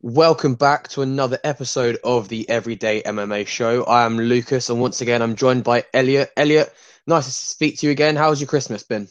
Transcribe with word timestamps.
Welcome 0.00 0.54
back 0.54 0.86
to 0.90 1.02
another 1.02 1.40
episode 1.42 1.98
of 2.04 2.28
the 2.28 2.48
Everyday 2.48 3.02
MMA 3.02 3.48
Show. 3.48 3.82
I 3.82 4.04
am 4.04 4.16
Lucas, 4.16 4.70
and 4.70 4.80
once 4.80 5.00
again, 5.00 5.22
I'm 5.22 5.34
joined 5.34 5.64
by 5.64 5.86
Elliott. 5.92 6.30
Elliott, 6.36 6.72
nice 7.08 7.24
to 7.24 7.32
speak 7.32 7.78
to 7.78 7.86
you 7.86 7.90
again. 7.90 8.14
How's 8.14 8.40
your 8.40 8.46
Christmas 8.46 8.84
been? 8.84 9.08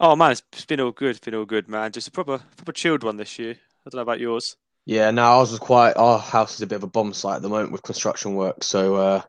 Oh 0.00 0.16
man, 0.16 0.30
it's 0.30 0.64
been 0.64 0.80
all 0.80 0.92
good. 0.92 1.10
It's 1.10 1.18
been 1.18 1.34
all 1.34 1.44
good, 1.44 1.68
man. 1.68 1.92
Just 1.92 2.08
a 2.08 2.10
proper, 2.10 2.38
proper 2.56 2.72
chilled 2.72 3.02
one 3.02 3.18
this 3.18 3.38
year. 3.38 3.50
I 3.50 3.90
don't 3.90 3.98
know 3.98 4.00
about 4.00 4.18
yours. 4.18 4.56
Yeah, 4.86 5.10
no, 5.10 5.24
ours 5.24 5.50
was 5.50 5.60
quite. 5.60 5.98
Our 5.98 6.18
house 6.18 6.54
is 6.54 6.62
a 6.62 6.66
bit 6.66 6.76
of 6.76 6.84
a 6.84 6.86
bomb 6.86 7.12
site 7.12 7.36
at 7.36 7.42
the 7.42 7.50
moment 7.50 7.72
with 7.72 7.82
construction 7.82 8.34
work, 8.34 8.64
so 8.64 8.94
uh, 8.94 9.22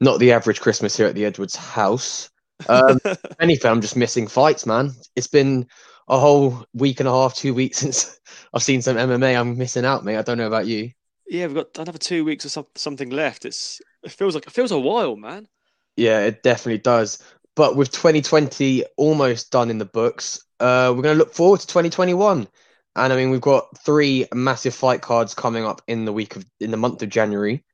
not 0.00 0.20
the 0.20 0.30
average 0.30 0.60
Christmas 0.60 0.96
here 0.96 1.08
at 1.08 1.16
the 1.16 1.24
Edwards 1.24 1.56
house. 1.56 2.30
Um, 2.68 3.00
anything, 3.40 3.72
I'm 3.72 3.80
just 3.80 3.96
missing 3.96 4.28
fights, 4.28 4.66
man. 4.66 4.92
It's 5.16 5.26
been 5.26 5.66
a 6.08 6.18
whole 6.18 6.64
week 6.74 7.00
and 7.00 7.08
a 7.08 7.12
half, 7.12 7.34
two 7.34 7.54
weeks 7.54 7.78
since 7.78 8.18
I've 8.52 8.62
seen 8.62 8.82
some 8.82 8.96
MMA. 8.96 9.38
I'm 9.38 9.56
missing 9.56 9.84
out, 9.84 10.04
mate. 10.04 10.16
I 10.16 10.22
don't 10.22 10.38
know 10.38 10.46
about 10.46 10.66
you. 10.66 10.90
Yeah, 11.26 11.46
we've 11.46 11.56
got 11.56 11.78
another 11.78 11.98
two 11.98 12.24
weeks 12.24 12.44
or 12.44 12.50
some, 12.50 12.66
something 12.74 13.10
left. 13.10 13.44
It's 13.44 13.80
it 14.02 14.12
feels 14.12 14.34
like 14.34 14.46
it 14.46 14.52
feels 14.52 14.72
a 14.72 14.78
while, 14.78 15.16
man. 15.16 15.48
Yeah, 15.96 16.20
it 16.20 16.42
definitely 16.42 16.78
does. 16.78 17.22
But 17.56 17.76
with 17.76 17.92
2020 17.92 18.84
almost 18.96 19.50
done 19.50 19.70
in 19.70 19.78
the 19.78 19.84
books, 19.84 20.44
uh, 20.60 20.92
we're 20.94 21.02
going 21.02 21.14
to 21.14 21.18
look 21.18 21.32
forward 21.32 21.60
to 21.60 21.66
2021. 21.66 22.48
And 22.96 23.12
I 23.12 23.16
mean, 23.16 23.30
we've 23.30 23.40
got 23.40 23.78
three 23.78 24.26
massive 24.34 24.74
fight 24.74 25.02
cards 25.02 25.34
coming 25.34 25.64
up 25.64 25.82
in 25.86 26.04
the 26.04 26.12
week 26.12 26.36
of 26.36 26.46
in 26.60 26.70
the 26.70 26.76
month 26.76 27.02
of 27.02 27.08
January. 27.08 27.64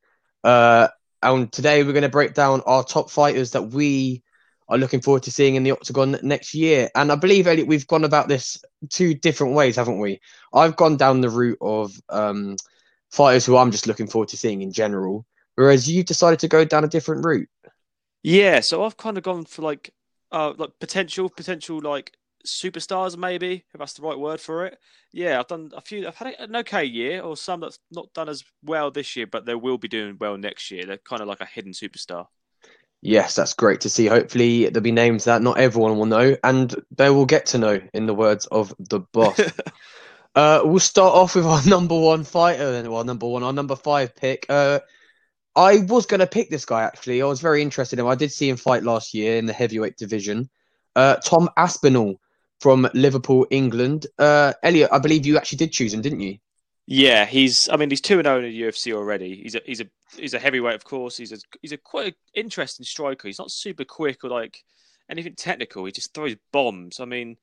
Uh, 0.44 0.88
and 1.22 1.52
today 1.52 1.82
we're 1.82 1.92
going 1.92 2.02
to 2.02 2.08
break 2.08 2.34
down 2.34 2.62
our 2.62 2.84
top 2.84 3.10
fighters 3.10 3.50
that 3.52 3.70
we 3.70 4.22
are 4.70 4.78
looking 4.78 5.00
forward 5.00 5.24
to 5.24 5.32
seeing 5.32 5.56
in 5.56 5.64
the 5.64 5.72
octagon 5.72 6.16
next 6.22 6.54
year. 6.54 6.88
And 6.94 7.10
I 7.10 7.16
believe 7.16 7.46
Elliott, 7.46 7.66
we've 7.66 7.86
gone 7.86 8.04
about 8.04 8.28
this 8.28 8.62
two 8.88 9.14
different 9.14 9.54
ways, 9.54 9.76
haven't 9.76 9.98
we? 9.98 10.20
I've 10.54 10.76
gone 10.76 10.96
down 10.96 11.20
the 11.20 11.28
route 11.28 11.58
of 11.60 11.92
um, 12.08 12.56
fighters 13.10 13.44
who 13.44 13.56
I'm 13.56 13.72
just 13.72 13.88
looking 13.88 14.06
forward 14.06 14.28
to 14.28 14.36
seeing 14.36 14.62
in 14.62 14.72
general, 14.72 15.26
whereas 15.56 15.90
you've 15.90 16.06
decided 16.06 16.38
to 16.38 16.48
go 16.48 16.64
down 16.64 16.84
a 16.84 16.88
different 16.88 17.24
route. 17.24 17.48
Yeah, 18.22 18.60
so 18.60 18.84
I've 18.84 18.96
kind 18.96 19.18
of 19.18 19.24
gone 19.24 19.44
for 19.44 19.62
like, 19.62 19.92
uh, 20.30 20.54
like 20.56 20.70
potential, 20.78 21.28
potential 21.28 21.80
like 21.80 22.12
superstars, 22.46 23.16
maybe 23.16 23.64
if 23.74 23.78
that's 23.78 23.94
the 23.94 24.02
right 24.02 24.18
word 24.18 24.40
for 24.40 24.66
it. 24.66 24.78
Yeah, 25.12 25.40
I've 25.40 25.48
done 25.48 25.72
a 25.74 25.80
few. 25.80 26.06
I've 26.06 26.16
had 26.16 26.34
an 26.38 26.54
okay 26.56 26.84
year, 26.84 27.22
or 27.22 27.36
some 27.36 27.60
that's 27.60 27.80
not 27.90 28.12
done 28.14 28.28
as 28.28 28.44
well 28.62 28.92
this 28.92 29.16
year, 29.16 29.26
but 29.26 29.46
they 29.46 29.56
will 29.56 29.78
be 29.78 29.88
doing 29.88 30.16
well 30.20 30.38
next 30.38 30.70
year. 30.70 30.86
They're 30.86 30.98
kind 30.98 31.20
of 31.20 31.28
like 31.28 31.40
a 31.40 31.46
hidden 31.46 31.72
superstar. 31.72 32.26
Yes, 33.02 33.34
that's 33.34 33.54
great 33.54 33.80
to 33.82 33.88
see. 33.88 34.06
Hopefully, 34.06 34.64
there'll 34.64 34.82
be 34.82 34.92
names 34.92 35.24
that 35.24 35.40
not 35.42 35.58
everyone 35.58 35.96
will 35.96 36.06
know, 36.06 36.36
and 36.44 36.74
they 36.90 37.08
will 37.08 37.24
get 37.24 37.46
to 37.46 37.58
know, 37.58 37.80
in 37.94 38.06
the 38.06 38.14
words 38.14 38.46
of 38.46 38.74
the 38.78 39.00
boss. 39.00 39.40
uh, 40.34 40.60
we'll 40.64 40.80
start 40.80 41.14
off 41.14 41.34
with 41.34 41.46
our 41.46 41.62
number 41.66 41.98
one 41.98 42.24
fighter, 42.24 42.74
and 42.74 42.90
well, 42.90 43.04
number 43.04 43.26
one, 43.26 43.42
our 43.42 43.54
number 43.54 43.76
five 43.76 44.14
pick. 44.14 44.44
Uh, 44.48 44.80
I 45.56 45.78
was 45.78 46.06
going 46.06 46.20
to 46.20 46.26
pick 46.26 46.50
this 46.50 46.64
guy 46.64 46.82
actually. 46.82 47.22
I 47.22 47.26
was 47.26 47.40
very 47.40 47.62
interested 47.62 47.98
in 47.98 48.04
him. 48.04 48.10
I 48.10 48.14
did 48.14 48.30
see 48.30 48.48
him 48.48 48.56
fight 48.56 48.82
last 48.82 49.14
year 49.14 49.36
in 49.36 49.46
the 49.46 49.52
heavyweight 49.52 49.96
division. 49.96 50.48
Uh, 50.94 51.16
Tom 51.16 51.48
Aspinall 51.56 52.20
from 52.60 52.88
Liverpool, 52.94 53.46
England. 53.50 54.06
Uh, 54.18 54.52
Elliott, 54.62 54.90
I 54.92 54.98
believe 54.98 55.26
you 55.26 55.36
actually 55.36 55.58
did 55.58 55.72
choose 55.72 55.92
him, 55.92 56.02
didn't 56.02 56.20
you? 56.20 56.38
Yeah, 56.92 57.24
he's. 57.24 57.68
I 57.70 57.76
mean, 57.76 57.88
he's 57.88 58.00
two 58.00 58.18
and 58.18 58.26
zero 58.26 58.38
in 58.38 58.50
the 58.50 58.62
UFC 58.62 58.92
already. 58.92 59.40
He's 59.44 59.54
a 59.54 59.60
he's 59.64 59.80
a 59.80 59.86
he's 60.16 60.34
a 60.34 60.40
heavyweight, 60.40 60.74
of 60.74 60.82
course. 60.82 61.16
He's 61.16 61.30
a 61.30 61.36
he's 61.62 61.70
a 61.70 61.76
quite 61.76 62.16
interesting 62.34 62.84
striker. 62.84 63.28
He's 63.28 63.38
not 63.38 63.52
super 63.52 63.84
quick 63.84 64.24
or 64.24 64.28
like 64.30 64.58
anything 65.08 65.36
technical. 65.36 65.84
He 65.84 65.92
just 65.92 66.12
throws 66.12 66.34
bombs. 66.52 66.98
I 66.98 67.04
mean, 67.04 67.36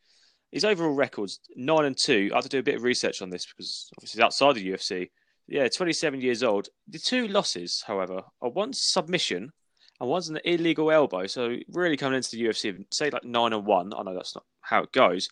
his 0.52 0.66
overall 0.66 0.94
records 0.94 1.40
nine 1.56 1.86
and 1.86 1.98
two. 1.98 2.30
I 2.34 2.36
had 2.36 2.44
to 2.44 2.50
do 2.50 2.60
a 2.60 2.64
bit 2.64 2.76
of 2.76 2.84
research 2.84 3.22
on 3.22 3.30
this 3.30 3.46
because 3.46 3.90
obviously 3.98 4.18
he's 4.18 4.26
outside 4.26 4.56
the 4.56 4.70
UFC. 4.70 5.12
Yeah, 5.48 5.70
twenty 5.70 5.94
seven 5.94 6.20
years 6.20 6.44
old. 6.44 6.68
The 6.90 7.00
two 7.00 7.30
losses, 7.30 7.86
however, 7.88 8.24
are 8.42 8.50
one 8.50 8.74
submission 8.74 9.54
and 10.02 10.10
one's 10.10 10.28
an 10.28 10.42
illegal 10.44 10.92
elbow. 10.92 11.26
So 11.26 11.56
really 11.70 11.96
coming 11.96 12.18
into 12.18 12.36
the 12.36 12.44
UFC, 12.44 12.84
say 12.92 13.12
like 13.12 13.24
nine 13.24 13.54
and 13.54 13.66
one. 13.66 13.94
I 13.98 14.04
know 14.04 14.14
that's 14.14 14.36
not 14.36 14.44
how 14.60 14.84
it 14.84 14.92
goes, 14.92 15.30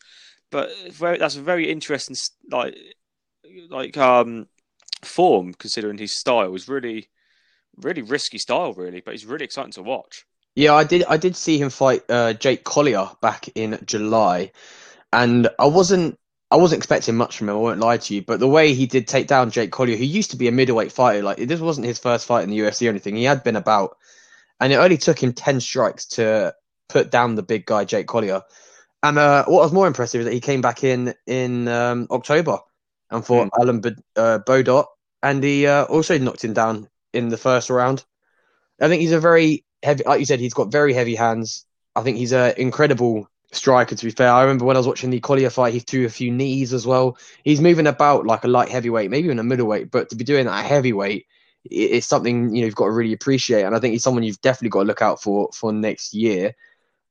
but 0.51 0.69
that's 0.99 1.35
a 1.35 1.41
very 1.41 1.69
interesting 1.69 2.15
like 2.49 2.77
like 3.69 3.97
um 3.97 4.47
form 5.03 5.53
considering 5.53 5.97
his 5.97 6.13
style 6.13 6.53
is 6.55 6.67
really 6.67 7.09
really 7.77 8.01
risky 8.01 8.37
style 8.37 8.73
really 8.73 9.01
but 9.01 9.13
he's 9.13 9.25
really 9.25 9.45
exciting 9.45 9.71
to 9.71 9.83
watch. 9.83 10.25
Yeah 10.55 10.73
i 10.73 10.83
did 10.83 11.03
i 11.09 11.17
did 11.17 11.35
see 11.35 11.57
him 11.57 11.69
fight 11.69 12.03
uh, 12.09 12.33
jake 12.33 12.63
collier 12.63 13.09
back 13.21 13.49
in 13.55 13.79
july 13.85 14.51
and 15.11 15.49
i 15.59 15.65
wasn't 15.65 16.17
i 16.49 16.55
wasn't 16.55 16.79
expecting 16.79 17.15
much 17.15 17.37
from 17.37 17.49
him 17.49 17.55
i 17.55 17.59
won't 17.59 17.79
lie 17.79 17.97
to 17.97 18.15
you 18.15 18.21
but 18.21 18.39
the 18.39 18.47
way 18.47 18.73
he 18.73 18.85
did 18.85 19.07
take 19.07 19.27
down 19.27 19.51
jake 19.51 19.71
collier 19.71 19.97
who 19.97 20.05
used 20.05 20.31
to 20.31 20.37
be 20.37 20.47
a 20.47 20.51
middleweight 20.51 20.93
fighter 20.93 21.21
like 21.21 21.37
this 21.37 21.59
wasn't 21.59 21.85
his 21.85 21.99
first 21.99 22.25
fight 22.25 22.43
in 22.43 22.49
the 22.49 22.59
ufc 22.59 22.85
or 22.85 22.89
anything 22.89 23.17
he 23.17 23.25
had 23.25 23.43
been 23.43 23.57
about 23.57 23.97
and 24.59 24.71
it 24.71 24.77
only 24.77 24.97
took 24.97 25.21
him 25.21 25.33
10 25.33 25.59
strikes 25.59 26.05
to 26.05 26.53
put 26.89 27.11
down 27.11 27.35
the 27.35 27.43
big 27.43 27.65
guy 27.65 27.85
jake 27.85 28.07
collier. 28.07 28.41
And 29.03 29.17
uh, 29.17 29.45
what 29.45 29.61
was 29.61 29.73
more 29.73 29.87
impressive 29.87 30.21
is 30.21 30.25
that 30.25 30.33
he 30.33 30.39
came 30.39 30.61
back 30.61 30.83
in 30.83 31.13
in 31.27 31.67
um, 31.67 32.07
october 32.09 32.59
and 33.11 33.25
fought 33.25 33.47
mm. 33.47 33.59
Alan 33.59 33.81
uh, 34.15 34.39
Baudot, 34.45 34.85
and 35.21 35.43
he 35.43 35.67
uh, 35.67 35.85
also 35.85 36.17
knocked 36.17 36.43
him 36.43 36.53
down 36.53 36.87
in 37.13 37.29
the 37.29 37.37
first 37.37 37.69
round. 37.69 38.03
I 38.81 38.87
think 38.87 39.01
he's 39.01 39.11
a 39.11 39.19
very 39.19 39.65
heavy, 39.83 40.03
like 40.05 40.19
you 40.19 40.25
said, 40.25 40.39
he's 40.39 40.53
got 40.53 40.71
very 40.71 40.93
heavy 40.93 41.15
hands. 41.15 41.65
I 41.95 42.01
think 42.01 42.17
he's 42.17 42.33
an 42.33 42.53
incredible 42.57 43.29
striker. 43.51 43.95
To 43.95 44.05
be 44.05 44.11
fair, 44.11 44.31
I 44.31 44.41
remember 44.41 44.65
when 44.65 44.75
I 44.75 44.79
was 44.79 44.87
watching 44.87 45.09
the 45.09 45.19
Collier 45.19 45.49
fight, 45.49 45.73
he 45.73 45.79
threw 45.79 46.05
a 46.05 46.09
few 46.09 46.31
knees 46.31 46.73
as 46.73 46.85
well. 46.85 47.17
He's 47.43 47.61
moving 47.61 47.87
about 47.87 48.25
like 48.25 48.43
a 48.43 48.49
light 48.49 48.69
heavyweight, 48.69 49.09
maybe 49.09 49.25
even 49.25 49.39
a 49.39 49.43
middleweight, 49.43 49.91
but 49.91 50.09
to 50.09 50.15
be 50.15 50.25
doing 50.25 50.45
that 50.45 50.65
heavyweight, 50.65 51.25
it's 51.63 52.05
something 52.05 52.53
you 52.53 52.61
know 52.61 52.65
you've 52.65 52.75
got 52.75 52.85
to 52.85 52.91
really 52.91 53.13
appreciate. 53.13 53.63
And 53.63 53.75
I 53.75 53.79
think 53.79 53.93
he's 53.93 54.03
someone 54.03 54.23
you've 54.23 54.41
definitely 54.41 54.69
got 54.69 54.81
to 54.81 54.87
look 54.87 55.01
out 55.01 55.21
for 55.21 55.49
for 55.53 55.71
next 55.71 56.13
year. 56.13 56.53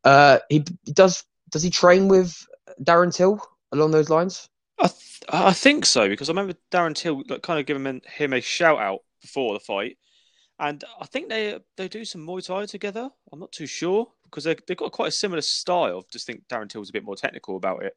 Uh, 0.05 0.39
he 0.49 0.61
does. 0.61 1.25
Does 1.51 1.63
he 1.63 1.71
train 1.71 2.09
with 2.09 2.47
Darren 2.83 3.15
Till 3.15 3.41
along 3.73 3.93
those 3.93 4.11
lines? 4.11 4.49
I 4.79 4.89
th- 4.89 5.23
I 5.29 5.53
think 5.53 5.87
so 5.87 6.09
because 6.09 6.29
I 6.29 6.33
remember 6.33 6.55
Darren 6.71 6.95
Till 6.95 7.23
like, 7.29 7.43
kind 7.43 7.61
of 7.61 7.67
giving 7.67 8.01
him 8.05 8.33
a 8.33 8.41
shout 8.41 8.79
out 8.79 9.01
before 9.23 9.55
the 9.55 9.61
fight, 9.61 9.97
and 10.59 10.83
I 11.01 11.07
think 11.07 11.29
they 11.29 11.59
they 11.77 11.89
do 11.89 12.05
some 12.05 12.27
Muay 12.27 12.45
Thai 12.45 12.67
together. 12.67 13.11
I'm 13.33 13.41
not 13.41 13.53
too 13.53 13.67
sure 13.67 14.09
because 14.25 14.45
they 14.45 14.57
they've 14.67 14.77
got 14.77 14.93
quite 14.93 15.09
a 15.09 15.13
similar 15.13 15.43
style. 15.43 15.99
I 15.99 16.03
just 16.13 16.27
think 16.27 16.43
Darren 16.49 16.69
Till's 16.69 16.91
a 16.91 16.93
bit 16.93 17.05
more 17.05 17.17
technical 17.17 17.57
about 17.57 17.85
it. 17.85 17.97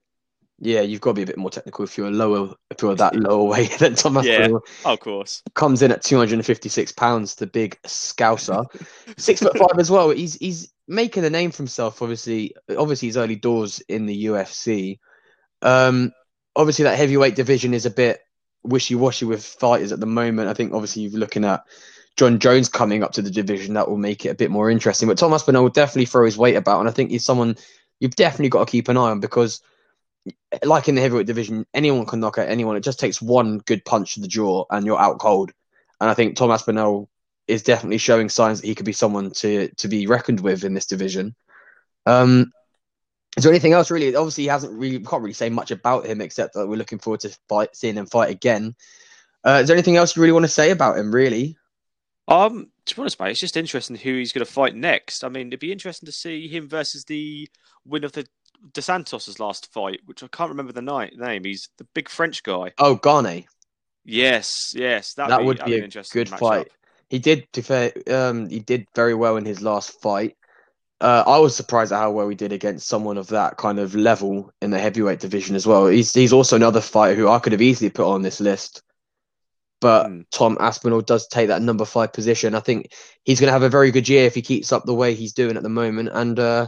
Yeah, 0.60 0.82
you've 0.82 1.02
got 1.02 1.12
to 1.12 1.16
be 1.16 1.22
a 1.22 1.28
bit 1.28 1.38
more 1.38 1.52
technical 1.52 1.86
if 1.86 1.98
you're 1.98 2.10
lower 2.10 2.56
if 2.72 2.82
you're 2.82 2.96
that 2.96 3.16
lower 3.16 3.44
weight 3.50 3.78
than 3.78 3.96
Thomas. 3.96 4.26
Yeah, 4.26 4.50
of 4.86 5.00
course. 5.00 5.44
Comes 5.54 5.82
in 5.82 5.92
at 5.92 6.02
256 6.02 6.92
pounds, 6.94 7.36
the 7.36 7.46
big 7.46 7.80
scouser, 7.84 8.66
six 9.18 9.42
foot 9.42 9.58
five 9.58 9.78
as 9.78 9.92
well. 9.92 10.10
He's 10.10 10.36
he's 10.36 10.74
making 10.88 11.26
a 11.26 11.30
name 11.30 11.52
for 11.52 11.58
himself. 11.58 12.02
Obviously, 12.02 12.56
obviously 12.76 13.08
he's 13.08 13.18
early 13.18 13.36
doors 13.36 13.82
in 13.88 14.08
the 14.08 14.26
UFC. 14.26 14.98
Um, 15.62 16.12
obviously 16.58 16.84
that 16.84 16.98
heavyweight 16.98 17.36
division 17.36 17.74
is 17.74 17.86
a 17.86 17.92
bit 17.92 18.22
wishy-washy 18.64 19.26
with 19.26 19.46
fighters 19.46 19.92
at 19.92 20.00
the 20.00 20.06
moment. 20.06 20.50
I 20.50 20.54
think 20.54 20.74
obviously 20.74 21.04
you're 21.04 21.20
looking 21.20 21.46
at 21.46 21.64
Jon 22.18 22.40
Jones 22.40 22.68
coming 22.68 23.04
up 23.04 23.14
to 23.14 23.22
the 23.22 23.30
division 23.30 23.76
that 23.76 23.88
will 23.88 23.98
make 23.98 24.26
it 24.26 24.30
a 24.30 24.36
bit 24.36 24.52
more 24.52 24.70
interesting. 24.70 25.08
But 25.08 25.18
Tom 25.18 25.34
Aspinall 25.34 25.64
will 25.64 25.70
definitely 25.70 26.08
throw 26.08 26.26
his 26.26 26.38
weight 26.38 26.56
about, 26.56 26.80
and 26.80 26.90
I 26.90 26.92
think 26.92 27.12
he's 27.12 27.24
someone 27.24 27.56
you've 28.00 28.16
definitely 28.16 28.50
got 28.50 28.68
to 28.68 28.72
keep 28.72 28.90
an 28.90 28.98
eye 28.98 29.12
on 29.12 29.20
because, 29.20 29.62
like 30.66 30.90
in 30.90 30.96
the 30.96 31.02
heavyweight 31.02 31.28
division, 31.28 31.66
anyone 31.74 32.06
can 32.06 32.20
knock 32.20 32.40
out 32.40 32.50
anyone. 32.50 32.76
It 32.76 32.84
just 32.84 33.00
takes 33.00 33.22
one 33.22 33.60
good 33.60 33.86
punch 33.86 34.16
to 34.16 34.20
the 34.20 34.28
jaw 34.28 34.66
and 34.72 34.86
you're 34.86 35.00
out 35.00 35.20
cold. 35.20 35.52
And 36.02 36.10
I 36.10 36.16
think 36.16 36.36
Tom 36.36 36.52
Aspinall 36.52 37.08
is 37.48 37.64
definitely 37.64 38.00
showing 38.00 38.30
signs 38.30 38.60
that 38.60 38.68
he 38.68 38.76
could 38.76 38.86
be 38.86 38.94
someone 38.94 39.32
to 39.32 39.70
to 39.70 39.88
be 39.88 40.08
reckoned 40.08 40.40
with 40.40 40.64
in 40.64 40.74
this 40.74 40.88
division. 40.88 41.36
Um, 42.06 42.52
is 43.38 43.44
there 43.44 43.52
anything 43.52 43.74
else 43.74 43.92
really? 43.92 44.16
Obviously, 44.16 44.46
he 44.46 44.50
hasn't 44.50 44.74
really 44.74 45.00
can't 45.00 45.22
really 45.22 45.34
say 45.34 45.50
much 45.50 45.72
about 45.72 46.08
him 46.08 46.22
except 46.22 46.56
that 46.56 46.68
we're 46.68 46.76
looking 46.76 47.00
forward 47.00 47.20
to 47.22 47.38
fight, 47.48 47.76
seeing 47.76 47.96
him 47.96 48.08
fight 48.08 48.32
again. 48.32 48.76
Uh, 49.46 49.60
is 49.62 49.68
there 49.68 49.76
anything 49.78 49.96
else 49.96 50.16
you 50.16 50.22
really 50.22 50.34
want 50.34 50.44
to 50.44 50.50
say 50.50 50.72
about 50.72 50.98
him? 50.98 51.14
Really? 51.14 51.56
Um, 52.28 52.72
to 52.86 52.96
be 52.96 53.02
honest, 53.02 53.20
mate, 53.20 53.32
it's 53.32 53.40
just 53.40 53.56
interesting 53.56 53.96
who 53.96 54.18
he's 54.18 54.34
going 54.34 54.46
to 54.46 54.52
fight 54.52 54.76
next. 54.76 55.24
I 55.24 55.30
mean, 55.30 55.48
it'd 55.48 55.60
be 55.60 55.72
interesting 55.72 56.08
to 56.08 56.12
see 56.12 56.48
him 56.48 56.68
versus 56.68 57.06
the 57.06 57.48
winner 57.86 58.08
of 58.08 58.12
the 58.14 58.26
Dos 58.74 58.86
Santos' 58.86 59.40
last 59.40 59.72
fight, 59.72 60.02
which 60.06 60.24
I 60.24 60.28
can't 60.28 60.50
remember 60.50 60.74
the 60.74 60.82
night 60.82 61.14
name. 61.16 61.44
He's 61.44 61.70
the 61.78 61.86
big 61.94 62.10
French 62.10 62.44
guy. 62.44 62.74
Oh, 62.80 62.96
Gane. 62.96 63.46
Yes, 64.04 64.74
yes, 64.74 65.14
that 65.16 65.44
would 65.44 65.64
be, 65.66 65.76
a 65.76 65.88
good 66.12 66.30
fight. 66.30 66.72
He 67.10 67.20
did, 67.20 67.52
to 67.54 67.62
fair, 67.62 67.92
um, 68.10 68.50
he 68.50 68.60
did 68.60 68.88
very 68.96 69.14
well 69.14 69.38
in 69.38 69.46
his 69.46 69.62
last 69.62 70.02
fight. 70.02 70.38
Uh, 71.00 71.24
I 71.28 71.38
was 71.38 71.56
surprised 71.56 71.92
at 71.92 72.00
how 72.00 72.12
well 72.12 72.28
he 72.28 72.36
did 72.36 72.52
against 72.52 72.88
someone 72.88 73.18
of 73.18 73.28
that 73.28 73.58
kind 73.58 73.78
of 73.78 73.94
level 73.94 74.52
in 74.62 74.72
the 74.72 74.80
heavyweight 74.80 75.20
division 75.20 75.56
as 75.56 75.68
well. 75.68 75.86
He's 75.88 76.12
he's 76.14 76.34
also 76.34 76.56
another 76.56 76.82
fighter 76.82 77.16
who 77.16 77.28
I 77.28 77.40
could 77.40 77.52
have 77.52 77.62
easily 77.62 77.92
put 77.92 78.12
on 78.12 78.24
this 78.24 78.40
list, 78.40 78.82
but 79.80 80.08
mm. 80.08 80.26
Tom 80.32 80.58
Aspinall 80.60 81.02
does 81.02 81.28
take 81.28 81.50
that 81.50 81.62
number 81.62 81.86
five 81.86 82.14
position. 82.14 82.56
I 82.56 82.62
think 82.62 82.94
he's 83.24 83.40
going 83.40 83.48
to 83.48 83.54
have 83.54 83.62
a 83.62 83.70
very 83.70 83.92
good 83.92 84.10
year 84.10 84.26
if 84.26 84.34
he 84.34 84.42
keeps 84.42 84.72
up 84.72 84.86
the 84.86 84.94
way 84.94 85.14
he's 85.14 85.34
doing 85.34 85.56
at 85.56 85.62
the 85.64 85.70
moment, 85.70 86.10
and 86.14 86.40
uh, 86.40 86.68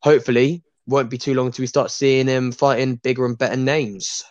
hopefully 0.00 0.64
won't 0.88 1.10
be 1.10 1.18
too 1.18 1.34
long 1.34 1.46
until 1.46 1.62
we 1.62 1.68
start 1.68 1.92
seeing 1.92 2.26
him 2.26 2.50
fighting 2.50 2.96
bigger 2.96 3.24
and 3.24 3.38
better 3.38 3.56
names. 3.56 4.24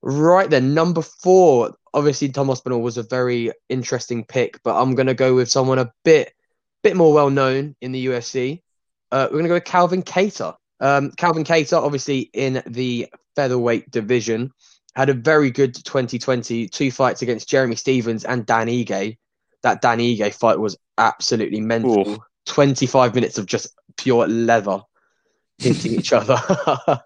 Right 0.00 0.48
then, 0.48 0.74
number 0.74 1.02
four. 1.02 1.74
obviously 1.92 2.28
Tom 2.28 2.50
Aspinall 2.50 2.82
was 2.82 2.98
a 2.98 3.02
very 3.02 3.50
interesting 3.68 4.24
pick, 4.24 4.62
but 4.62 4.80
I'm 4.80 4.94
gonna 4.94 5.14
go 5.14 5.34
with 5.34 5.50
someone 5.50 5.80
a 5.80 5.92
bit 6.04 6.32
bit 6.82 6.96
more 6.96 7.12
well 7.12 7.30
known 7.30 7.76
in 7.80 7.92
the 7.92 8.06
UFC. 8.06 8.62
Uh, 9.10 9.28
we're 9.30 9.38
gonna 9.38 9.48
go 9.48 9.54
with 9.54 9.64
Calvin 9.64 10.02
Kattar. 10.02 10.56
Um, 10.80 11.10
Calvin 11.12 11.44
Kattar, 11.44 11.82
obviously 11.82 12.30
in 12.32 12.62
the 12.66 13.08
featherweight 13.34 13.90
division, 13.90 14.52
had 14.94 15.08
a 15.08 15.14
very 15.14 15.50
good 15.50 15.74
2020. 15.74 16.68
Two 16.68 16.90
fights 16.90 17.22
against 17.22 17.48
Jeremy 17.48 17.76
Stephens 17.76 18.24
and 18.24 18.46
Dan 18.46 18.68
Ige. 18.68 19.16
That 19.62 19.80
Dan 19.80 19.98
Ige 19.98 20.32
fight 20.34 20.58
was 20.58 20.76
absolutely 20.98 21.60
mental. 21.60 22.08
Ooh. 22.08 22.18
25 22.46 23.14
minutes 23.14 23.38
of 23.38 23.46
just 23.46 23.76
pure 23.96 24.26
leather 24.26 24.80
hitting 25.58 25.92
each 25.92 26.12
other. 26.12 26.40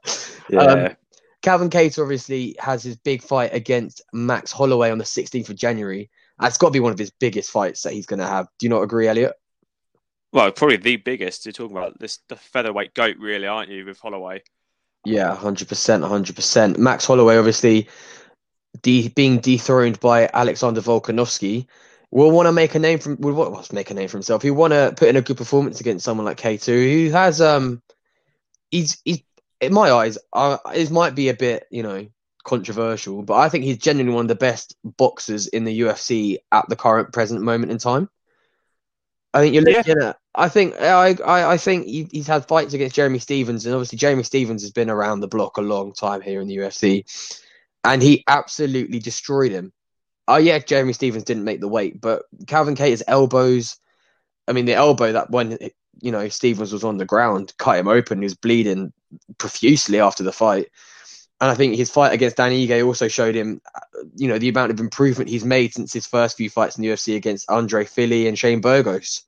yeah. 0.49 0.61
Um, 0.61 0.97
Calvin 1.43 1.71
Kattar 1.71 2.03
obviously 2.03 2.55
has 2.61 2.83
his 2.85 2.97
big 2.97 3.23
fight 3.23 3.53
against 3.53 4.01
Max 4.13 4.53
Holloway 4.53 4.91
on 4.91 4.99
the 4.99 5.05
16th 5.05 5.51
of 5.51 5.57
January. 5.57 6.09
That's 6.39 6.57
got 6.57 6.69
to 6.69 6.73
be 6.73 6.81
one 6.81 6.93
of 6.93 6.99
his 6.99 7.11
biggest 7.11 7.51
fights 7.51 7.83
that 7.83 7.93
he's 7.93 8.07
going 8.07 8.21
to 8.21 8.27
have. 8.27 8.47
Do 8.59 8.67
you 8.67 8.71
not 8.71 8.83
agree, 8.83 9.09
Elliott? 9.09 9.35
Well, 10.33 10.51
probably 10.53 10.79
the 10.79 10.97
biggest. 10.97 11.45
You're 11.45 11.53
talking 11.53 11.77
about 11.77 11.99
this 11.99 12.21
the 12.29 12.37
featherweight 12.37 12.95
goat, 12.95 13.17
really, 13.19 13.47
aren't 13.47 13.71
you, 13.71 13.85
with 13.85 13.99
Holloway? 14.01 14.43
Yeah, 15.05 15.35
hundred 15.35 15.69
percent, 15.69 16.05
hundred 16.05 16.37
percent. 16.37 16.79
Max 16.79 17.05
Holloway, 17.05 17.37
obviously, 17.37 17.89
de- 18.83 19.09
being 19.09 19.41
dethroned 19.41 20.01
by 20.01 20.31
Alexander 20.33 20.81
Volkanovski, 20.81 21.67
will 22.11 22.31
want 22.31 22.47
to 22.47 22.53
make 22.53 22.75
a 22.75 22.79
name 22.79 22.99
from 22.99 23.21
will 23.21 23.35
want 23.35 23.65
to 23.65 23.75
make 23.75 23.91
a 23.91 23.95
name 23.95 24.09
for 24.09 24.17
himself. 24.17 24.43
He 24.43 24.51
want 24.51 24.73
to 24.73 24.95
put 24.97 25.09
in 25.09 25.17
a 25.17 25.23
good 25.23 25.37
performance 25.37 25.81
against 25.81 26.05
someone 26.05 26.25
like 26.25 26.39
K 26.39 26.57
two, 26.57 27.07
who 27.07 27.11
has 27.11 27.41
um, 27.41 27.83
he's 28.71 29.01
he's 29.05 29.23
in 29.63 29.73
my 29.73 29.91
eyes, 29.93 30.19
uh, 30.33 30.59
it 30.75 30.91
might 30.91 31.15
be 31.15 31.29
a 31.29 31.35
bit 31.35 31.67
you 31.71 31.83
know 31.83 32.07
controversial, 32.45 33.23
but 33.23 33.35
I 33.35 33.49
think 33.49 33.65
he's 33.65 33.79
genuinely 33.79 34.15
one 34.15 34.25
of 34.25 34.29
the 34.29 34.35
best 34.35 34.77
boxers 34.85 35.47
in 35.47 35.65
the 35.65 35.81
UFC 35.81 36.39
at 36.51 36.69
the 36.69 36.77
current 36.77 37.13
present 37.13 37.41
moment 37.43 37.71
in 37.71 37.79
time. 37.79 38.11
I 39.33 39.41
think 39.41 39.55
you're 39.55 39.63
looking 39.63 39.97
yeah. 39.99 40.09
at. 40.09 40.19
I 40.35 40.49
think 40.49 40.75
I 40.81 41.15
I, 41.25 41.53
I 41.53 41.57
think 41.57 41.87
he, 41.87 42.09
he's 42.11 42.27
had 42.27 42.47
fights 42.47 42.75
against 42.75 42.97
Jeremy 42.97 43.19
Stephens, 43.19 43.67
and 43.67 43.75
obviously 43.75 43.99
Jeremy 43.99 44.23
Stephens 44.23 44.63
has 44.63 44.71
been 44.71 44.91
around 44.91 45.21
the 45.21 45.29
block 45.29 45.57
a 45.57 45.63
long 45.63 45.93
time 45.93 46.21
here 46.23 46.41
in 46.41 46.49
the 46.49 46.57
UFC, 46.57 47.05
and 47.85 48.03
he 48.03 48.25
absolutely 48.27 48.99
destroyed 48.99 49.53
him. 49.53 49.73
Oh 50.29 50.37
yeah, 50.37 50.59
Jeremy 50.59 50.95
Stephens 50.95 51.25
didn't 51.25 51.45
make 51.45 51.61
the 51.61 51.69
weight, 51.69 52.01
but 52.01 52.23
Calvin 52.47 52.77
Kattar's 52.77 53.03
elbows. 53.07 53.77
I 54.49 54.53
mean, 54.53 54.65
the 54.65 54.75
elbow 54.75 55.13
that 55.13 55.31
when 55.31 55.59
you 56.01 56.11
know 56.11 56.29
Stephens 56.29 56.73
was 56.73 56.85
on 56.85 56.97
the 56.97 57.05
ground 57.05 57.53
cut 57.59 57.79
him 57.79 57.89
open. 57.89 58.19
He 58.19 58.25
was 58.25 58.35
bleeding 58.35 58.93
profusely 59.39 60.01
after 60.01 60.23
the 60.23 60.33
fight. 60.33 60.69
And 61.41 61.51
I 61.51 61.55
think 61.55 61.75
his 61.75 61.91
fight 61.91 62.13
against 62.13 62.37
Dan 62.37 62.53
Ige 62.53 62.87
also 62.87 63.09
showed 63.09 63.35
him, 63.35 63.61
you 64.15 64.29
know, 64.29 64.39
the 64.39 64.49
amount 64.49 64.71
of 64.71 64.79
improvement 64.79 65.29
he's 65.29 65.45
made 65.45 65.75
since 65.75 65.93
his 65.93 66.07
first 66.07 66.37
few 66.37 66.49
fights 66.49 66.79
in 66.79 66.83
the 66.83 66.91
UFC 66.91 67.17
against 67.17 67.51
Andre 67.51 67.85
Fili 67.85 68.29
and 68.29 68.39
Shane 68.39 68.61
Burgos. 68.61 69.25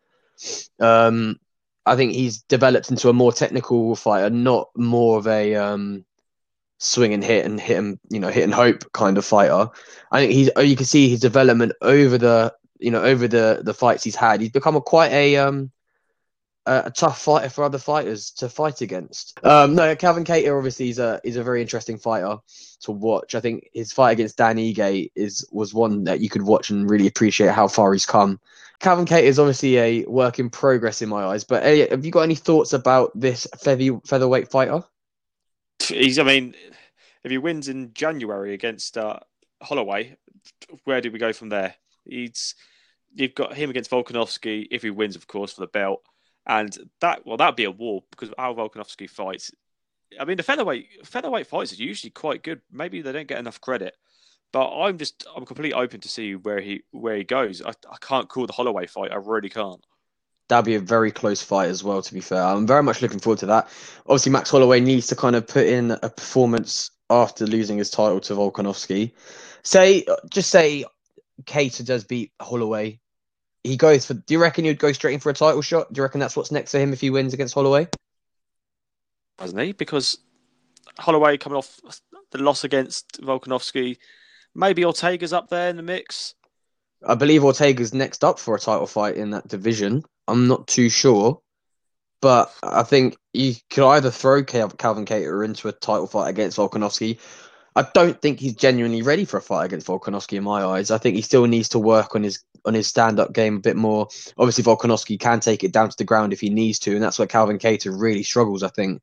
Um, 0.80 1.38
I 1.86 1.96
think 1.96 2.12
he's 2.12 2.42
developed 2.42 2.90
into 2.90 3.08
a 3.08 3.12
more 3.12 3.32
technical 3.32 3.94
fighter, 3.96 4.30
not 4.30 4.70
more 4.76 5.18
of 5.18 5.26
a 5.26 5.54
um, 5.56 6.04
swing 6.78 7.12
and 7.12 7.24
hit 7.24 7.44
and 7.44 7.60
hit 7.60 7.78
and 7.78 7.98
you 8.10 8.20
know 8.20 8.28
hit 8.28 8.44
and 8.44 8.54
hope 8.54 8.90
kind 8.92 9.18
of 9.18 9.24
fighter. 9.24 9.68
I 10.10 10.20
think 10.20 10.32
he's 10.32 10.50
you 10.56 10.76
can 10.76 10.86
see 10.86 11.08
his 11.08 11.20
development 11.20 11.72
over 11.82 12.18
the 12.18 12.54
you 12.78 12.90
know 12.90 13.02
over 13.02 13.28
the 13.28 13.60
the 13.62 13.74
fights 13.74 14.04
he's 14.04 14.16
had. 14.16 14.40
He's 14.40 14.50
become 14.50 14.76
a 14.76 14.80
quite 14.80 15.12
a 15.12 15.36
um, 15.36 15.70
a 16.66 16.90
tough 16.90 17.20
fighter 17.20 17.50
for 17.50 17.64
other 17.64 17.78
fighters 17.78 18.30
to 18.30 18.48
fight 18.48 18.80
against. 18.80 19.38
Um, 19.44 19.74
no, 19.74 19.94
Calvin 19.94 20.24
Kattar 20.24 20.56
obviously 20.56 20.88
is 20.88 20.98
a 20.98 21.20
is 21.22 21.36
a 21.36 21.42
very 21.42 21.60
interesting 21.60 21.98
fighter 21.98 22.38
to 22.80 22.92
watch. 22.92 23.34
I 23.34 23.40
think 23.40 23.68
his 23.74 23.92
fight 23.92 24.12
against 24.12 24.38
Dan 24.38 24.56
Ige 24.56 25.10
is 25.14 25.46
was 25.52 25.74
one 25.74 26.04
that 26.04 26.20
you 26.20 26.30
could 26.30 26.42
watch 26.42 26.70
and 26.70 26.88
really 26.88 27.06
appreciate 27.06 27.50
how 27.50 27.68
far 27.68 27.92
he's 27.92 28.06
come. 28.06 28.40
Calvin 28.80 29.04
Kattar 29.04 29.22
is 29.22 29.38
obviously 29.38 29.78
a 29.78 30.04
work 30.04 30.38
in 30.38 30.48
progress 30.48 31.02
in 31.02 31.08
my 31.08 31.24
eyes. 31.24 31.44
But 31.44 31.64
Elliott, 31.64 31.90
have 31.90 32.04
you 32.04 32.10
got 32.10 32.22
any 32.22 32.34
thoughts 32.34 32.72
about 32.72 33.12
this 33.14 33.46
feather, 33.58 34.00
featherweight 34.06 34.50
fighter? 34.50 34.82
He's, 35.80 36.18
I 36.18 36.22
mean, 36.22 36.54
if 37.22 37.30
he 37.30 37.38
wins 37.38 37.68
in 37.68 37.92
January 37.94 38.54
against 38.54 38.96
uh, 38.96 39.20
Holloway, 39.62 40.16
where 40.84 41.00
do 41.00 41.10
we 41.10 41.18
go 41.18 41.32
from 41.32 41.50
there? 41.50 41.74
He's 42.06 42.54
you've 43.14 43.34
got 43.34 43.54
him 43.54 43.70
against 43.70 43.90
Volkanovski 43.90 44.66
if 44.70 44.82
he 44.82 44.90
wins, 44.90 45.14
of 45.14 45.26
course, 45.26 45.52
for 45.52 45.60
the 45.60 45.66
belt 45.68 46.02
and 46.46 46.76
that 47.00 47.26
well, 47.26 47.36
that'd 47.36 47.56
be 47.56 47.64
a 47.64 47.70
war 47.70 48.02
because 48.10 48.30
how 48.38 48.54
Volkanovski 48.54 49.08
fights. 49.08 49.50
I 50.18 50.24
mean, 50.24 50.36
the 50.36 50.42
featherweight 50.42 51.06
featherweight 51.06 51.46
fights 51.46 51.72
are 51.72 51.82
usually 51.82 52.10
quite 52.10 52.42
good. 52.42 52.60
Maybe 52.70 53.02
they 53.02 53.12
don't 53.12 53.26
get 53.26 53.38
enough 53.38 53.60
credit, 53.60 53.96
but 54.52 54.68
I'm 54.68 54.98
just 54.98 55.26
I'm 55.34 55.46
completely 55.46 55.72
open 55.72 56.00
to 56.00 56.08
see 56.08 56.36
where 56.36 56.60
he 56.60 56.82
where 56.90 57.16
he 57.16 57.24
goes. 57.24 57.62
I, 57.62 57.70
I 57.70 57.96
can't 58.00 58.28
call 58.28 58.46
the 58.46 58.52
Holloway 58.52 58.86
fight. 58.86 59.12
I 59.12 59.16
really 59.16 59.48
can't. 59.48 59.84
That'd 60.48 60.66
be 60.66 60.74
a 60.74 60.80
very 60.80 61.10
close 61.10 61.42
fight 61.42 61.70
as 61.70 61.82
well. 61.82 62.02
To 62.02 62.14
be 62.14 62.20
fair, 62.20 62.42
I'm 62.42 62.66
very 62.66 62.82
much 62.82 63.00
looking 63.00 63.18
forward 63.18 63.38
to 63.40 63.46
that. 63.46 63.68
Obviously, 64.06 64.30
Max 64.30 64.50
Holloway 64.50 64.80
needs 64.80 65.06
to 65.06 65.16
kind 65.16 65.36
of 65.36 65.46
put 65.46 65.66
in 65.66 65.92
a 65.92 66.10
performance 66.10 66.90
after 67.08 67.46
losing 67.46 67.78
his 67.78 67.90
title 67.90 68.20
to 68.20 68.34
Volkanovski. 68.34 69.12
Say, 69.62 70.04
just 70.28 70.50
say, 70.50 70.84
Kattar 71.44 71.86
does 71.86 72.04
beat 72.04 72.32
Holloway 72.40 73.00
he 73.64 73.76
goes 73.76 74.06
for. 74.06 74.14
Do 74.14 74.34
you 74.34 74.40
reckon 74.40 74.66
he'd 74.66 74.78
go 74.78 74.92
straight 74.92 75.14
in 75.14 75.20
for 75.20 75.30
a 75.30 75.34
title 75.34 75.62
shot? 75.62 75.92
Do 75.92 75.98
you 75.98 76.02
reckon 76.02 76.20
that's 76.20 76.36
what's 76.36 76.52
next 76.52 76.70
for 76.70 76.78
him 76.78 76.92
if 76.92 77.00
he 77.00 77.10
wins 77.10 77.34
against 77.34 77.54
Holloway? 77.54 77.88
Doesn't 79.38 79.58
he? 79.58 79.72
Because 79.72 80.18
Holloway 80.98 81.38
coming 81.38 81.56
off 81.56 81.80
the 82.30 82.38
loss 82.38 82.62
against 82.62 83.20
Volkanovski, 83.22 83.96
maybe 84.54 84.84
Ortega's 84.84 85.32
up 85.32 85.48
there 85.48 85.70
in 85.70 85.76
the 85.76 85.82
mix. 85.82 86.34
I 87.06 87.14
believe 87.14 87.42
Ortega's 87.42 87.92
next 87.92 88.22
up 88.22 88.38
for 88.38 88.54
a 88.54 88.60
title 88.60 88.86
fight 88.86 89.16
in 89.16 89.30
that 89.30 89.48
division. 89.48 90.04
I'm 90.28 90.46
not 90.46 90.66
too 90.66 90.88
sure, 90.88 91.40
but 92.20 92.54
I 92.62 92.82
think 92.82 93.16
you 93.32 93.54
could 93.70 93.86
either 93.86 94.10
throw 94.10 94.44
Calvin 94.44 95.04
Kattar 95.04 95.44
into 95.44 95.68
a 95.68 95.72
title 95.72 96.06
fight 96.06 96.28
against 96.28 96.56
Volkanovski, 96.56 97.18
I 97.76 97.86
don't 97.92 98.20
think 98.20 98.38
he's 98.38 98.54
genuinely 98.54 99.02
ready 99.02 99.24
for 99.24 99.38
a 99.38 99.42
fight 99.42 99.64
against 99.64 99.88
Volkanovski 99.88 100.36
in 100.36 100.44
my 100.44 100.64
eyes. 100.64 100.92
I 100.92 100.98
think 100.98 101.16
he 101.16 101.22
still 101.22 101.46
needs 101.46 101.70
to 101.70 101.78
work 101.78 102.14
on 102.14 102.22
his 102.22 102.44
on 102.64 102.74
his 102.74 102.86
stand 102.86 103.18
up 103.18 103.32
game 103.32 103.56
a 103.56 103.60
bit 103.60 103.76
more. 103.76 104.08
Obviously, 104.38 104.64
Volkanovski 104.64 105.18
can 105.18 105.40
take 105.40 105.64
it 105.64 105.72
down 105.72 105.90
to 105.90 105.96
the 105.96 106.04
ground 106.04 106.32
if 106.32 106.40
he 106.40 106.50
needs 106.50 106.78
to, 106.80 106.94
and 106.94 107.02
that's 107.02 107.18
where 107.18 107.28
Calvin 107.28 107.58
Kattar 107.58 108.00
really 108.00 108.22
struggles. 108.22 108.62
I 108.62 108.68
think 108.68 109.02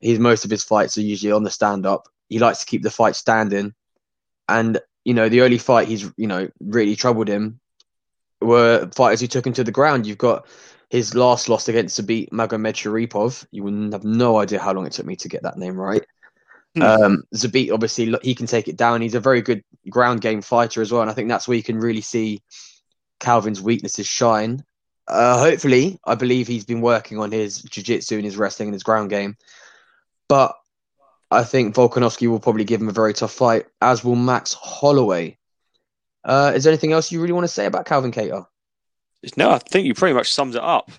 he's 0.00 0.20
most 0.20 0.44
of 0.44 0.50
his 0.50 0.62
fights 0.62 0.96
are 0.96 1.02
usually 1.02 1.32
on 1.32 1.42
the 1.42 1.50
stand 1.50 1.86
up. 1.86 2.08
He 2.28 2.38
likes 2.38 2.60
to 2.60 2.66
keep 2.66 2.82
the 2.82 2.90
fight 2.90 3.16
standing, 3.16 3.74
and 4.48 4.78
you 5.04 5.14
know 5.14 5.28
the 5.28 5.42
only 5.42 5.58
fight 5.58 5.88
he's 5.88 6.08
you 6.16 6.28
know 6.28 6.48
really 6.60 6.94
troubled 6.94 7.28
him 7.28 7.58
were 8.40 8.88
fighters 8.94 9.20
who 9.20 9.26
took 9.26 9.46
him 9.46 9.54
to 9.54 9.64
the 9.64 9.72
ground. 9.72 10.06
You've 10.06 10.18
got 10.18 10.46
his 10.88 11.16
last 11.16 11.48
loss 11.48 11.68
against 11.68 12.00
Zabit 12.00 12.30
Magomedsharipov. 12.30 13.44
You 13.50 13.64
would 13.64 13.92
have 13.92 14.04
no 14.04 14.38
idea 14.38 14.60
how 14.60 14.72
long 14.72 14.86
it 14.86 14.92
took 14.92 15.06
me 15.06 15.16
to 15.16 15.28
get 15.28 15.42
that 15.42 15.58
name 15.58 15.76
right. 15.76 16.04
Hmm. 16.78 17.02
Um, 17.02 17.22
Zabit, 17.34 17.72
obviously, 17.72 18.14
he 18.22 18.34
can 18.34 18.46
take 18.46 18.68
it 18.68 18.76
down. 18.76 19.00
He's 19.00 19.14
a 19.14 19.20
very 19.20 19.42
good 19.42 19.62
ground 19.88 20.20
game 20.20 20.42
fighter 20.42 20.82
as 20.82 20.92
well, 20.92 21.02
and 21.02 21.10
I 21.10 21.14
think 21.14 21.28
that's 21.28 21.48
where 21.48 21.56
you 21.56 21.62
can 21.62 21.78
really 21.78 22.00
see 22.00 22.42
Calvin's 23.20 23.60
weaknesses 23.60 24.06
shine. 24.06 24.64
Uh, 25.06 25.38
hopefully, 25.38 25.98
I 26.04 26.14
believe 26.14 26.46
he's 26.46 26.64
been 26.64 26.80
working 26.80 27.18
on 27.18 27.32
his 27.32 27.62
jiu-jitsu 27.62 28.16
and 28.16 28.24
his 28.24 28.36
wrestling 28.36 28.68
and 28.68 28.74
his 28.74 28.82
ground 28.82 29.10
game, 29.10 29.36
but 30.28 30.54
I 31.30 31.44
think 31.44 31.74
Volkanovski 31.74 32.28
will 32.28 32.40
probably 32.40 32.64
give 32.64 32.80
him 32.80 32.88
a 32.88 32.92
very 32.92 33.14
tough 33.14 33.32
fight, 33.32 33.66
as 33.80 34.04
will 34.04 34.16
Max 34.16 34.52
Holloway. 34.52 35.38
Uh, 36.24 36.52
is 36.54 36.64
there 36.64 36.72
anything 36.72 36.92
else 36.92 37.10
you 37.10 37.20
really 37.20 37.32
want 37.32 37.44
to 37.44 37.48
say 37.52 37.66
about 37.66 37.86
Calvin 37.86 38.12
Kattar? 38.12 38.46
No, 39.36 39.50
I 39.50 39.58
think 39.58 39.86
you 39.86 39.94
pretty 39.94 40.14
much 40.14 40.28
sums 40.28 40.54
it 40.54 40.62
up. 40.62 40.90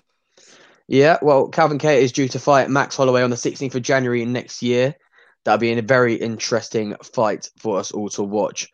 Yeah, 0.88 1.18
well, 1.22 1.48
Calvin 1.48 1.78
Kattar 1.78 2.00
is 2.00 2.10
due 2.10 2.28
to 2.28 2.40
fight 2.40 2.68
Max 2.68 2.96
Holloway 2.96 3.22
on 3.22 3.30
the 3.30 3.36
16th 3.36 3.76
of 3.76 3.82
January 3.82 4.24
next 4.24 4.60
year 4.60 4.96
that'll 5.44 5.58
be 5.58 5.72
a 5.72 5.82
very 5.82 6.14
interesting 6.14 6.96
fight 7.02 7.48
for 7.58 7.78
us 7.78 7.92
all 7.92 8.08
to 8.10 8.22
watch. 8.22 8.68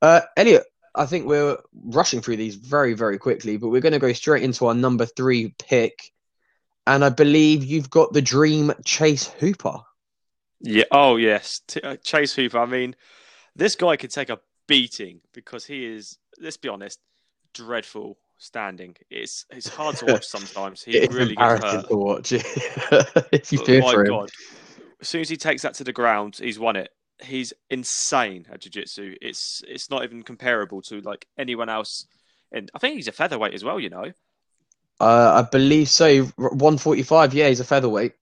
Uh, 0.00 0.20
Elliott, 0.36 0.64
I 0.94 1.06
think 1.06 1.26
we're 1.26 1.58
rushing 1.84 2.20
through 2.20 2.36
these 2.36 2.56
very, 2.56 2.94
very 2.94 3.18
quickly, 3.18 3.56
but 3.56 3.68
we're 3.68 3.80
going 3.80 3.92
to 3.92 3.98
go 3.98 4.12
straight 4.12 4.42
into 4.42 4.66
our 4.66 4.74
number 4.74 5.06
three 5.06 5.54
pick. 5.58 6.12
And 6.86 7.04
I 7.04 7.10
believe 7.10 7.64
you've 7.64 7.90
got 7.90 8.12
the 8.12 8.22
dream 8.22 8.72
Chase 8.84 9.26
Hooper. 9.26 9.78
Yeah. 10.60 10.84
Oh, 10.90 11.16
yes. 11.16 11.60
T- 11.66 11.80
uh, 11.80 11.96
Chase 11.96 12.34
Hooper. 12.34 12.58
I 12.58 12.66
mean, 12.66 12.96
this 13.54 13.76
guy 13.76 13.96
could 13.96 14.10
take 14.10 14.30
a 14.30 14.40
beating 14.66 15.20
because 15.32 15.64
he 15.64 15.84
is, 15.84 16.18
let's 16.40 16.56
be 16.56 16.68
honest, 16.68 16.98
dreadful 17.54 18.18
standing. 18.38 18.96
It's 19.10 19.46
it's 19.50 19.68
hard 19.68 19.96
to 19.98 20.06
watch 20.06 20.26
sometimes. 20.26 20.82
He 20.82 21.06
really 21.06 21.36
gets 21.36 21.64
hurt. 21.64 21.88
to 21.88 21.96
watch 21.96 22.32
if 22.32 23.52
you 23.52 23.64
fear 23.64 23.82
oh, 23.84 23.92
for 23.92 24.04
him. 24.04 24.10
God 24.10 24.30
as 25.02 25.08
soon 25.08 25.20
as 25.20 25.28
he 25.28 25.36
takes 25.36 25.62
that 25.62 25.74
to 25.74 25.84
the 25.84 25.92
ground, 25.92 26.38
he's 26.40 26.58
won 26.58 26.76
it. 26.76 26.90
He's 27.22 27.52
insane 27.68 28.46
at 28.50 28.62
jiu-jitsu. 28.62 29.16
It's 29.20 29.62
it's 29.68 29.90
not 29.90 30.02
even 30.04 30.22
comparable 30.22 30.80
to 30.82 31.00
like 31.02 31.26
anyone 31.36 31.68
else. 31.68 32.06
And 32.50 32.70
I 32.74 32.78
think 32.78 32.96
he's 32.96 33.08
a 33.08 33.12
featherweight 33.12 33.54
as 33.54 33.62
well. 33.62 33.78
You 33.78 33.90
know. 33.90 34.12
Uh, 35.00 35.42
I 35.44 35.48
believe 35.50 35.88
so. 35.88 36.24
One 36.36 36.78
forty-five. 36.78 37.34
Yeah, 37.34 37.48
he's 37.48 37.60
a 37.60 37.64
featherweight. 37.64 38.14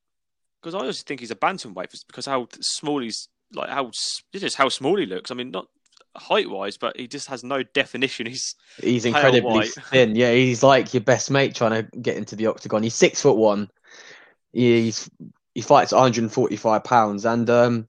Because 0.60 0.74
I 0.74 0.84
also 0.84 1.02
think 1.06 1.20
he's 1.20 1.30
a 1.30 1.36
bantamweight 1.36 2.04
because 2.06 2.26
how 2.26 2.48
small 2.60 3.00
he's 3.00 3.28
like 3.54 3.70
how 3.70 3.90
just 4.34 4.56
how 4.56 4.68
small 4.68 4.98
he 4.98 5.06
looks. 5.06 5.30
I 5.30 5.34
mean, 5.34 5.50
not 5.50 5.68
height 6.16 6.50
wise, 6.50 6.76
but 6.76 6.98
he 6.98 7.06
just 7.06 7.28
has 7.28 7.42
no 7.42 7.62
definition. 7.62 8.26
He's 8.26 8.54
he's 8.82 9.04
incredibly 9.04 9.66
thin. 9.66 10.16
Yeah, 10.16 10.32
he's 10.32 10.62
like 10.62 10.92
your 10.92 11.02
best 11.02 11.30
mate 11.30 11.54
trying 11.54 11.82
to 11.82 11.98
get 11.98 12.16
into 12.16 12.36
the 12.36 12.46
octagon. 12.46 12.82
He's 12.82 12.94
six 12.94 13.22
foot 13.22 13.36
one. 13.36 13.70
He's 14.52 15.08
he 15.54 15.60
fights 15.60 15.92
145 15.92 16.84
pounds, 16.84 17.24
and 17.24 17.48
um, 17.50 17.86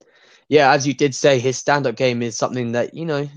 yeah, 0.48 0.72
as 0.72 0.86
you 0.86 0.94
did 0.94 1.14
say, 1.14 1.38
his 1.38 1.56
stand 1.56 1.86
up 1.86 1.96
game 1.96 2.22
is 2.22 2.36
something 2.36 2.72
that 2.72 2.94
you 2.94 3.06
know 3.06 3.28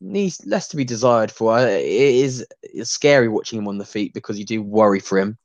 needs 0.00 0.44
less 0.44 0.68
to 0.68 0.76
be 0.76 0.84
desired 0.84 1.30
for. 1.30 1.58
It 1.58 1.84
is 1.84 2.46
it's 2.62 2.90
scary 2.90 3.28
watching 3.28 3.58
him 3.58 3.68
on 3.68 3.78
the 3.78 3.84
feet 3.84 4.12
because 4.14 4.38
you 4.38 4.44
do 4.44 4.62
worry 4.62 5.00
for 5.00 5.18
him. 5.18 5.38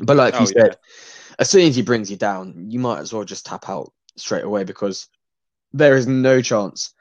But 0.00 0.16
like 0.16 0.34
oh, 0.34 0.40
you 0.40 0.46
said, 0.46 0.56
yeah. 0.56 1.34
as 1.38 1.48
soon 1.48 1.68
as 1.68 1.76
he 1.76 1.82
brings 1.82 2.10
you 2.10 2.16
down, 2.16 2.70
you 2.70 2.78
might 2.78 2.98
as 2.98 3.12
well 3.12 3.24
just 3.24 3.46
tap 3.46 3.68
out 3.68 3.92
straight 4.16 4.44
away 4.44 4.64
because 4.64 5.08
there 5.72 5.96
is 5.96 6.06
no 6.06 6.42
chance 6.42 6.92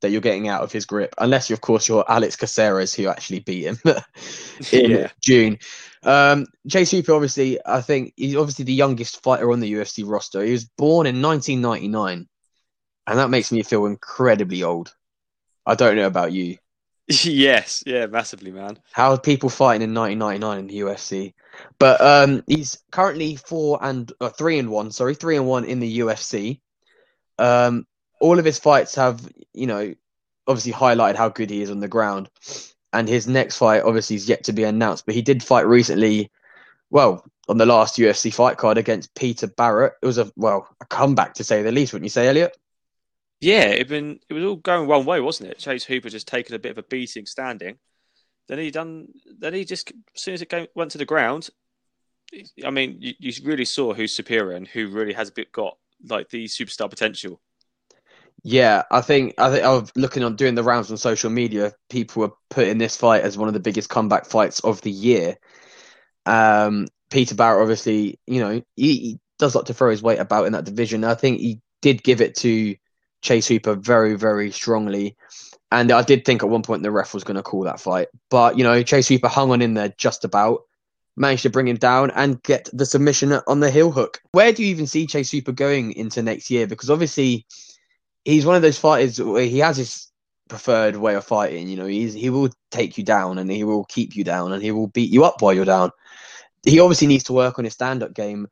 that 0.00 0.10
you're 0.10 0.20
getting 0.20 0.48
out 0.48 0.62
of 0.62 0.72
his 0.72 0.86
grip, 0.86 1.14
unless, 1.18 1.50
of 1.50 1.60
course, 1.60 1.88
you're 1.88 2.04
Alex 2.08 2.36
Caceres, 2.36 2.94
who 2.94 3.08
actually 3.08 3.40
beat 3.40 3.64
him 3.64 3.78
in 4.72 4.90
yeah. 4.90 5.10
June. 5.20 5.58
Um, 6.02 6.46
Chase 6.68 6.90
Hooper, 6.90 7.12
obviously, 7.12 7.58
I 7.64 7.80
think 7.80 8.14
he's 8.16 8.36
obviously 8.36 8.64
the 8.64 8.72
youngest 8.72 9.22
fighter 9.22 9.52
on 9.52 9.60
the 9.60 9.72
UFC 9.72 10.04
roster. 10.06 10.42
He 10.42 10.52
was 10.52 10.64
born 10.64 11.06
in 11.06 11.20
1999, 11.20 12.28
and 13.06 13.18
that 13.18 13.30
makes 13.30 13.52
me 13.52 13.62
feel 13.62 13.86
incredibly 13.86 14.62
old. 14.62 14.94
I 15.66 15.74
don't 15.74 15.96
know 15.96 16.06
about 16.06 16.32
you. 16.32 16.56
yes, 17.08 17.82
yeah, 17.86 18.06
massively, 18.06 18.52
man. 18.52 18.78
How 18.92 19.12
are 19.12 19.20
people 19.20 19.48
fighting 19.50 19.82
in 19.82 19.94
1999 19.94 20.58
in 20.58 20.66
the 20.66 20.80
UFC? 20.80 21.34
But 21.78 22.00
um, 22.00 22.44
he's 22.46 22.78
currently 22.92 23.36
four 23.36 23.78
and 23.82 24.10
uh, 24.20 24.28
three 24.30 24.58
and 24.58 24.70
one. 24.70 24.90
Sorry, 24.90 25.14
three 25.14 25.36
and 25.36 25.46
one 25.46 25.64
in 25.64 25.80
the 25.80 25.98
UFC. 26.00 26.60
Um, 27.38 27.86
all 28.20 28.38
of 28.38 28.44
his 28.44 28.58
fights 28.58 28.94
have, 28.94 29.28
you 29.52 29.66
know, 29.66 29.94
obviously 30.46 30.72
highlighted 30.72 31.16
how 31.16 31.28
good 31.28 31.50
he 31.50 31.62
is 31.62 31.70
on 31.70 31.80
the 31.80 31.88
ground. 31.88 32.28
And 32.92 33.08
his 33.08 33.26
next 33.26 33.56
fight 33.56 33.82
obviously 33.82 34.16
is 34.16 34.28
yet 34.28 34.44
to 34.44 34.52
be 34.52 34.64
announced, 34.64 35.06
but 35.06 35.14
he 35.14 35.22
did 35.22 35.42
fight 35.42 35.66
recently, 35.66 36.30
well, 36.90 37.24
on 37.48 37.58
the 37.58 37.66
last 37.66 37.98
UFC 37.98 38.32
fight 38.32 38.56
card 38.56 38.78
against 38.78 39.14
Peter 39.14 39.46
Barrett. 39.46 39.94
It 40.02 40.06
was 40.06 40.18
a 40.18 40.30
well, 40.36 40.68
a 40.80 40.86
comeback 40.86 41.34
to 41.34 41.44
say 41.44 41.62
the 41.62 41.72
least, 41.72 41.92
wouldn't 41.92 42.06
you 42.06 42.10
say, 42.10 42.28
Elliott? 42.28 42.56
Yeah, 43.40 43.64
it 43.64 43.88
been 43.88 44.20
it 44.28 44.34
was 44.34 44.44
all 44.44 44.56
going 44.56 44.86
one 44.86 45.04
way, 45.04 45.20
wasn't 45.20 45.50
it? 45.50 45.58
Chase 45.58 45.84
Hooper 45.84 46.10
just 46.10 46.28
taking 46.28 46.54
a 46.54 46.58
bit 46.58 46.72
of 46.72 46.78
a 46.78 46.82
beating 46.82 47.26
standing. 47.26 47.78
Then 48.48 48.58
he 48.58 48.70
done. 48.70 49.08
Then 49.38 49.54
he 49.54 49.64
just 49.64 49.90
as 50.14 50.22
soon 50.22 50.34
as 50.34 50.42
it 50.42 50.70
went 50.74 50.92
to 50.92 50.98
the 50.98 51.04
ground. 51.04 51.48
I 52.64 52.70
mean, 52.70 52.98
you, 53.00 53.14
you 53.18 53.32
really 53.44 53.64
saw 53.64 53.94
who's 53.94 54.14
superior 54.14 54.56
and 54.56 54.68
who 54.68 54.88
really 54.88 55.14
has 55.14 55.30
a 55.30 55.32
bit 55.32 55.50
got 55.50 55.76
like 56.08 56.28
the 56.28 56.44
superstar 56.46 56.88
potential. 56.88 57.40
Yeah, 58.42 58.84
I 58.90 59.02
think 59.02 59.34
I 59.38 59.50
think 59.50 59.64
I 59.64 59.70
was 59.70 59.92
looking 59.96 60.24
on 60.24 60.36
doing 60.36 60.54
the 60.54 60.62
rounds 60.62 60.90
on 60.90 60.96
social 60.96 61.30
media. 61.30 61.72
People 61.90 62.22
were 62.22 62.32
putting 62.48 62.78
this 62.78 62.96
fight 62.96 63.22
as 63.22 63.36
one 63.36 63.48
of 63.48 63.54
the 63.54 63.60
biggest 63.60 63.90
comeback 63.90 64.26
fights 64.26 64.60
of 64.60 64.80
the 64.80 64.90
year. 64.90 65.36
Um, 66.24 66.86
Peter 67.10 67.34
Barrett, 67.34 67.62
obviously, 67.62 68.18
you 68.26 68.40
know, 68.40 68.62
he, 68.76 68.96
he, 68.96 69.20
does 69.38 69.54
like 69.54 69.64
to 69.64 69.74
throw 69.74 69.90
his 69.90 70.02
weight 70.02 70.18
about 70.18 70.44
in 70.44 70.52
that 70.52 70.66
division. 70.66 71.02
I 71.02 71.14
think 71.14 71.40
he 71.40 71.60
did 71.80 72.02
give 72.02 72.20
it 72.20 72.36
to 72.36 72.76
Chase 73.22 73.48
Hooper 73.48 73.74
very, 73.74 74.14
very 74.14 74.50
strongly. 74.50 75.16
And 75.72 75.90
I 75.90 76.02
did 76.02 76.26
think 76.26 76.42
at 76.42 76.50
one 76.50 76.62
point 76.62 76.82
the 76.82 76.90
ref 76.90 77.14
was 77.14 77.24
going 77.24 77.38
to 77.38 77.42
call 77.42 77.62
that 77.62 77.80
fight, 77.80 78.08
but 78.28 78.58
you 78.58 78.64
know, 78.64 78.82
Chase 78.82 79.08
Hooper 79.08 79.28
hung 79.28 79.50
on 79.50 79.62
in 79.62 79.72
there 79.72 79.94
just 79.96 80.26
about, 80.26 80.64
managed 81.16 81.44
to 81.44 81.50
bring 81.50 81.68
him 81.68 81.76
down 81.76 82.10
and 82.10 82.42
get 82.42 82.68
the 82.74 82.84
submission 82.84 83.32
on 83.46 83.60
the 83.60 83.70
heel 83.70 83.90
hook. 83.90 84.20
Where 84.32 84.52
do 84.52 84.62
you 84.62 84.68
even 84.68 84.86
see 84.86 85.06
Chase 85.06 85.30
Hooper 85.30 85.52
going 85.52 85.92
into 85.92 86.22
next 86.22 86.50
year? 86.50 86.66
Because 86.66 86.90
obviously 86.90 87.46
he's 88.24 88.46
one 88.46 88.56
of 88.56 88.62
those 88.62 88.78
fighters 88.78 89.20
where 89.20 89.46
he 89.46 89.58
has 89.58 89.76
his 89.76 90.10
preferred 90.48 90.96
way 90.96 91.14
of 91.14 91.24
fighting. 91.24 91.68
You 91.68 91.76
know, 91.76 91.86
he's 91.86 92.12
he 92.12 92.28
will 92.30 92.50
take 92.70 92.98
you 92.98 93.04
down 93.04 93.38
and 93.38 93.50
he 93.50 93.64
will 93.64 93.84
keep 93.84 94.16
you 94.16 94.24
down 94.24 94.52
and 94.52 94.62
he 94.62 94.72
will 94.72 94.88
beat 94.88 95.10
you 95.10 95.24
up 95.24 95.40
while 95.40 95.54
you're 95.54 95.64
down. 95.64 95.90
He 96.62 96.80
obviously 96.80 97.06
needs 97.06 97.24
to 97.24 97.32
work 97.32 97.58
on 97.58 97.64
his 97.64 97.72
stand-up 97.72 98.12
game, 98.12 98.48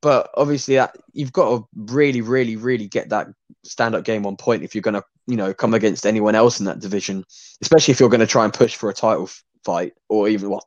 but 0.00 0.30
obviously 0.34 0.76
that 0.76 0.96
you've 1.12 1.34
got 1.34 1.50
to 1.50 1.68
really, 1.74 2.22
really, 2.22 2.56
really 2.56 2.88
get 2.88 3.10
that 3.10 3.28
stand-up 3.62 4.04
game 4.04 4.24
on 4.24 4.36
point 4.36 4.62
if 4.62 4.74
you're 4.74 4.80
going 4.80 4.94
to, 4.94 5.04
you 5.26 5.36
know, 5.36 5.52
come 5.52 5.74
against 5.74 6.06
anyone 6.06 6.34
else 6.34 6.60
in 6.60 6.66
that 6.66 6.78
division, 6.78 7.24
especially 7.60 7.92
if 7.92 8.00
you're 8.00 8.08
going 8.08 8.20
to 8.20 8.26
try 8.26 8.44
and 8.44 8.54
push 8.54 8.74
for 8.74 8.88
a 8.88 8.94
title 8.94 9.28
fight 9.66 9.92
or 10.08 10.28
even 10.28 10.48
well, 10.48 10.66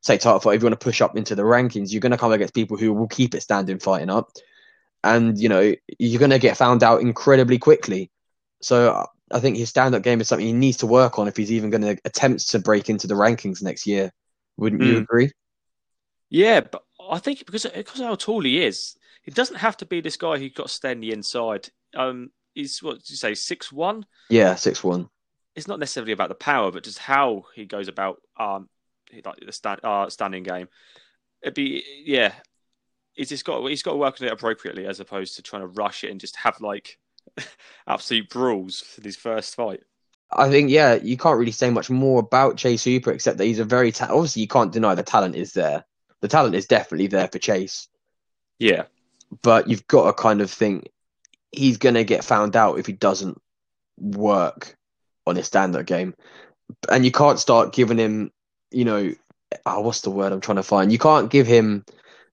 say 0.00 0.16
title 0.16 0.38
fight. 0.38 0.54
If 0.54 0.62
you 0.62 0.66
want 0.66 0.78
to 0.78 0.84
push 0.84 1.00
up 1.00 1.16
into 1.16 1.34
the 1.34 1.42
rankings, 1.42 1.90
you're 1.90 2.00
going 2.00 2.12
to 2.12 2.18
come 2.18 2.30
against 2.30 2.54
people 2.54 2.76
who 2.76 2.92
will 2.92 3.08
keep 3.08 3.34
it 3.34 3.42
standing 3.42 3.80
fighting 3.80 4.10
up 4.10 4.30
and 5.04 5.38
you 5.38 5.48
know 5.48 5.74
you're 5.98 6.18
going 6.18 6.30
to 6.30 6.38
get 6.38 6.56
found 6.56 6.82
out 6.82 7.00
incredibly 7.00 7.58
quickly. 7.58 8.10
So 8.62 9.06
I 9.30 9.40
think 9.40 9.56
his 9.56 9.70
stand-up 9.70 10.02
game 10.02 10.20
is 10.20 10.28
something 10.28 10.46
he 10.46 10.52
needs 10.52 10.78
to 10.78 10.86
work 10.86 11.18
on 11.18 11.28
if 11.28 11.36
he's 11.36 11.52
even 11.52 11.70
going 11.70 11.82
to 11.82 11.96
attempt 12.04 12.48
to 12.50 12.58
break 12.58 12.90
into 12.90 13.06
the 13.06 13.14
rankings 13.14 13.62
next 13.62 13.86
year. 13.86 14.12
Wouldn't 14.56 14.82
mm. 14.82 14.86
you 14.86 14.98
agree? 14.98 15.32
Yeah, 16.28 16.60
but 16.60 16.82
I 17.10 17.18
think 17.18 17.46
because 17.46 17.64
because 17.64 18.00
how 18.00 18.14
tall 18.14 18.42
he 18.42 18.62
is, 18.62 18.96
it 19.24 19.34
doesn't 19.34 19.56
have 19.56 19.76
to 19.78 19.86
be 19.86 20.00
this 20.00 20.16
guy 20.16 20.38
who's 20.38 20.52
got 20.52 20.68
to 20.68 20.72
stay 20.72 20.92
in 20.92 21.00
the 21.00 21.12
inside. 21.12 21.68
Um, 21.94 22.30
he's 22.54 22.82
what 22.82 22.98
did 22.98 23.10
you 23.10 23.16
say, 23.16 23.34
six 23.34 23.72
one? 23.72 24.04
Yeah, 24.28 24.54
six 24.54 24.84
one. 24.84 25.08
It's 25.56 25.66
not 25.66 25.80
necessarily 25.80 26.12
about 26.12 26.28
the 26.28 26.34
power, 26.34 26.70
but 26.70 26.84
just 26.84 26.98
how 26.98 27.44
he 27.54 27.64
goes 27.66 27.88
about 27.88 28.18
um 28.38 28.68
like 29.24 29.40
the 29.44 29.52
stand, 29.52 29.80
uh, 29.82 30.08
standing 30.08 30.44
game. 30.44 30.68
It'd 31.42 31.54
be 31.54 31.82
yeah 32.04 32.32
he's 33.20 33.28
just 33.28 33.44
got 33.44 33.62
he's 33.66 33.82
got 33.82 33.92
to 33.92 33.98
work 33.98 34.16
on 34.20 34.28
it 34.28 34.32
appropriately 34.32 34.86
as 34.86 34.98
opposed 34.98 35.36
to 35.36 35.42
trying 35.42 35.60
to 35.60 35.68
rush 35.68 36.04
it 36.04 36.10
and 36.10 36.18
just 36.18 36.36
have 36.36 36.58
like 36.62 36.98
absolute 37.86 38.30
brawls 38.30 38.80
for 38.80 39.02
his 39.02 39.14
first 39.14 39.54
fight. 39.54 39.82
I 40.32 40.48
think 40.48 40.70
yeah, 40.70 40.94
you 40.94 41.18
can't 41.18 41.38
really 41.38 41.52
say 41.52 41.68
much 41.68 41.90
more 41.90 42.20
about 42.20 42.56
Chase 42.56 42.84
Hooper 42.84 43.12
except 43.12 43.36
that 43.36 43.44
he's 43.44 43.58
a 43.58 43.64
very 43.64 43.92
ta- 43.92 44.08
obviously 44.10 44.40
you 44.40 44.48
can't 44.48 44.72
deny 44.72 44.94
the 44.94 45.02
talent 45.02 45.36
is 45.36 45.52
there. 45.52 45.84
The 46.22 46.28
talent 46.28 46.54
is 46.54 46.66
definitely 46.66 47.08
there 47.08 47.28
for 47.28 47.38
Chase. 47.38 47.88
Yeah, 48.58 48.84
but 49.42 49.68
you've 49.68 49.86
got 49.86 50.06
to 50.06 50.12
kind 50.14 50.40
of 50.40 50.50
think 50.50 50.88
he's 51.52 51.76
going 51.76 51.96
to 51.96 52.04
get 52.04 52.24
found 52.24 52.56
out 52.56 52.78
if 52.78 52.86
he 52.86 52.94
doesn't 52.94 53.38
work 53.98 54.76
on 55.26 55.36
his 55.36 55.46
stand-up 55.46 55.84
game, 55.84 56.14
and 56.90 57.04
you 57.04 57.10
can't 57.10 57.38
start 57.38 57.74
giving 57.74 57.98
him, 57.98 58.30
you 58.70 58.84
know, 58.84 59.12
oh, 59.66 59.80
what's 59.80 60.02
the 60.02 60.10
word 60.10 60.32
I'm 60.32 60.40
trying 60.40 60.56
to 60.56 60.62
find? 60.62 60.90
You 60.90 60.98
can't 60.98 61.30
give 61.30 61.46
him 61.46 61.84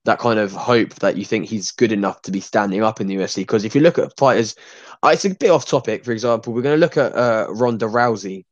that 0.04 0.18
kind 0.18 0.38
of 0.38 0.52
hope 0.52 0.94
that 0.96 1.16
you 1.16 1.24
think 1.24 1.46
he's 1.46 1.70
good 1.70 1.92
enough 1.92 2.22
to 2.22 2.30
be 2.30 2.40
standing 2.40 2.82
up 2.82 3.00
in 3.00 3.06
the 3.06 3.16
UFC. 3.16 3.36
Because 3.36 3.64
if 3.64 3.74
you 3.74 3.80
look 3.80 3.98
at 3.98 4.16
fighters, 4.16 4.54
uh, 5.02 5.08
it's 5.08 5.24
a 5.24 5.34
bit 5.34 5.50
off 5.50 5.66
topic. 5.66 6.04
For 6.04 6.12
example, 6.12 6.52
we're 6.52 6.62
going 6.62 6.76
to 6.76 6.80
look 6.80 6.96
at 6.96 7.14
uh, 7.14 7.46
Ronda 7.50 7.86
Rousey. 7.86 8.44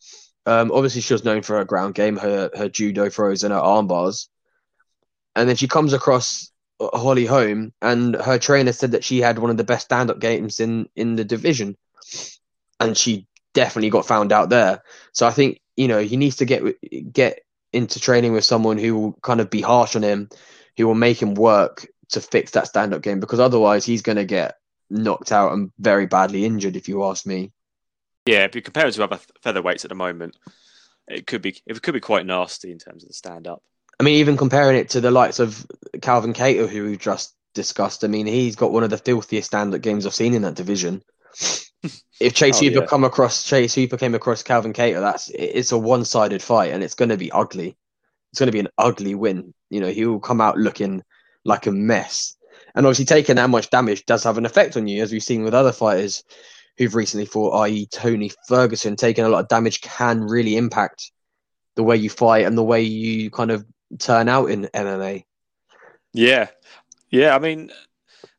Um, 0.44 0.70
obviously, 0.72 1.00
she 1.00 1.14
was 1.14 1.24
known 1.24 1.42
for 1.42 1.56
her 1.56 1.64
ground 1.64 1.94
game, 1.94 2.16
her 2.16 2.50
her 2.54 2.68
judo 2.68 3.10
throws, 3.10 3.42
and 3.42 3.52
her 3.52 3.60
arm 3.60 3.86
bars. 3.86 4.28
And 5.34 5.48
then 5.48 5.56
she 5.56 5.66
comes 5.66 5.92
across 5.92 6.50
uh, 6.78 6.96
Holly 6.96 7.26
Holm, 7.26 7.72
and 7.82 8.14
her 8.14 8.38
trainer 8.38 8.72
said 8.72 8.92
that 8.92 9.04
she 9.04 9.20
had 9.20 9.38
one 9.38 9.50
of 9.50 9.56
the 9.56 9.64
best 9.64 9.86
stand 9.86 10.10
up 10.10 10.20
games 10.20 10.60
in 10.60 10.88
in 10.94 11.16
the 11.16 11.24
division, 11.24 11.76
and 12.78 12.96
she 12.96 13.26
definitely 13.54 13.90
got 13.90 14.06
found 14.06 14.30
out 14.30 14.50
there. 14.50 14.82
So 15.12 15.26
I 15.26 15.30
think 15.30 15.60
you 15.76 15.88
know 15.88 16.00
he 16.00 16.16
needs 16.16 16.36
to 16.36 16.44
get 16.44 16.62
get 17.12 17.40
into 17.72 17.98
training 17.98 18.32
with 18.32 18.44
someone 18.44 18.78
who 18.78 18.96
will 18.96 19.12
kind 19.22 19.40
of 19.40 19.50
be 19.50 19.60
harsh 19.60 19.96
on 19.96 20.02
him 20.02 20.28
he 20.76 20.84
will 20.84 20.94
make 20.94 21.20
him 21.20 21.34
work 21.34 21.88
to 22.10 22.20
fix 22.20 22.52
that 22.52 22.68
stand 22.68 22.94
up 22.94 23.02
game 23.02 23.18
because 23.18 23.40
otherwise 23.40 23.84
he's 23.84 24.02
going 24.02 24.16
to 24.16 24.24
get 24.24 24.56
knocked 24.90 25.32
out 25.32 25.52
and 25.52 25.72
very 25.78 26.06
badly 26.06 26.44
injured, 26.44 26.76
if 26.76 26.88
you 26.88 27.04
ask 27.04 27.26
me. 27.26 27.50
Yeah, 28.26 28.44
if 28.44 28.54
you 28.54 28.62
compare 28.62 28.86
it 28.86 28.92
to 28.92 29.04
other 29.04 29.18
featherweights 29.44 29.84
at 29.84 29.88
the 29.88 29.94
moment, 29.94 30.36
it 31.08 31.26
could 31.26 31.42
be 31.42 31.60
it 31.66 31.80
could 31.82 31.94
be 31.94 32.00
quite 32.00 32.26
nasty 32.26 32.70
in 32.70 32.78
terms 32.78 33.02
of 33.02 33.08
the 33.08 33.14
stand 33.14 33.46
up. 33.46 33.62
I 33.98 34.02
mean, 34.02 34.16
even 34.16 34.36
comparing 34.36 34.76
it 34.76 34.90
to 34.90 35.00
the 35.00 35.10
likes 35.10 35.38
of 35.38 35.66
Calvin 36.02 36.34
Kattar, 36.34 36.68
who 36.68 36.84
we 36.84 36.96
just 36.96 37.34
discussed. 37.54 38.04
I 38.04 38.08
mean, 38.08 38.26
he's 38.26 38.56
got 38.56 38.72
one 38.72 38.84
of 38.84 38.90
the 38.90 38.98
filthiest 38.98 39.46
stand 39.46 39.74
up 39.74 39.80
games 39.80 40.04
I've 40.06 40.14
seen 40.14 40.34
in 40.34 40.42
that 40.42 40.54
division. 40.54 41.02
if 42.20 42.34
Chase 42.34 42.58
oh, 42.58 42.64
Hooper 42.64 42.80
yeah. 42.80 42.86
come 42.86 43.04
across 43.04 43.44
Chase 43.44 43.74
Hooper 43.74 43.96
came 43.96 44.14
across 44.14 44.42
Calvin 44.42 44.72
Kattar, 44.72 45.00
that's 45.00 45.30
it's 45.30 45.72
a 45.72 45.78
one 45.78 46.04
sided 46.04 46.42
fight 46.42 46.72
and 46.72 46.82
it's 46.82 46.94
going 46.94 47.08
to 47.08 47.16
be 47.16 47.32
ugly 47.32 47.76
it's 48.36 48.40
going 48.40 48.48
to 48.48 48.52
be 48.52 48.60
an 48.60 48.68
ugly 48.76 49.14
win. 49.14 49.54
You 49.70 49.80
know, 49.80 49.88
he 49.88 50.04
will 50.04 50.20
come 50.20 50.42
out 50.42 50.58
looking 50.58 51.02
like 51.46 51.66
a 51.66 51.72
mess. 51.72 52.36
And 52.74 52.84
obviously, 52.84 53.06
taking 53.06 53.36
that 53.36 53.48
much 53.48 53.70
damage 53.70 54.04
does 54.04 54.24
have 54.24 54.36
an 54.36 54.44
effect 54.44 54.76
on 54.76 54.86
you, 54.86 55.02
as 55.02 55.10
we've 55.10 55.22
seen 55.22 55.42
with 55.42 55.54
other 55.54 55.72
fighters 55.72 56.22
who've 56.76 56.94
recently 56.94 57.24
fought, 57.24 57.58
i.e., 57.62 57.86
Tony 57.86 58.30
Ferguson. 58.46 58.94
Taking 58.94 59.24
a 59.24 59.30
lot 59.30 59.40
of 59.40 59.48
damage 59.48 59.80
can 59.80 60.20
really 60.20 60.58
impact 60.58 61.12
the 61.76 61.82
way 61.82 61.96
you 61.96 62.10
fight 62.10 62.44
and 62.44 62.58
the 62.58 62.62
way 62.62 62.82
you 62.82 63.30
kind 63.30 63.50
of 63.50 63.64
turn 63.98 64.28
out 64.28 64.50
in 64.50 64.68
MMA. 64.74 65.24
Yeah, 66.12 66.48
yeah. 67.08 67.34
I 67.34 67.38
mean, 67.38 67.72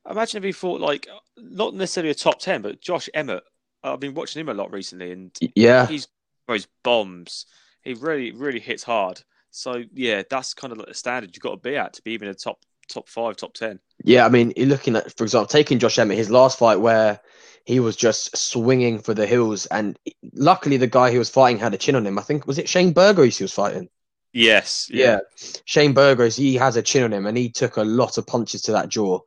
imagine 0.08 0.38
if 0.38 0.44
he 0.44 0.52
fought 0.52 0.80
like 0.80 1.08
not 1.38 1.74
necessarily 1.74 2.12
a 2.12 2.16
top 2.16 2.38
ten, 2.38 2.62
but 2.62 2.82
Josh 2.82 3.10
Emmett. 3.16 3.44
I've 3.84 4.00
been 4.00 4.14
watching 4.14 4.42
him 4.42 4.50
a 4.50 4.54
lot 4.54 4.72
recently, 4.72 5.12
and 5.12 5.36
yeah, 5.56 5.88
he's 5.88 6.08
throws 6.46 6.68
bombs. 6.84 7.48
He 7.82 7.96
really, 7.96 8.32
really 8.32 8.60
hits 8.60 8.84
hard. 8.84 9.24
So 9.58 9.84
yeah, 9.96 10.22
that's 10.30 10.54
kind 10.54 10.72
of 10.72 10.78
like 10.78 10.88
the 10.88 10.94
standard 10.94 11.36
you've 11.36 11.42
got 11.42 11.52
to 11.52 11.58
be 11.58 11.76
at 11.76 11.94
to 11.94 12.04
be 12.04 12.12
even 12.12 12.28
a 12.28 12.36
top 12.36 12.60
top 12.88 13.10
five, 13.10 13.38
top 13.38 13.56
ten. 13.56 13.80
Yeah, 14.04 14.24
I 14.24 14.30
mean, 14.30 14.54
you're 14.56 14.68
looking 14.68 14.96
at, 14.96 15.18
for 15.18 15.24
example, 15.24 15.48
taking 15.48 15.80
Josh 15.80 15.98
Emmett, 15.98 16.16
his 16.16 16.30
last 16.30 16.60
fight 16.60 16.80
where 16.80 17.20
he 17.66 17.80
was 17.80 17.96
just 17.96 18.38
swinging 18.38 19.00
for 19.00 19.16
the 19.16 19.26
hills. 19.26 19.66
And 19.66 19.98
luckily, 20.34 20.78
the 20.78 20.86
guy 20.86 21.10
he 21.10 21.18
was 21.18 21.32
fighting 21.32 21.58
had 21.60 21.74
a 21.74 21.78
chin 21.78 21.96
on 21.96 22.06
him. 22.06 22.20
I 22.20 22.22
think 22.22 22.46
was 22.46 22.60
it 22.60 22.70
Shane 22.70 22.94
Burgos 22.94 23.40
he 23.40 23.44
was 23.44 23.54
fighting. 23.54 23.90
Yes, 24.32 24.92
yeah. 24.94 25.06
yeah. 25.06 25.20
Shane 25.66 25.94
Burgos, 25.94 26.36
he 26.36 26.54
has 26.56 26.76
a 26.76 26.84
chin 26.84 27.04
on 27.04 27.12
him, 27.12 27.26
and 27.26 27.36
he 27.36 27.50
took 27.50 27.78
a 27.78 27.84
lot 27.84 28.20
of 28.20 28.28
punches 28.28 28.62
to 28.64 28.74
that 28.74 28.90
jaw, 28.90 29.22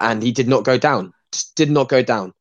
and 0.00 0.22
he 0.22 0.32
did 0.32 0.48
not 0.48 0.64
go 0.64 0.78
down. 0.78 1.12
Just 1.32 1.54
did 1.54 1.70
not 1.70 1.90
go 1.90 2.02
down. 2.02 2.32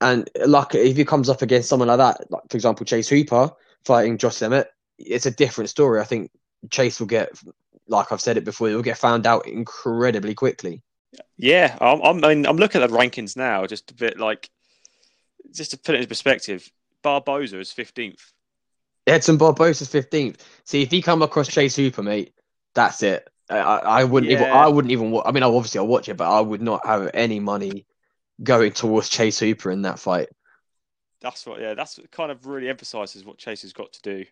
And 0.00 0.28
like 0.46 0.74
if 0.74 0.96
he 0.96 1.04
comes 1.04 1.28
up 1.28 1.42
against 1.42 1.68
someone 1.68 1.86
like 1.86 1.98
that, 1.98 2.28
like 2.28 2.42
for 2.50 2.56
example 2.56 2.84
Chase 2.86 3.08
Hooper 3.08 3.52
fighting 3.84 4.18
Josh 4.18 4.42
Emmett, 4.42 4.68
it's 5.00 5.26
a 5.26 5.30
different 5.30 5.70
story. 5.70 6.00
I 6.00 6.04
think 6.04 6.30
Chase 6.70 7.00
will 7.00 7.06
get, 7.06 7.30
like 7.88 8.12
I've 8.12 8.20
said 8.20 8.36
it 8.36 8.44
before, 8.44 8.68
he'll 8.68 8.82
get 8.82 8.98
found 8.98 9.26
out 9.26 9.46
incredibly 9.46 10.34
quickly. 10.34 10.82
Yeah, 11.36 11.76
I'm, 11.80 12.00
I'm, 12.02 12.24
I 12.24 12.34
mean, 12.34 12.46
I'm 12.46 12.56
looking 12.56 12.82
at 12.82 12.90
the 12.90 12.96
rankings 12.96 13.36
now, 13.36 13.66
just 13.66 13.90
a 13.90 13.94
bit 13.94 14.18
like, 14.18 14.48
just 15.52 15.72
to 15.72 15.78
put 15.78 15.94
it 15.94 16.02
in 16.02 16.06
perspective. 16.06 16.70
Barboza 17.02 17.58
is 17.58 17.70
15th. 17.70 18.20
Edson 19.06 19.38
Barboza's 19.38 19.88
15th. 19.88 20.36
See, 20.64 20.82
if 20.82 20.90
he 20.90 21.02
come 21.02 21.22
across 21.22 21.48
Chase 21.48 21.74
Hooper, 21.76 22.02
mate, 22.02 22.34
that's 22.74 23.02
it. 23.02 23.28
I, 23.48 23.56
I 23.56 24.04
wouldn't 24.04 24.30
yeah. 24.30 24.38
even. 24.38 24.50
I 24.52 24.68
wouldn't 24.68 24.92
even. 24.92 25.20
I 25.24 25.32
mean, 25.32 25.42
obviously, 25.42 25.78
I'll 25.78 25.86
watch 25.86 26.08
it, 26.08 26.16
but 26.16 26.30
I 26.30 26.40
would 26.40 26.62
not 26.62 26.86
have 26.86 27.10
any 27.14 27.40
money 27.40 27.86
going 28.42 28.72
towards 28.72 29.08
Chase 29.08 29.40
Hooper 29.40 29.70
in 29.70 29.82
that 29.82 29.98
fight. 29.98 30.28
That's 31.20 31.44
what. 31.46 31.60
Yeah, 31.60 31.74
that's 31.74 31.98
what 31.98 32.10
kind 32.12 32.30
of 32.30 32.46
really 32.46 32.68
emphasizes 32.68 33.24
what 33.24 33.38
Chase 33.38 33.62
has 33.62 33.72
got 33.72 33.92
to 33.94 34.02
do. 34.02 34.24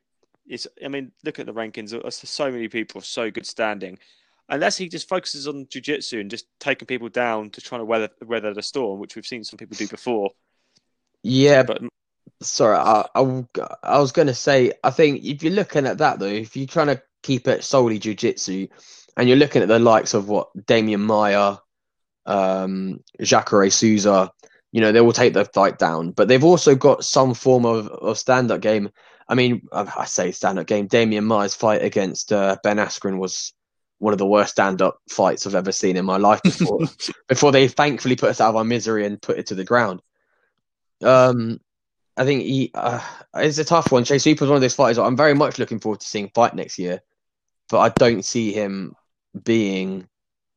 It's. 0.48 0.66
I 0.84 0.88
mean, 0.88 1.12
look 1.24 1.38
at 1.38 1.46
the 1.46 1.52
rankings. 1.52 1.94
So 2.12 2.50
many 2.50 2.68
people 2.68 3.00
so 3.00 3.30
good 3.30 3.46
standing. 3.46 3.98
Unless 4.50 4.78
he 4.78 4.88
just 4.88 5.08
focuses 5.08 5.46
on 5.46 5.66
jiu-jitsu 5.70 6.20
and 6.20 6.30
just 6.30 6.46
taking 6.58 6.86
people 6.86 7.10
down 7.10 7.50
to 7.50 7.60
try 7.60 7.76
to 7.76 7.84
weather 7.84 8.08
weather 8.24 8.54
the 8.54 8.62
storm, 8.62 8.98
which 8.98 9.14
we've 9.14 9.26
seen 9.26 9.44
some 9.44 9.58
people 9.58 9.76
do 9.76 9.86
before. 9.86 10.30
Yeah, 11.22 11.64
but 11.64 11.82
sorry, 12.40 12.78
I, 12.78 13.04
I, 13.14 13.44
I 13.82 13.98
was 13.98 14.12
going 14.12 14.28
to 14.28 14.34
say, 14.34 14.72
I 14.82 14.90
think 14.90 15.22
if 15.24 15.42
you're 15.42 15.52
looking 15.52 15.86
at 15.86 15.98
that 15.98 16.18
though, 16.18 16.26
if 16.26 16.56
you're 16.56 16.66
trying 16.66 16.86
to 16.86 17.02
keep 17.22 17.46
it 17.46 17.62
solely 17.62 17.98
jiu-jitsu, 17.98 18.68
and 19.18 19.28
you're 19.28 19.36
looking 19.36 19.60
at 19.60 19.68
the 19.68 19.78
likes 19.78 20.14
of 20.14 20.28
what 20.28 20.48
Demian 20.56 21.00
Maia, 21.00 21.56
um, 22.24 23.00
Jacare 23.20 23.68
Souza, 23.68 24.30
you 24.72 24.80
know, 24.80 24.92
they 24.92 25.00
will 25.00 25.12
take 25.12 25.34
the 25.34 25.44
fight 25.44 25.78
down. 25.78 26.12
But 26.12 26.28
they've 26.28 26.44
also 26.44 26.74
got 26.74 27.04
some 27.04 27.34
form 27.34 27.66
of, 27.66 27.88
of 27.88 28.16
stand 28.16 28.50
up 28.50 28.60
game. 28.60 28.90
I 29.28 29.34
mean, 29.34 29.68
I 29.72 30.06
say 30.06 30.32
stand 30.32 30.58
up 30.58 30.66
game. 30.66 30.88
Demian 30.88 31.24
Maia's 31.24 31.54
fight 31.54 31.82
against 31.82 32.32
uh, 32.32 32.56
Ben 32.62 32.78
Askren 32.78 33.18
was 33.18 33.52
one 33.98 34.12
of 34.14 34.18
the 34.18 34.26
worst 34.26 34.52
stand 34.52 34.80
up 34.80 34.98
fights 35.10 35.46
I've 35.46 35.54
ever 35.54 35.72
seen 35.72 35.96
in 35.96 36.04
my 36.04 36.16
life 36.16 36.42
before. 36.42 36.80
before 37.28 37.52
they 37.52 37.68
thankfully 37.68 38.16
put 38.16 38.30
us 38.30 38.40
out 38.40 38.50
of 38.50 38.56
our 38.56 38.64
misery 38.64 39.04
and 39.04 39.20
put 39.20 39.38
it 39.38 39.46
to 39.48 39.54
the 39.54 39.64
ground. 39.64 40.00
Um, 41.02 41.60
I 42.16 42.24
think 42.24 42.42
he 42.42 42.70
uh, 42.74 43.00
it's 43.34 43.58
a 43.58 43.64
tough 43.64 43.92
one. 43.92 44.04
Chase 44.04 44.26
is 44.26 44.40
one 44.40 44.52
of 44.52 44.60
those 44.60 44.74
fighters 44.74 44.98
I'm 44.98 45.16
very 45.16 45.34
much 45.34 45.58
looking 45.58 45.78
forward 45.78 46.00
to 46.00 46.06
seeing 46.06 46.30
fight 46.34 46.54
next 46.54 46.78
year, 46.78 47.02
but 47.68 47.78
I 47.78 47.90
don't 47.90 48.24
see 48.24 48.52
him 48.52 48.94
being 49.44 50.08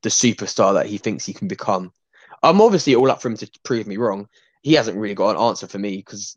the 0.02 0.10
superstar 0.10 0.76
that 0.76 0.88
he 0.88 0.98
thinks 0.98 1.26
he 1.26 1.34
can 1.34 1.48
become. 1.48 1.92
I'm 2.42 2.62
obviously 2.62 2.96
all 2.96 3.12
up 3.12 3.22
for 3.22 3.28
him 3.28 3.38
to 3.38 3.50
prove 3.64 3.86
me 3.86 3.98
wrong. 3.98 4.28
He 4.62 4.74
hasn't 4.74 4.98
really 4.98 5.16
got 5.16 5.36
an 5.36 5.42
answer 5.42 5.68
for 5.68 5.80
me 5.80 5.98
because, 5.98 6.36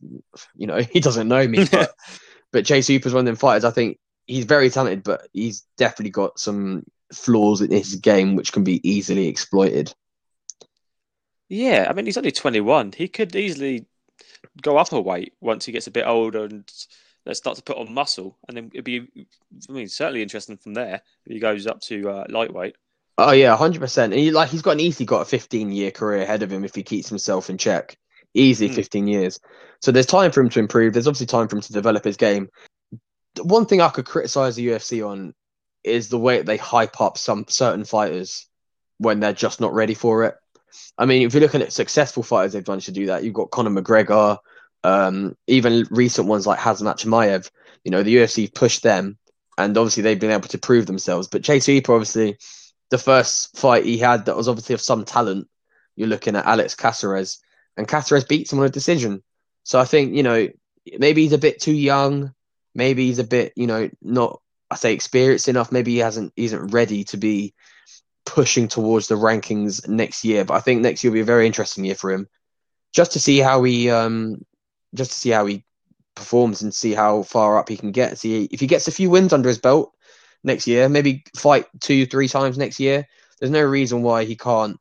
you 0.56 0.66
know, 0.66 0.78
he 0.90 1.00
doesn't 1.00 1.28
know 1.28 1.46
me. 1.46 1.66
But, 1.70 1.94
but 2.52 2.66
Chase 2.66 2.88
Hooper's 2.88 3.14
one 3.14 3.20
of 3.20 3.26
them 3.26 3.36
fighters. 3.36 3.64
I 3.64 3.70
think 3.70 3.98
he's 4.26 4.44
very 4.44 4.70
talented, 4.70 5.02
but 5.02 5.28
he's 5.32 5.64
definitely 5.76 6.10
got 6.10 6.38
some 6.38 6.84
flaws 7.12 7.60
in 7.60 7.70
his 7.70 7.96
game 7.96 8.36
which 8.36 8.52
can 8.52 8.64
be 8.64 8.86
easily 8.88 9.28
exploited. 9.28 9.94
Yeah, 11.48 11.86
I 11.88 11.92
mean, 11.92 12.06
he's 12.06 12.16
only 12.16 12.32
21. 12.32 12.92
He 12.96 13.08
could 13.08 13.36
easily 13.36 13.86
go 14.62 14.78
up 14.78 14.92
a 14.92 15.00
weight 15.00 15.34
once 15.40 15.66
he 15.66 15.72
gets 15.72 15.86
a 15.86 15.90
bit 15.90 16.06
older 16.06 16.44
and 16.44 16.70
let's 17.26 17.38
start 17.38 17.56
to 17.56 17.62
put 17.62 17.76
on 17.76 17.92
muscle, 17.92 18.36
and 18.48 18.56
then 18.56 18.70
it'd 18.72 18.84
be, 18.84 19.26
I 19.68 19.72
mean, 19.72 19.88
certainly 19.88 20.22
interesting 20.22 20.56
from 20.56 20.74
there 20.74 21.02
if 21.26 21.32
he 21.32 21.38
goes 21.38 21.66
up 21.66 21.80
to 21.82 22.08
uh, 22.10 22.24
lightweight. 22.28 22.76
Oh 23.16 23.32
yeah, 23.32 23.56
hundred 23.56 23.80
percent. 23.80 24.12
And 24.12 24.20
he, 24.20 24.30
like 24.30 24.50
he's 24.50 24.62
got 24.62 24.72
an 24.72 24.80
easily 24.80 25.06
got 25.06 25.22
a 25.22 25.24
fifteen 25.24 25.70
year 25.70 25.90
career 25.90 26.22
ahead 26.22 26.42
of 26.42 26.52
him 26.52 26.64
if 26.64 26.74
he 26.74 26.82
keeps 26.82 27.08
himself 27.08 27.48
in 27.48 27.58
check. 27.58 27.96
Easy 28.34 28.68
mm. 28.68 28.74
fifteen 28.74 29.06
years. 29.06 29.40
So 29.80 29.92
there's 29.92 30.06
time 30.06 30.32
for 30.32 30.40
him 30.40 30.48
to 30.50 30.60
improve. 30.60 30.92
There's 30.92 31.06
obviously 31.06 31.26
time 31.26 31.48
for 31.48 31.56
him 31.56 31.62
to 31.62 31.72
develop 31.72 32.04
his 32.04 32.16
game. 32.16 32.48
One 33.42 33.66
thing 33.66 33.80
I 33.80 33.88
could 33.88 34.06
criticize 34.06 34.56
the 34.56 34.68
UFC 34.68 35.06
on 35.06 35.34
is 35.82 36.08
the 36.08 36.18
way 36.18 36.40
they 36.42 36.56
hype 36.56 37.00
up 37.00 37.18
some 37.18 37.44
certain 37.48 37.84
fighters 37.84 38.46
when 38.98 39.20
they're 39.20 39.32
just 39.32 39.60
not 39.60 39.74
ready 39.74 39.94
for 39.94 40.24
it. 40.24 40.34
I 40.96 41.06
mean, 41.06 41.26
if 41.26 41.34
you're 41.34 41.42
looking 41.42 41.62
at 41.62 41.72
successful 41.72 42.22
fighters, 42.22 42.52
they've 42.52 42.66
managed 42.66 42.86
to 42.86 42.92
do 42.92 43.06
that. 43.06 43.24
You've 43.24 43.34
got 43.34 43.50
Conor 43.50 43.70
McGregor, 43.70 44.38
um, 44.82 45.36
even 45.46 45.86
recent 45.90 46.28
ones 46.28 46.46
like 46.46 46.58
Khamzat 46.58 46.98
Chimaev. 46.98 47.50
You 47.84 47.90
know, 47.90 48.02
the 48.02 48.16
UFC 48.16 48.52
pushed 48.52 48.82
them, 48.82 49.18
and 49.58 49.76
obviously 49.76 50.02
they've 50.02 50.18
been 50.18 50.30
able 50.30 50.48
to 50.48 50.58
prove 50.58 50.86
themselves. 50.86 51.28
But 51.28 51.44
Chase 51.44 51.66
Hooper, 51.66 51.92
obviously, 51.92 52.38
the 52.90 52.98
first 52.98 53.56
fight 53.56 53.84
he 53.84 53.98
had 53.98 54.26
that 54.26 54.36
was 54.36 54.48
obviously 54.48 54.74
of 54.74 54.80
some 54.80 55.04
talent. 55.04 55.48
You're 55.96 56.08
looking 56.08 56.36
at 56.36 56.46
Alex 56.46 56.74
Caceres, 56.74 57.40
and 57.76 57.88
Caceres 57.88 58.24
beats 58.24 58.52
him 58.52 58.60
on 58.60 58.66
a 58.66 58.70
decision. 58.70 59.22
So 59.64 59.78
I 59.78 59.84
think 59.84 60.14
you 60.14 60.22
know 60.22 60.48
maybe 60.98 61.22
he's 61.22 61.32
a 61.32 61.38
bit 61.38 61.60
too 61.60 61.72
young. 61.72 62.32
Maybe 62.74 63.06
he's 63.06 63.18
a 63.18 63.24
bit 63.24 63.52
you 63.56 63.66
know 63.66 63.90
not 64.02 64.40
I 64.70 64.76
say 64.76 64.92
experienced 64.92 65.48
enough. 65.48 65.72
Maybe 65.72 65.92
he 65.92 65.98
hasn't 65.98 66.32
he 66.36 66.44
isn't 66.44 66.68
ready 66.68 67.04
to 67.04 67.16
be 67.16 67.54
pushing 68.26 68.68
towards 68.68 69.08
the 69.08 69.14
rankings 69.14 69.86
next 69.86 70.24
year. 70.24 70.44
But 70.44 70.54
I 70.54 70.60
think 70.60 70.80
next 70.80 71.04
year 71.04 71.10
will 71.10 71.16
be 71.16 71.20
a 71.20 71.24
very 71.24 71.46
interesting 71.46 71.84
year 71.84 71.94
for 71.94 72.10
him, 72.10 72.28
just 72.92 73.12
to 73.12 73.20
see 73.20 73.38
how 73.38 73.62
he 73.62 73.90
um 73.90 74.44
just 74.94 75.10
to 75.10 75.16
see 75.16 75.30
how 75.30 75.46
he 75.46 75.64
performs 76.14 76.62
and 76.62 76.72
see 76.74 76.94
how 76.94 77.22
far 77.22 77.58
up 77.58 77.68
he 77.68 77.76
can 77.76 77.92
get. 77.92 78.18
See 78.18 78.44
if 78.50 78.60
he 78.60 78.66
gets 78.66 78.88
a 78.88 78.92
few 78.92 79.10
wins 79.10 79.32
under 79.32 79.48
his 79.48 79.58
belt 79.58 79.92
next 80.42 80.66
year, 80.66 80.88
maybe 80.88 81.24
fight 81.36 81.66
two, 81.80 82.06
three 82.06 82.28
times 82.28 82.58
next 82.58 82.78
year. 82.78 83.06
There's 83.38 83.50
no 83.50 83.62
reason 83.62 84.02
why 84.02 84.24
he 84.24 84.36
can't, 84.36 84.78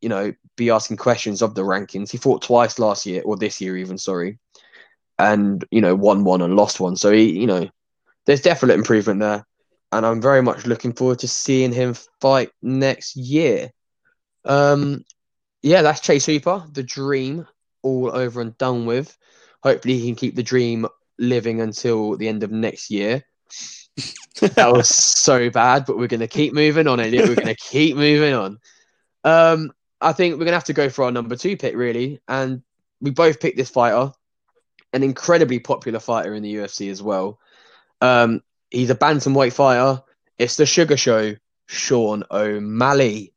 you 0.00 0.08
know, 0.08 0.32
be 0.56 0.70
asking 0.70 0.96
questions 0.96 1.42
of 1.42 1.54
the 1.54 1.62
rankings. 1.62 2.10
He 2.10 2.18
fought 2.18 2.42
twice 2.42 2.78
last 2.78 3.06
year, 3.06 3.22
or 3.24 3.36
this 3.36 3.60
year 3.60 3.76
even, 3.76 3.98
sorry, 3.98 4.38
and 5.18 5.64
you 5.70 5.80
know, 5.80 5.94
won 5.94 6.24
one 6.24 6.42
and 6.42 6.56
lost 6.56 6.80
one. 6.80 6.96
So 6.96 7.12
he, 7.12 7.38
you 7.38 7.46
know, 7.46 7.68
there's 8.26 8.42
definite 8.42 8.74
improvement 8.74 9.20
there, 9.20 9.46
and 9.92 10.04
I'm 10.06 10.20
very 10.20 10.42
much 10.42 10.66
looking 10.66 10.92
forward 10.92 11.20
to 11.20 11.28
seeing 11.28 11.72
him 11.72 11.94
fight 12.20 12.50
next 12.62 13.16
year. 13.16 13.70
Um, 14.44 15.04
yeah, 15.62 15.82
that's 15.82 16.00
Chase 16.00 16.26
Hooper, 16.26 16.64
the 16.72 16.82
dream, 16.82 17.46
all 17.82 18.10
over 18.14 18.40
and 18.40 18.56
done 18.58 18.86
with. 18.86 19.16
Hopefully, 19.62 19.98
he 19.98 20.06
can 20.06 20.16
keep 20.16 20.36
the 20.36 20.42
dream 20.42 20.86
living 21.18 21.60
until 21.60 22.16
the 22.16 22.28
end 22.28 22.42
of 22.42 22.50
next 22.50 22.90
year. 22.90 23.24
that 24.40 24.72
was 24.72 24.88
so 24.88 25.50
bad, 25.50 25.86
but 25.86 25.96
we're 25.96 26.08
going 26.08 26.20
to 26.20 26.28
keep 26.28 26.52
moving 26.52 26.88
on, 26.88 27.00
Elliott. 27.00 27.28
We're 27.28 27.36
going 27.36 27.46
to 27.46 27.54
keep 27.54 27.96
moving 27.96 28.34
on. 28.34 28.58
Um, 29.22 29.72
I 30.00 30.12
think 30.12 30.34
we're 30.34 30.44
going 30.44 30.48
to 30.48 30.54
have 30.54 30.64
to 30.64 30.72
go 30.72 30.88
for 30.88 31.04
our 31.04 31.12
number 31.12 31.36
two 31.36 31.56
pick, 31.56 31.74
really. 31.74 32.20
And 32.28 32.62
we 33.00 33.10
both 33.10 33.40
picked 33.40 33.56
this 33.56 33.70
fighter, 33.70 34.12
an 34.92 35.02
incredibly 35.02 35.58
popular 35.58 36.00
fighter 36.00 36.34
in 36.34 36.42
the 36.42 36.54
UFC 36.54 36.90
as 36.90 37.02
well. 37.02 37.38
Um, 38.00 38.42
he's 38.70 38.90
a 38.90 38.94
bantamweight 38.94 39.52
fighter. 39.52 40.02
It's 40.38 40.56
the 40.56 40.66
Sugar 40.66 40.96
Show, 40.96 41.36
Sean 41.66 42.24
O'Malley. 42.30 43.32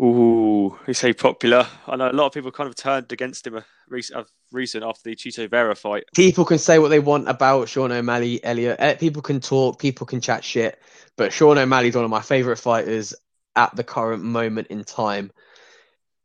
Ooh, 0.00 0.76
you 0.86 0.94
say 0.94 1.12
popular. 1.12 1.66
I 1.86 1.96
know 1.96 2.10
a 2.10 2.12
lot 2.12 2.26
of 2.26 2.32
people 2.32 2.50
kind 2.50 2.68
of 2.68 2.74
turned 2.74 3.12
against 3.12 3.46
him 3.46 3.56
a 3.56 3.64
recent, 3.88 4.26
recent 4.50 4.84
after 4.84 5.02
the 5.04 5.16
Chito 5.16 5.48
Vera 5.48 5.74
fight. 5.76 6.04
People 6.14 6.44
can 6.44 6.58
say 6.58 6.78
what 6.78 6.88
they 6.88 6.98
want 6.98 7.28
about 7.28 7.68
Sean 7.68 7.92
O'Malley, 7.92 8.42
Elliott. 8.42 8.76
Eh, 8.80 8.94
people 8.94 9.22
can 9.22 9.40
talk, 9.40 9.78
people 9.78 10.06
can 10.06 10.20
chat 10.20 10.42
shit, 10.42 10.80
but 11.16 11.32
Sean 11.32 11.58
O'Malley's 11.58 11.94
one 11.94 12.04
of 12.04 12.10
my 12.10 12.22
favourite 12.22 12.58
fighters 12.58 13.14
at 13.54 13.74
the 13.76 13.84
current 13.84 14.22
moment 14.22 14.68
in 14.68 14.82
time. 14.82 15.30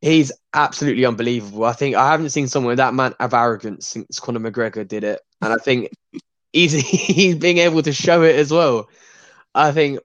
He's 0.07 0.31
absolutely 0.53 1.05
unbelievable. 1.05 1.65
I 1.65 1.73
think 1.73 1.95
I 1.95 2.09
haven't 2.11 2.29
seen 2.29 2.47
someone 2.47 2.69
with 2.69 2.77
that 2.77 2.89
amount 2.89 3.17
of 3.19 3.33
arrogance 3.33 3.89
since 3.89 4.19
Conor 4.21 4.39
McGregor 4.39 4.87
did 4.87 5.03
it, 5.03 5.19
and 5.41 5.51
I 5.51 5.57
think 5.57 5.91
he's 6.53 6.71
he's 6.73 7.35
being 7.35 7.57
able 7.57 7.81
to 7.81 7.91
show 7.91 8.23
it 8.23 8.37
as 8.37 8.51
well. 8.51 8.87
I 9.53 9.71
think 9.71 9.99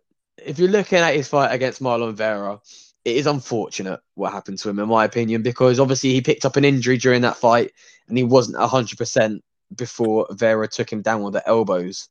if 0.45 0.59
you're 0.59 0.69
looking 0.69 0.99
at 0.99 1.15
his 1.15 1.29
fight 1.29 1.53
against 1.53 1.81
Marlon 1.81 2.15
Vera, 2.15 2.61
it 3.05 3.17
is 3.17 3.27
unfortunate 3.27 4.01
what 4.15 4.33
happened 4.33 4.59
to 4.59 4.71
him, 4.71 4.81
in 4.81 4.89
my 4.89 5.05
opinion, 5.05 5.43
because 5.43 5.79
obviously 5.79 6.11
he 6.11 6.21
picked 6.21 6.45
up 6.45 6.57
an 6.57 6.65
injury 6.65 6.97
during 6.97 7.23
that 7.23 7.37
fight 7.37 7.71
and 8.09 8.19
he 8.19 8.25
wasn't 8.25 8.57
100% 8.57 9.41
before 9.77 10.27
Vera 10.31 10.67
took 10.67 10.93
him 10.93 11.03
down 11.03 11.23
with 11.23 11.35
the 11.35 11.49
elbows. 11.49 12.09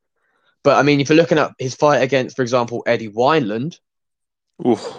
But 0.63 0.77
I 0.77 0.84
mean, 0.84 1.01
if 1.01 1.10
you're 1.10 1.17
looking 1.17 1.39
at 1.39 1.51
his 1.60 1.75
fight 1.75 2.01
against, 2.04 2.36
for 2.36 2.41
example, 2.41 2.84
Eddie 2.86 3.10
Wineland, 3.10 3.80
Oof. 4.65 4.97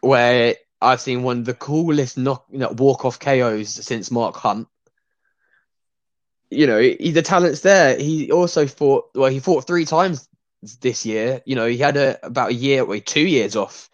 where 0.00 0.54
I've 0.82 1.00
seen 1.00 1.22
one 1.22 1.38
of 1.38 1.44
the 1.44 1.54
coolest 1.54 2.18
knock, 2.18 2.46
you 2.50 2.58
know, 2.58 2.70
walk 2.70 3.04
off 3.04 3.18
KOs 3.18 3.70
since 3.70 4.10
Mark 4.10 4.36
Hunt. 4.36 4.68
You 6.50 6.66
know, 6.66 6.80
he, 6.80 7.12
the 7.12 7.22
talent's 7.22 7.60
there. 7.60 7.98
He 7.98 8.30
also 8.30 8.66
fought, 8.66 9.10
well, 9.14 9.30
he 9.30 9.40
fought 9.40 9.66
three 9.66 9.84
times 9.86 10.28
this 10.80 11.06
year. 11.06 11.40
You 11.46 11.54
know, 11.54 11.66
he 11.66 11.78
had 11.78 11.96
a, 11.96 12.24
about 12.26 12.50
a 12.50 12.54
year, 12.54 12.84
wait, 12.84 13.06
two 13.06 13.26
years 13.26 13.56
off 13.56 13.88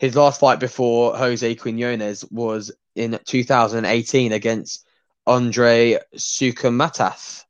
his 0.00 0.16
last 0.16 0.40
fight 0.40 0.58
before 0.58 1.14
Jose 1.16 1.54
Quinones 1.56 2.24
was 2.30 2.72
in 2.96 3.20
2018 3.26 4.32
against 4.32 4.86
Andre 5.26 5.98
Sukumatath. 6.16 7.44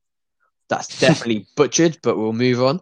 That's 0.68 0.88
definitely 1.00 1.46
butchered, 1.56 1.98
but 2.02 2.18
we'll 2.18 2.32
move 2.32 2.60
on. 2.60 2.80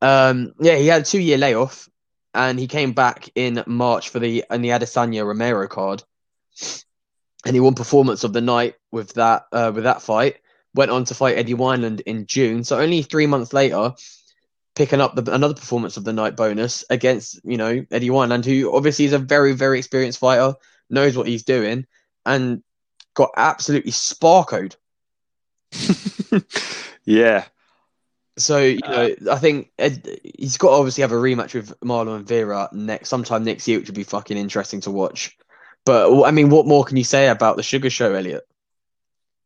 Um, 0.00 0.54
yeah, 0.58 0.76
he 0.76 0.86
had 0.86 1.02
a 1.02 1.04
two-year 1.04 1.36
layoff, 1.36 1.88
and 2.34 2.58
he 2.58 2.66
came 2.66 2.92
back 2.92 3.28
in 3.34 3.62
March 3.66 4.08
for 4.08 4.18
the 4.18 4.44
and 4.50 4.64
the 4.64 4.70
Adesanya 4.70 5.26
Romero 5.26 5.68
card, 5.68 6.02
and 7.44 7.54
he 7.54 7.60
won 7.60 7.74
performance 7.74 8.24
of 8.24 8.32
the 8.32 8.40
night 8.40 8.76
with 8.90 9.14
that 9.14 9.46
uh, 9.52 9.72
with 9.74 9.84
that 9.84 10.02
fight. 10.02 10.38
Went 10.74 10.90
on 10.90 11.04
to 11.04 11.14
fight 11.14 11.36
Eddie 11.36 11.54
Wineland 11.54 12.00
in 12.02 12.26
June, 12.26 12.64
so 12.64 12.80
only 12.80 13.02
three 13.02 13.26
months 13.26 13.52
later, 13.52 13.92
picking 14.74 15.02
up 15.02 15.14
the, 15.14 15.34
another 15.34 15.54
performance 15.54 15.98
of 15.98 16.04
the 16.04 16.14
night 16.14 16.34
bonus 16.34 16.84
against 16.88 17.40
you 17.44 17.58
know 17.58 17.84
Eddie 17.90 18.08
Wineland, 18.10 18.44
who 18.44 18.74
obviously 18.74 19.04
is 19.04 19.12
a 19.12 19.18
very 19.18 19.52
very 19.52 19.78
experienced 19.78 20.18
fighter, 20.18 20.54
knows 20.88 21.16
what 21.16 21.26
he's 21.26 21.42
doing, 21.42 21.86
and 22.24 22.62
got 23.14 23.30
absolutely 23.36 23.92
sparkoed. 23.92 24.76
yeah. 27.04 27.44
So 28.38 28.58
you 28.58 28.78
know, 28.78 29.14
uh, 29.26 29.32
I 29.32 29.38
think 29.38 29.70
Ed, 29.78 30.08
he's 30.22 30.56
got 30.56 30.70
to 30.70 30.76
obviously 30.76 31.02
have 31.02 31.12
a 31.12 31.16
rematch 31.16 31.54
with 31.54 31.78
Marlon 31.80 32.16
and 32.16 32.26
Vera 32.26 32.68
next 32.72 33.08
sometime 33.08 33.44
next 33.44 33.68
year, 33.68 33.78
which 33.78 33.88
would 33.88 33.94
be 33.94 34.04
fucking 34.04 34.38
interesting 34.38 34.80
to 34.82 34.90
watch. 34.90 35.36
But 35.84 36.24
I 36.24 36.30
mean, 36.30 36.48
what 36.48 36.66
more 36.66 36.84
can 36.84 36.96
you 36.96 37.04
say 37.04 37.28
about 37.28 37.56
the 37.56 37.62
Sugar 37.62 37.90
Show, 37.90 38.14
Elliott? 38.14 38.44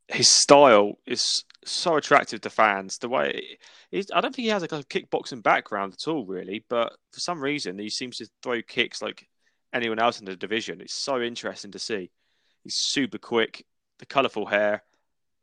His 0.09 0.31
style 0.31 0.99
is 1.05 1.44
so 1.64 1.96
attractive 1.96 2.40
to 2.42 2.51
fans. 2.51 2.99
The 2.99 3.09
way 3.09 3.59
I 3.92 4.20
don't 4.20 4.35
think 4.35 4.44
he 4.44 4.49
has 4.49 4.62
a 4.62 4.68
kickboxing 4.68 5.42
background 5.42 5.94
at 5.94 6.09
all, 6.09 6.25
really. 6.25 6.64
But 6.68 6.92
for 7.12 7.20
some 7.20 7.40
reason, 7.40 7.79
he 7.79 7.90
seems 7.90 8.18
to 8.18 8.29
throw 8.42 8.62
kicks 8.62 9.03
like 9.03 9.27
anyone 9.72 9.99
else 9.99 10.20
in 10.20 10.27
the 10.27 10.37
division. 10.37 10.81
It's 10.81 10.94
so 10.94 11.20
interesting 11.20 11.72
to 11.72 11.79
see. 11.79 12.11
He's 12.62 12.77
super 12.77 13.18
quick, 13.18 13.64
the 13.99 14.07
colourful 14.07 14.46
hair. 14.46 14.83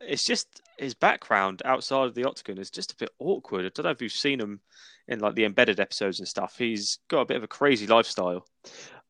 It's 0.08 0.26
just 0.26 0.62
his 0.78 0.94
background 0.94 1.62
outside 1.66 2.06
of 2.06 2.16
the 2.16 2.26
octagon 2.26 2.58
is 2.58 2.70
just 2.70 2.92
a 2.94 2.98
bit 2.98 3.10
awkward. 3.20 3.66
I 3.66 3.70
don't 3.70 3.86
know 3.86 3.92
if 3.92 4.02
you've 4.02 4.12
seen 4.12 4.40
him 4.40 4.60
in 5.08 5.20
like 5.20 5.36
the 5.36 5.46
embedded 5.46 5.80
episodes 5.80 6.20
and 6.20 6.28
stuff. 6.28 6.58
He's 6.58 7.00
got 7.10 7.22
a 7.22 7.26
bit 7.26 7.38
of 7.38 7.44
a 7.44 7.48
crazy 7.48 7.88
lifestyle. 7.88 8.46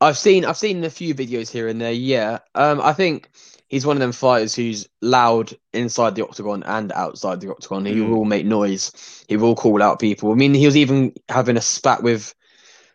I've 0.01 0.17
seen 0.17 0.43
I've 0.45 0.57
seen 0.57 0.83
a 0.83 0.89
few 0.89 1.15
videos 1.15 1.49
here 1.49 1.67
and 1.67 1.79
there. 1.79 1.91
Yeah, 1.91 2.39
um, 2.55 2.81
I 2.81 2.93
think 2.93 3.29
he's 3.69 3.85
one 3.85 3.95
of 3.95 4.01
them 4.01 4.11
fighters 4.11 4.55
who's 4.55 4.87
loud 5.01 5.53
inside 5.71 6.15
the 6.15 6.23
octagon 6.23 6.63
and 6.63 6.91
outside 6.91 7.39
the 7.39 7.51
octagon. 7.51 7.85
He 7.85 7.95
mm. 7.95 8.09
will 8.09 8.25
make 8.25 8.45
noise. 8.45 8.91
He 9.27 9.37
will 9.37 9.55
call 9.55 9.81
out 9.81 9.99
people. 9.99 10.31
I 10.31 10.35
mean, 10.35 10.53
he 10.53 10.65
was 10.65 10.77
even 10.77 11.13
having 11.29 11.57
a 11.57 11.61
spat 11.61 12.03
with 12.03 12.33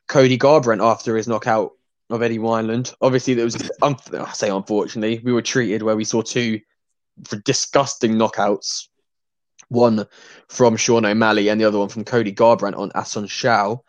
Cody 0.09 0.39
Garbrandt 0.39 0.85
after 0.85 1.17
his 1.17 1.29
knockout 1.29 1.73
of 2.11 2.23
Eddie 2.23 2.39
Wineland. 2.39 2.95
Obviously, 3.01 3.35
there 3.35 3.45
was 3.45 3.71
um, 3.83 3.97
I 4.13 4.33
say 4.33 4.51
unfortunately 4.51 5.21
we 5.25 5.33
were 5.33 5.43
treated 5.43 5.83
where 5.83 5.97
we 5.97 6.05
saw 6.05 6.23
two 6.23 6.61
disgusting 7.45 8.15
knockouts. 8.15 8.89
One 9.69 10.07
from 10.49 10.77
Sean 10.77 11.05
O'Malley 11.05 11.49
and 11.49 11.61
the 11.61 11.67
other 11.67 11.79
one 11.79 11.89
from 11.91 12.05
Cody 12.05 12.33
Garbrandt 12.33 12.79
on 12.79 12.91
Assunção. 12.91 13.81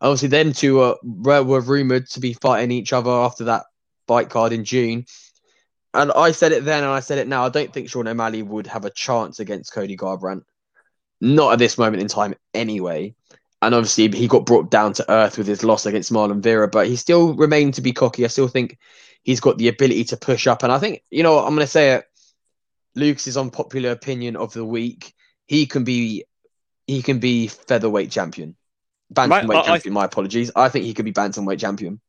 Obviously, 0.00 0.28
them 0.28 0.52
two 0.52 0.76
were, 1.02 1.42
were 1.42 1.60
rumored 1.60 2.08
to 2.10 2.20
be 2.20 2.32
fighting 2.32 2.70
each 2.70 2.92
other 2.92 3.10
after 3.10 3.44
that 3.44 3.64
fight 4.06 4.30
card 4.30 4.52
in 4.52 4.64
June. 4.64 5.04
And 5.92 6.12
I 6.12 6.32
said 6.32 6.52
it 6.52 6.64
then 6.64 6.84
and 6.84 6.92
I 6.92 7.00
said 7.00 7.18
it 7.18 7.28
now. 7.28 7.44
I 7.44 7.48
don't 7.48 7.72
think 7.72 7.90
Sean 7.90 8.08
O'Malley 8.08 8.42
would 8.42 8.66
have 8.66 8.84
a 8.84 8.90
chance 8.90 9.40
against 9.40 9.72
Cody 9.72 9.96
Garbrandt. 9.96 10.42
Not 11.20 11.54
at 11.54 11.58
this 11.58 11.78
moment 11.78 12.02
in 12.02 12.08
time, 12.08 12.34
anyway 12.54 13.14
and 13.62 13.74
obviously 13.74 14.08
he 14.16 14.28
got 14.28 14.46
brought 14.46 14.70
down 14.70 14.92
to 14.94 15.10
earth 15.10 15.38
with 15.38 15.46
his 15.46 15.64
loss 15.64 15.86
against 15.86 16.12
Marlon 16.12 16.40
Vera, 16.40 16.68
but 16.68 16.86
he 16.86 16.96
still 16.96 17.34
remained 17.34 17.74
to 17.74 17.80
be 17.80 17.92
cocky. 17.92 18.24
I 18.24 18.28
still 18.28 18.48
think 18.48 18.78
he's 19.22 19.40
got 19.40 19.58
the 19.58 19.68
ability 19.68 20.04
to 20.04 20.16
push 20.16 20.46
up, 20.46 20.62
and 20.62 20.70
I 20.70 20.78
think 20.78 21.02
you 21.10 21.22
know 21.22 21.38
I'm 21.38 21.54
going 21.54 21.60
to 21.60 21.66
say 21.66 21.94
it. 21.94 22.04
Lucas's 22.96 23.36
unpopular 23.36 23.90
opinion 23.90 24.36
of 24.36 24.52
the 24.52 24.64
week. 24.64 25.14
He 25.46 25.66
can 25.66 25.84
be, 25.84 26.24
he 26.86 27.02
can 27.02 27.20
be 27.20 27.46
featherweight 27.46 28.10
champion, 28.10 28.56
bantamweight 29.12 29.46
my, 29.46 29.62
champion. 29.62 29.92
I, 29.92 30.00
my 30.00 30.04
apologies. 30.06 30.50
I 30.56 30.68
think 30.68 30.84
he 30.84 30.94
could 30.94 31.04
be 31.04 31.12
bantamweight 31.12 31.60
champion. 31.60 32.00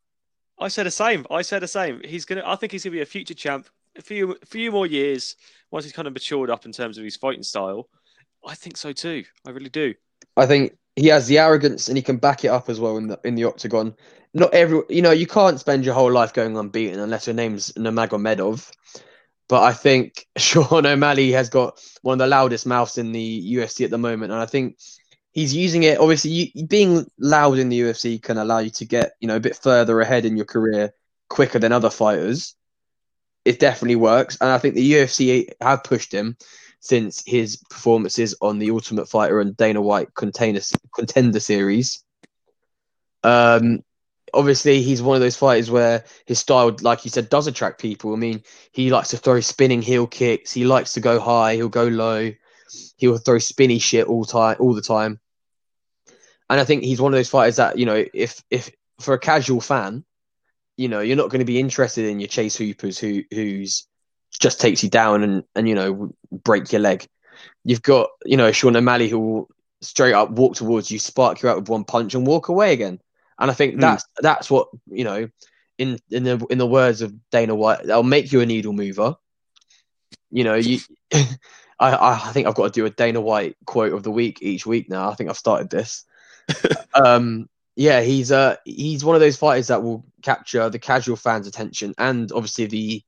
I 0.59 0.69
said 0.69 0.85
the 0.85 0.91
same. 0.91 1.25
I 1.29 1.43
said 1.43 1.61
the 1.61 1.67
same. 1.67 2.01
He's 2.03 2.25
gonna. 2.25 2.43
I 2.45 2.55
think 2.55 2.71
he's 2.71 2.83
gonna 2.83 2.93
be 2.93 3.01
a 3.01 3.05
future 3.05 3.35
champ. 3.35 3.67
A 3.95 4.01
few, 4.01 4.37
a 4.41 4.45
few 4.45 4.71
more 4.71 4.85
years 4.85 5.35
once 5.71 5.83
he's 5.83 5.93
kind 5.93 6.07
of 6.07 6.13
matured 6.13 6.49
up 6.49 6.65
in 6.65 6.71
terms 6.71 6.97
of 6.97 7.03
his 7.03 7.15
fighting 7.15 7.43
style. 7.43 7.89
I 8.45 8.55
think 8.55 8.77
so 8.77 8.91
too. 8.93 9.23
I 9.45 9.51
really 9.51 9.69
do. 9.69 9.93
I 10.35 10.45
think 10.45 10.77
he 10.95 11.07
has 11.07 11.27
the 11.27 11.39
arrogance 11.39 11.87
and 11.87 11.97
he 11.97 12.03
can 12.03 12.17
back 12.17 12.43
it 12.45 12.49
up 12.49 12.69
as 12.69 12.79
well 12.79 12.97
in 12.97 13.07
the 13.07 13.19
in 13.23 13.35
the 13.35 13.43
octagon. 13.43 13.95
Not 14.33 14.53
every, 14.53 14.81
you 14.89 15.01
know, 15.01 15.11
you 15.11 15.25
can't 15.25 15.59
spend 15.59 15.85
your 15.85 15.95
whole 15.95 16.11
life 16.11 16.33
going 16.33 16.57
unbeaten 16.57 16.99
unless 16.99 17.27
your 17.27 17.33
name's 17.33 17.71
Nurmagomedov. 17.73 18.71
But 19.47 19.63
I 19.63 19.73
think 19.73 20.27
Sean 20.37 20.85
O'Malley 20.85 21.31
has 21.31 21.49
got 21.49 21.79
one 22.01 22.13
of 22.13 22.19
the 22.19 22.27
loudest 22.27 22.65
mouths 22.65 22.97
in 22.97 23.11
the 23.11 23.55
UFC 23.55 23.85
at 23.85 23.91
the 23.91 23.97
moment, 23.97 24.31
and 24.31 24.41
I 24.41 24.45
think 24.45 24.77
he's 25.31 25.55
using 25.55 25.83
it. 25.83 25.99
Obviously, 25.99 26.31
you, 26.31 26.65
being 26.67 27.05
loud 27.19 27.57
in 27.57 27.69
the 27.69 27.79
UFC 27.79 28.21
can 28.21 28.37
allow 28.37 28.59
you 28.59 28.71
to 28.71 28.85
get 28.85 29.13
you 29.19 29.27
know 29.27 29.35
a 29.35 29.41
bit 29.41 29.55
further 29.55 30.01
ahead 30.01 30.25
in 30.25 30.35
your 30.35 30.45
career 30.45 30.93
quicker 31.29 31.59
than 31.59 31.71
other 31.71 31.89
fighters. 31.89 32.55
It 33.45 33.59
definitely 33.59 33.95
works, 33.95 34.37
and 34.41 34.49
I 34.49 34.57
think 34.57 34.75
the 34.75 34.91
UFC 34.91 35.49
have 35.61 35.83
pushed 35.83 36.13
him 36.13 36.37
since 36.79 37.23
his 37.25 37.57
performances 37.69 38.35
on 38.41 38.59
the 38.59 38.71
Ultimate 38.71 39.09
Fighter 39.09 39.39
and 39.39 39.55
Dana 39.55 39.81
White 39.81 40.13
Contender 40.13 40.61
Contender 40.93 41.39
Series. 41.39 42.03
Um, 43.23 43.83
obviously, 44.33 44.81
he's 44.81 45.01
one 45.01 45.15
of 45.15 45.21
those 45.21 45.35
fighters 45.35 45.71
where 45.71 46.03
his 46.25 46.39
style, 46.39 46.75
like 46.81 47.05
you 47.05 47.11
said, 47.11 47.29
does 47.29 47.47
attract 47.47 47.81
people. 47.81 48.13
I 48.13 48.17
mean, 48.17 48.43
he 48.71 48.89
likes 48.89 49.09
to 49.09 49.17
throw 49.17 49.39
spinning 49.39 49.81
heel 49.81 50.07
kicks. 50.07 50.51
He 50.51 50.65
likes 50.65 50.93
to 50.93 50.99
go 50.99 51.19
high. 51.19 51.55
He'll 51.55 51.69
go 51.69 51.87
low. 51.87 52.31
He'll 52.97 53.17
throw 53.17 53.39
spinny 53.39 53.79
shit 53.79 54.07
all 54.07 54.25
time, 54.25 54.57
all 54.59 54.73
the 54.73 54.81
time. 54.81 55.19
And 56.49 56.59
I 56.59 56.63
think 56.63 56.83
he's 56.83 57.01
one 57.01 57.13
of 57.13 57.17
those 57.17 57.29
fighters 57.29 57.57
that 57.57 57.77
you 57.77 57.85
know, 57.85 58.05
if 58.13 58.41
if 58.49 58.69
for 58.99 59.13
a 59.13 59.19
casual 59.19 59.61
fan, 59.61 60.03
you 60.77 60.87
know, 60.87 60.99
you're 60.99 61.17
not 61.17 61.29
going 61.29 61.39
to 61.39 61.45
be 61.45 61.59
interested 61.59 62.05
in 62.05 62.19
your 62.19 62.27
Chase 62.27 62.55
Hoopers 62.55 62.99
who 62.99 63.23
who's 63.31 63.87
just 64.39 64.61
takes 64.61 64.83
you 64.83 64.89
down 64.89 65.23
and, 65.23 65.43
and 65.55 65.67
you 65.67 65.75
know 65.75 66.13
break 66.31 66.71
your 66.71 66.81
leg. 66.81 67.05
You've 67.63 67.81
got 67.81 68.09
you 68.25 68.37
know 68.37 68.51
Sean 68.51 68.75
O'Malley 68.75 69.09
who 69.09 69.19
will 69.19 69.49
straight 69.81 70.13
up 70.13 70.31
walk 70.31 70.55
towards 70.55 70.89
you, 70.89 70.99
spark 70.99 71.41
you 71.41 71.49
out 71.49 71.57
with 71.57 71.69
one 71.69 71.83
punch, 71.83 72.15
and 72.15 72.25
walk 72.25 72.49
away 72.49 72.73
again. 72.73 72.99
And 73.39 73.51
I 73.51 73.53
think 73.53 73.75
mm. 73.75 73.81
that's 73.81 74.05
that's 74.19 74.49
what 74.49 74.69
you 74.87 75.03
know 75.03 75.29
in 75.77 75.99
in 76.09 76.23
the 76.23 76.45
in 76.49 76.57
the 76.57 76.67
words 76.67 77.01
of 77.01 77.13
Dana 77.29 77.55
White, 77.55 77.83
they'll 77.83 78.03
make 78.03 78.31
you 78.31 78.41
a 78.41 78.45
needle 78.45 78.73
mover. 78.73 79.15
You 80.31 80.43
know, 80.43 80.55
you. 80.55 80.79
I, 81.79 82.15
I 82.27 82.31
think 82.31 82.47
I've 82.47 82.55
got 82.55 82.73
to 82.73 82.79
do 82.79 82.87
a 82.87 82.89
Dana 82.89 83.21
White 83.21 83.55
quote 83.65 83.93
of 83.93 84.01
the 84.01 84.09
week 84.09 84.39
each 84.41 84.65
week 84.65 84.89
now. 84.89 85.11
I 85.11 85.13
think 85.13 85.29
I've 85.29 85.37
started 85.37 85.69
this. 85.69 86.05
um, 86.95 87.47
yeah, 87.75 88.01
he's 88.01 88.31
uh 88.31 88.55
he's 88.65 89.05
one 89.05 89.15
of 89.15 89.21
those 89.21 89.37
fighters 89.37 89.67
that 89.67 89.83
will 89.83 90.03
capture 90.23 90.69
the 90.69 90.79
casual 90.79 91.15
fans' 91.15 91.45
attention 91.45 91.93
and 91.99 92.31
obviously 92.31 92.65
the 92.65 93.03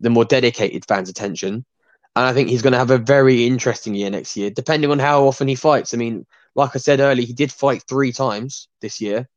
the 0.00 0.10
more 0.10 0.24
dedicated 0.24 0.86
fans' 0.86 1.10
attention. 1.10 1.66
And 2.14 2.24
I 2.24 2.32
think 2.32 2.48
he's 2.48 2.62
going 2.62 2.72
to 2.72 2.78
have 2.78 2.90
a 2.90 2.98
very 2.98 3.46
interesting 3.46 3.94
year 3.94 4.08
next 4.08 4.36
year, 4.38 4.48
depending 4.48 4.90
on 4.90 4.98
how 4.98 5.26
often 5.26 5.48
he 5.48 5.54
fights. 5.54 5.92
I 5.92 5.98
mean, 5.98 6.24
like 6.54 6.70
I 6.74 6.78
said 6.78 7.00
earlier, 7.00 7.26
he 7.26 7.34
did 7.34 7.52
fight 7.52 7.82
three 7.86 8.10
times 8.12 8.68
this 8.80 9.02
year. 9.02 9.28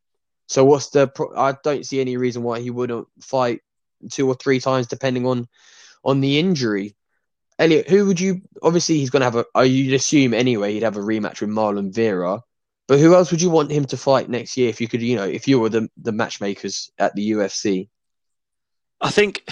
So 0.49 0.65
what's 0.65 0.89
the? 0.89 1.07
Pro- 1.07 1.35
I 1.37 1.55
don't 1.63 1.85
see 1.85 2.01
any 2.01 2.17
reason 2.17 2.43
why 2.43 2.59
he 2.59 2.71
wouldn't 2.71 3.07
fight 3.21 3.61
two 4.11 4.27
or 4.27 4.33
three 4.33 4.59
times, 4.59 4.87
depending 4.87 5.25
on 5.25 5.47
on 6.03 6.21
the 6.21 6.39
injury. 6.39 6.95
Elliott, 7.59 7.89
who 7.89 8.07
would 8.07 8.19
you? 8.19 8.41
Obviously, 8.63 8.97
he's 8.97 9.11
going 9.11 9.21
to 9.21 9.25
have 9.25 9.35
a. 9.35 9.45
Oh, 9.53 9.61
you'd 9.61 9.93
assume 9.93 10.33
anyway 10.33 10.73
he'd 10.73 10.83
have 10.83 10.97
a 10.97 11.01
rematch 11.01 11.41
with 11.41 11.51
Marlon 11.51 11.93
Vera. 11.93 12.41
But 12.87 12.99
who 12.99 13.13
else 13.13 13.29
would 13.29 13.41
you 13.41 13.51
want 13.51 13.71
him 13.71 13.85
to 13.85 13.97
fight 13.97 14.29
next 14.29 14.57
year 14.57 14.69
if 14.69 14.81
you 14.81 14.87
could? 14.87 15.03
You 15.03 15.17
know, 15.17 15.25
if 15.25 15.47
you 15.47 15.59
were 15.59 15.69
the 15.69 15.87
the 15.97 16.11
matchmakers 16.11 16.91
at 16.97 17.15
the 17.15 17.31
UFC. 17.31 17.89
I 18.99 19.11
think 19.11 19.47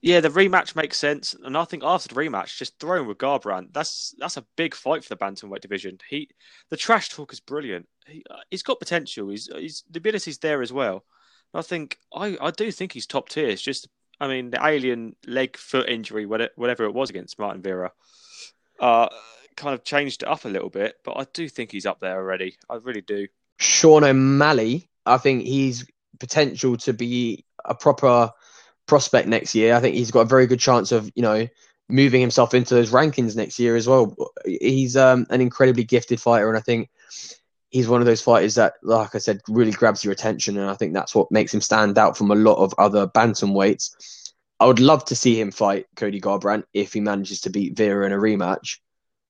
yeah, 0.00 0.20
the 0.20 0.28
rematch 0.28 0.76
makes 0.76 0.96
sense, 0.96 1.34
and 1.42 1.56
I 1.56 1.64
think 1.64 1.82
after 1.84 2.08
the 2.08 2.20
rematch, 2.20 2.56
just 2.56 2.78
throwing 2.78 3.08
with 3.08 3.18
Garbrandt, 3.18 3.72
that's 3.72 4.14
that's 4.18 4.36
a 4.36 4.46
big 4.56 4.74
fight 4.74 5.02
for 5.02 5.08
the 5.08 5.16
bantamweight 5.16 5.60
division. 5.60 5.98
He, 6.08 6.28
the 6.70 6.76
trash 6.76 7.08
talk 7.08 7.32
is 7.32 7.40
brilliant. 7.40 7.88
He, 8.06 8.22
uh, 8.30 8.36
he's 8.50 8.62
got 8.62 8.78
potential. 8.78 9.28
He's, 9.28 9.48
he's 9.52 9.84
the 9.90 9.98
ability's 9.98 10.38
there 10.38 10.62
as 10.62 10.72
well. 10.72 11.04
I 11.52 11.62
think 11.62 11.98
I, 12.14 12.36
I 12.40 12.50
do 12.50 12.70
think 12.70 12.92
he's 12.92 13.06
top 13.06 13.28
tier. 13.28 13.48
It's 13.48 13.62
just, 13.62 13.88
I 14.20 14.28
mean, 14.28 14.50
the 14.50 14.64
alien 14.64 15.16
leg 15.26 15.56
foot 15.56 15.88
injury, 15.88 16.26
whatever 16.26 16.84
it 16.84 16.94
was 16.94 17.10
against 17.10 17.38
Martin 17.38 17.62
Vera, 17.62 17.90
uh, 18.78 19.08
kind 19.56 19.74
of 19.74 19.82
changed 19.82 20.22
it 20.22 20.28
up 20.28 20.44
a 20.44 20.48
little 20.48 20.70
bit. 20.70 20.96
But 21.04 21.16
I 21.16 21.26
do 21.32 21.48
think 21.48 21.72
he's 21.72 21.86
up 21.86 22.00
there 22.00 22.16
already. 22.16 22.56
I 22.70 22.76
really 22.76 23.00
do. 23.00 23.26
Sean 23.58 24.04
O'Malley, 24.04 24.88
I 25.06 25.16
think 25.16 25.42
he's 25.42 25.84
potential 26.20 26.76
to 26.76 26.92
be 26.92 27.44
a 27.64 27.74
proper 27.74 28.30
prospect 28.88 29.28
next 29.28 29.54
year. 29.54 29.74
I 29.74 29.80
think 29.80 29.94
he's 29.94 30.10
got 30.10 30.22
a 30.22 30.24
very 30.24 30.46
good 30.48 30.58
chance 30.58 30.90
of, 30.90 31.10
you 31.14 31.22
know, 31.22 31.46
moving 31.88 32.20
himself 32.20 32.54
into 32.54 32.74
those 32.74 32.90
rankings 32.90 33.36
next 33.36 33.58
year 33.58 33.76
as 33.76 33.86
well. 33.86 34.16
He's 34.44 34.96
um, 34.96 35.26
an 35.30 35.40
incredibly 35.40 35.84
gifted 35.84 36.20
fighter, 36.20 36.48
and 36.48 36.58
I 36.58 36.60
think 36.60 36.90
he's 37.70 37.88
one 37.88 38.00
of 38.00 38.06
those 38.06 38.22
fighters 38.22 38.56
that, 38.56 38.74
like 38.82 39.14
I 39.14 39.18
said, 39.18 39.40
really 39.48 39.70
grabs 39.70 40.02
your 40.02 40.12
attention, 40.12 40.58
and 40.58 40.68
I 40.68 40.74
think 40.74 40.92
that's 40.92 41.14
what 41.14 41.30
makes 41.30 41.54
him 41.54 41.60
stand 41.60 41.96
out 41.98 42.16
from 42.16 42.30
a 42.30 42.34
lot 42.34 42.56
of 42.56 42.74
other 42.78 43.06
bantamweights. 43.06 44.32
I 44.60 44.66
would 44.66 44.80
love 44.80 45.04
to 45.06 45.16
see 45.16 45.40
him 45.40 45.52
fight 45.52 45.86
Cody 45.94 46.20
Garbrandt 46.20 46.64
if 46.74 46.92
he 46.92 47.00
manages 47.00 47.42
to 47.42 47.50
beat 47.50 47.76
Vera 47.76 48.04
in 48.06 48.12
a 48.12 48.16
rematch. 48.16 48.78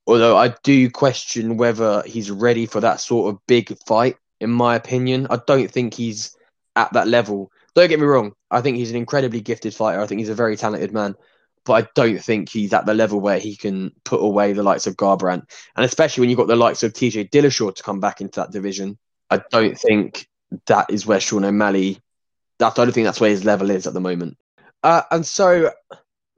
Although 0.07 0.39
I 0.39 0.55
do 0.63 0.89
question 0.89 1.59
whether 1.59 2.03
he's 2.07 2.31
ready 2.31 2.65
for 2.65 2.81
that 2.81 3.01
sort 3.01 3.35
of 3.35 3.41
big 3.47 3.77
fight. 3.87 4.17
In 4.41 4.51
my 4.51 4.75
opinion, 4.75 5.27
I 5.29 5.39
don't 5.47 5.71
think 5.71 5.93
he's 5.93 6.35
at 6.77 6.93
that 6.95 7.09
level. 7.09 7.53
Don't 7.79 7.89
get 7.89 8.01
me 8.01 8.07
wrong. 8.07 8.33
I 8.51 8.61
think 8.61 8.77
he's 8.77 8.91
an 8.91 8.97
incredibly 8.97 9.41
gifted 9.41 9.75
fighter. 9.75 10.01
I 10.01 10.07
think 10.07 10.19
he's 10.19 10.29
a 10.29 10.35
very 10.35 10.57
talented 10.57 10.93
man 10.93 11.15
but 11.69 11.85
I 11.85 11.89
don't 11.95 12.19
think 12.19 12.49
he's 12.49 12.73
at 12.73 12.87
the 12.87 12.95
level 12.95 13.21
where 13.21 13.39
he 13.39 13.55
can 13.55 13.93
put 14.03 14.23
away 14.23 14.55
the 14.55 14.63
likes 14.63 14.87
of 14.87 14.97
Garbrandt. 14.97 15.51
And 15.77 15.85
especially 15.85 16.23
when 16.23 16.31
you've 16.31 16.39
got 16.39 16.49
the 16.49 16.57
likes 16.57 16.83
of 16.83 16.95
TJ 16.95 17.29
Dillashaw 17.29 17.75
to 17.75 17.83
come 17.83 18.01
back 18.01 18.23
into 18.23 18.41
that 18.41 18.51
division, 18.51 18.97
I 19.29 19.43
don't 19.51 19.79
think 19.79 20.27
that 20.67 20.91
is 20.91 21.05
where 21.05 21.21
Sean 21.21 21.45
O'Malley, 21.45 22.01
I 22.59 22.73
don't 22.75 22.91
think 22.91 23.05
that's 23.05 23.21
where 23.21 23.29
his 23.29 23.45
level 23.45 23.69
is 23.69 23.87
at 23.87 23.93
the 23.93 24.01
moment. 24.01 24.39
Uh, 24.83 25.03
and 25.11 25.27
so 25.27 25.71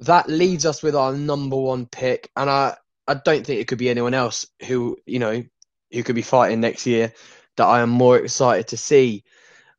that 0.00 0.28
leaves 0.28 0.66
us 0.66 0.82
with 0.82 0.96
our 0.96 1.12
number 1.12 1.56
one 1.56 1.86
pick. 1.86 2.28
And 2.34 2.50
I, 2.50 2.76
I 3.06 3.14
don't 3.14 3.46
think 3.46 3.60
it 3.60 3.68
could 3.68 3.78
be 3.78 3.88
anyone 3.88 4.14
else 4.14 4.48
who, 4.66 4.98
you 5.06 5.20
know, 5.20 5.44
who 5.92 6.02
could 6.02 6.16
be 6.16 6.22
fighting 6.22 6.58
next 6.58 6.86
year 6.86 7.12
that 7.56 7.66
I 7.66 7.82
am 7.82 7.90
more 7.90 8.18
excited 8.18 8.66
to 8.68 8.76
see. 8.76 9.22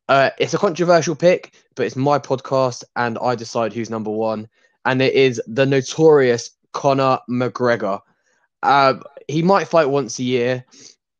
Uh, 0.08 0.30
it's 0.38 0.54
a 0.54 0.58
controversial 0.58 1.14
pick, 1.14 1.54
but 1.74 1.86
it's 1.86 1.96
my 1.96 2.18
podcast 2.18 2.84
and 2.96 3.18
I 3.18 3.34
decide 3.34 3.72
who's 3.72 3.90
number 3.90 4.10
one 4.10 4.48
and 4.84 5.02
it 5.02 5.14
is 5.14 5.40
the 5.46 5.66
notorious 5.66 6.50
Conor 6.72 7.18
McGregor. 7.28 8.00
Uh, 8.62 8.94
he 9.28 9.42
might 9.42 9.68
fight 9.68 9.88
once 9.88 10.18
a 10.18 10.24
year, 10.24 10.64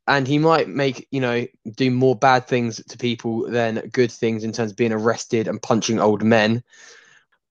and 0.06 0.26
he 0.26 0.38
might 0.38 0.68
make 0.68 1.06
you 1.10 1.20
know 1.20 1.46
do 1.76 1.90
more 1.90 2.16
bad 2.16 2.46
things 2.46 2.82
to 2.88 2.98
people 2.98 3.48
than 3.50 3.88
good 3.92 4.10
things 4.10 4.44
in 4.44 4.52
terms 4.52 4.72
of 4.72 4.76
being 4.76 4.92
arrested 4.92 5.48
and 5.48 5.62
punching 5.62 6.00
old 6.00 6.22
men. 6.22 6.62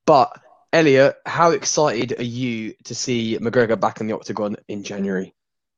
But 0.05 0.37
Elliott, 0.73 1.15
how 1.25 1.51
excited 1.51 2.17
are 2.19 2.23
you 2.23 2.73
to 2.85 2.95
see 2.95 3.37
McGregor 3.39 3.79
back 3.79 4.01
in 4.01 4.07
the 4.07 4.15
octagon 4.15 4.57
in 4.67 4.83
January? 4.83 5.33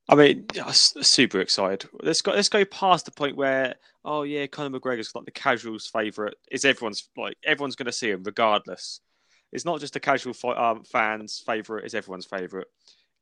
I 0.10 0.16
mean, 0.16 0.46
super 0.70 1.40
excited. 1.40 1.90
Let's 2.02 2.22
go. 2.22 2.32
Let's 2.32 2.50
go 2.50 2.66
past 2.66 3.06
the 3.06 3.12
point 3.12 3.38
where, 3.38 3.76
oh 4.06 4.24
yeah, 4.24 4.48
Conor 4.48 4.80
McGregor's 4.80 5.14
like 5.16 5.26
the 5.26 5.32
casuals' 5.32 5.88
favorite. 5.88 6.36
Is 6.52 6.66
everyone's 6.66 7.10
like 7.18 7.38
everyone's 7.44 7.76
going 7.76 7.88
to 7.88 7.92
see 7.92 8.10
him 8.10 8.24
regardless. 8.24 9.00
It's 9.52 9.66
not 9.66 9.80
just 9.80 9.96
a 9.96 10.00
casual 10.00 10.34
um, 10.56 10.84
fan's 10.84 11.42
favorite; 11.46 11.86
it's 11.86 11.94
everyone's 11.94 12.26
favorite. 12.26 12.68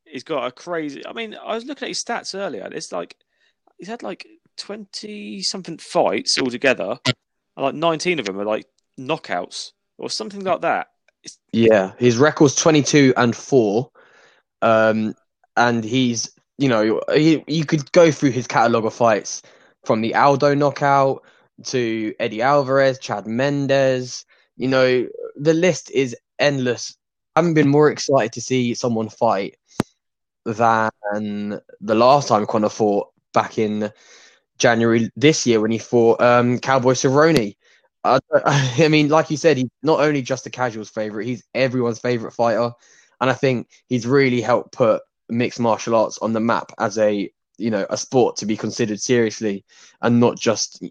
He's 0.05 0.23
got 0.23 0.45
a 0.45 0.51
crazy. 0.51 1.05
I 1.05 1.13
mean, 1.13 1.35
I 1.35 1.55
was 1.55 1.65
looking 1.65 1.85
at 1.85 1.89
his 1.89 2.03
stats 2.03 2.35
earlier. 2.35 2.67
It's 2.71 2.91
like 2.91 3.15
he's 3.77 3.87
had 3.87 4.03
like 4.03 4.25
twenty 4.57 5.41
something 5.41 5.77
fights 5.77 6.37
altogether, 6.39 6.99
and 7.05 7.15
like 7.57 7.75
nineteen 7.75 8.19
of 8.19 8.25
them 8.25 8.39
are 8.39 8.45
like 8.45 8.65
knockouts 8.99 9.71
or 9.97 10.09
something 10.09 10.43
like 10.43 10.61
that. 10.61 10.87
It's... 11.23 11.37
Yeah, 11.51 11.93
his 11.97 12.17
record's 12.17 12.55
twenty-two 12.55 13.13
and 13.17 13.35
four, 13.35 13.91
um, 14.61 15.15
and 15.57 15.83
he's 15.83 16.31
you 16.57 16.69
know 16.69 17.01
he, 17.13 17.43
you 17.47 17.65
could 17.65 17.91
go 17.91 18.11
through 18.11 18.31
his 18.31 18.47
catalogue 18.47 18.85
of 18.85 18.93
fights 18.93 19.41
from 19.85 20.01
the 20.01 20.15
Aldo 20.15 20.53
knockout 20.55 21.23
to 21.65 22.13
Eddie 22.19 22.41
Alvarez, 22.41 22.99
Chad 22.99 23.27
Mendes, 23.27 24.25
you 24.57 24.67
know, 24.67 25.07
the 25.35 25.53
list 25.53 25.91
is 25.91 26.15
endless. 26.39 26.97
I 27.35 27.39
haven't 27.39 27.53
been 27.53 27.69
more 27.69 27.89
excited 27.89 28.33
to 28.33 28.41
see 28.41 28.73
someone 28.73 29.09
fight 29.09 29.57
than 30.45 31.59
the 31.79 31.95
last 31.95 32.27
time 32.27 32.45
Conor 32.45 32.69
fought 32.69 33.07
back 33.33 33.57
in 33.57 33.91
January 34.57 35.09
this 35.15 35.45
year 35.47 35.59
when 35.61 35.71
he 35.71 35.77
fought 35.77 36.21
um, 36.21 36.59
Cowboy 36.59 36.93
Cerrone. 36.93 37.55
I, 38.03 38.19
I 38.45 38.87
mean, 38.87 39.09
like 39.09 39.31
you 39.31 39.37
said, 39.37 39.57
he's 39.57 39.69
not 39.83 39.99
only 39.99 40.21
just 40.21 40.45
a 40.45 40.49
casuals' 40.49 40.89
favorite; 40.89 41.25
he's 41.25 41.43
everyone's 41.53 41.99
favorite 41.99 42.33
fighter, 42.33 42.71
and 43.19 43.29
I 43.29 43.33
think 43.33 43.69
he's 43.87 44.05
really 44.07 44.41
helped 44.41 44.73
put 44.73 45.01
mixed 45.29 45.59
martial 45.59 45.95
arts 45.95 46.17
on 46.19 46.33
the 46.33 46.39
map 46.39 46.71
as 46.77 46.97
a 46.97 47.31
you 47.57 47.69
know 47.69 47.85
a 47.89 47.97
sport 47.97 48.37
to 48.37 48.45
be 48.45 48.57
considered 48.57 48.99
seriously, 48.99 49.65
and 50.01 50.19
not 50.19 50.37
just 50.37 50.83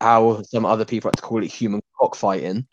how 0.00 0.42
some 0.42 0.64
other 0.64 0.84
people 0.84 1.08
like 1.08 1.16
to 1.16 1.22
call 1.22 1.42
it 1.42 1.50
human 1.50 1.80
cockfighting. 1.98 2.66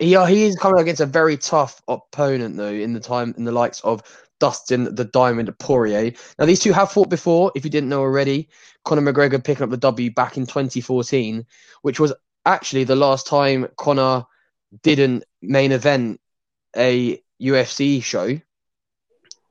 Yeah, 0.00 0.20
uh, 0.20 0.26
he 0.26 0.44
is 0.44 0.56
coming 0.56 0.80
against 0.80 1.00
a 1.00 1.06
very 1.06 1.36
tough 1.36 1.82
opponent 1.88 2.56
though 2.56 2.66
in 2.66 2.92
the 2.92 3.00
time 3.00 3.34
in 3.36 3.44
the 3.44 3.52
likes 3.52 3.80
of 3.80 4.02
Dustin 4.40 4.94
the 4.94 5.04
Diamond 5.04 5.56
Poirier. 5.58 6.12
Now 6.38 6.46
these 6.46 6.60
two 6.60 6.72
have 6.72 6.92
fought 6.92 7.10
before, 7.10 7.52
if 7.54 7.64
you 7.64 7.70
didn't 7.70 7.88
know 7.88 8.00
already. 8.00 8.48
Conor 8.84 9.12
McGregor 9.12 9.42
picking 9.42 9.64
up 9.64 9.70
the 9.70 9.76
W 9.78 10.10
back 10.10 10.36
in 10.36 10.46
2014, 10.46 11.46
which 11.82 11.98
was 11.98 12.12
actually 12.44 12.84
the 12.84 12.96
last 12.96 13.26
time 13.26 13.66
Conor 13.78 14.24
didn't 14.82 15.24
main 15.40 15.72
event 15.72 16.20
a 16.76 17.22
UFC 17.40 18.02
show, 18.02 18.38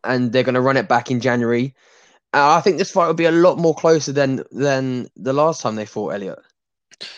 and 0.03 0.31
they're 0.31 0.43
going 0.43 0.55
to 0.55 0.61
run 0.61 0.77
it 0.77 0.87
back 0.87 1.09
in 1.09 1.19
January. 1.19 1.75
I 2.33 2.61
think 2.61 2.77
this 2.77 2.91
fight 2.91 3.07
will 3.07 3.13
be 3.13 3.25
a 3.25 3.31
lot 3.31 3.57
more 3.57 3.75
closer 3.75 4.11
than 4.11 4.43
than 4.51 5.07
the 5.15 5.33
last 5.33 5.61
time 5.61 5.75
they 5.75 5.85
fought 5.85 6.13
Elliott. 6.13 6.39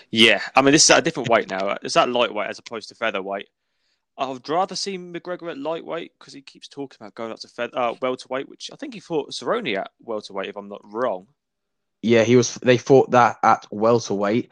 Yeah, 0.10 0.42
I 0.56 0.62
mean, 0.62 0.72
this 0.72 0.84
is 0.84 0.90
a 0.90 1.02
different 1.02 1.30
weight 1.30 1.50
now. 1.50 1.78
It's 1.82 1.94
that 1.94 2.10
lightweight 2.10 2.50
as 2.50 2.60
opposed 2.60 2.90
to 2.90 2.96
featherweight. 2.96 3.48
I 4.18 4.30
would 4.30 4.48
rather 4.48 4.76
see 4.76 4.98
McGregor 4.98 5.52
at 5.52 5.58
lightweight 5.58 6.14
because 6.18 6.34
he 6.34 6.42
keeps 6.42 6.68
talking 6.68 6.98
about 7.00 7.16
going 7.16 7.32
up 7.32 7.40
to 7.40 7.50
feather, 7.50 7.78
uh, 7.78 7.96
welterweight, 8.02 8.48
which 8.48 8.70
I 8.72 8.78
think 8.78 8.94
he 8.94 9.02
fought 9.02 9.32
Cerrone 9.32 9.78
at 9.78 9.92
welterweight, 10.02 10.50
if 10.50 10.56
I'm 10.56 10.70
not 10.70 10.82
wrong. 10.84 11.28
Yeah, 12.02 12.24
he 12.24 12.36
was. 12.36 12.56
They 12.56 12.78
fought 12.78 13.12
that 13.12 13.38
at 13.44 13.66
welterweight. 13.72 14.52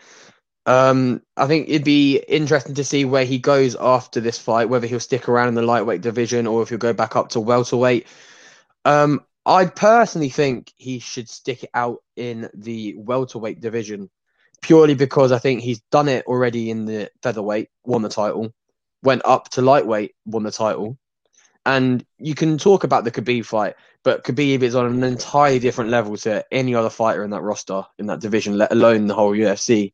Um, 0.66 1.22
I 1.38 1.46
think 1.48 1.70
it'd 1.70 1.84
be 1.84 2.18
interesting 2.28 2.76
to 2.76 2.84
see 2.84 3.06
where 3.06 3.26
he 3.26 3.38
goes 3.38 3.76
after 3.76 4.20
this 4.20 4.40
fight, 4.40 4.70
whether 4.70 4.88
he'll 4.88 5.00
stick 5.00 5.30
around 5.30 5.50
in 5.50 5.56
the 5.56 5.62
lightweight 5.62 6.02
division 6.02 6.48
or 6.48 6.62
if 6.62 6.70
he'll 6.70 6.78
go 6.78 6.94
back 6.94 7.16
up 7.16 7.30
to 7.30 7.40
welterweight. 7.40 8.08
Um, 8.86 9.26
I 9.46 9.66
personally 9.66 10.30
think 10.30 10.72
he 10.78 11.00
should 11.00 11.28
stick 11.28 11.64
it 11.64 11.70
out 11.74 12.00
in 12.16 12.50
the 12.54 12.96
welterweight 12.98 13.60
division 13.60 14.10
purely 14.62 14.96
because 14.96 15.32
I 15.32 15.40
think 15.40 15.62
he's 15.62 15.82
done 15.92 16.08
it 16.08 16.26
already 16.26 16.72
in 16.72 16.86
the 16.86 17.12
featherweight, 17.22 17.70
won 17.84 18.02
the 18.02 18.10
title, 18.10 18.54
went 19.04 19.22
up 19.26 19.50
to 19.50 19.62
lightweight, 19.62 20.16
won 20.26 20.44
the 20.44 20.52
title. 20.52 20.98
And 21.66 22.06
you 22.18 22.36
can 22.36 22.58
talk 22.58 22.84
about 22.84 23.04
the 23.04 23.12
Khabib 23.12 23.46
fight, 23.46 23.76
but 24.04 24.24
Khabib 24.24 24.64
is 24.64 24.76
on 24.76 24.86
an 24.86 25.04
entirely 25.04 25.60
different 25.60 25.92
level 25.92 26.18
to 26.18 26.46
any 26.52 26.76
other 26.76 26.90
fighter 26.90 27.24
in 27.24 27.32
that 27.32 27.42
roster, 27.42 27.86
in 27.98 28.08
that 28.08 28.22
division, 28.22 28.58
let 28.58 28.72
alone 28.72 29.08
the 29.08 29.14
whole 29.14 29.34
UFC. 29.34 29.94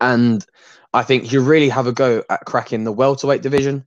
And 0.00 0.44
I 0.92 1.02
think 1.02 1.32
you 1.32 1.42
really 1.42 1.68
have 1.68 1.86
a 1.86 1.92
go 1.92 2.22
at 2.28 2.44
cracking 2.46 2.84
the 2.84 2.92
welterweight 2.92 3.42
division. 3.42 3.86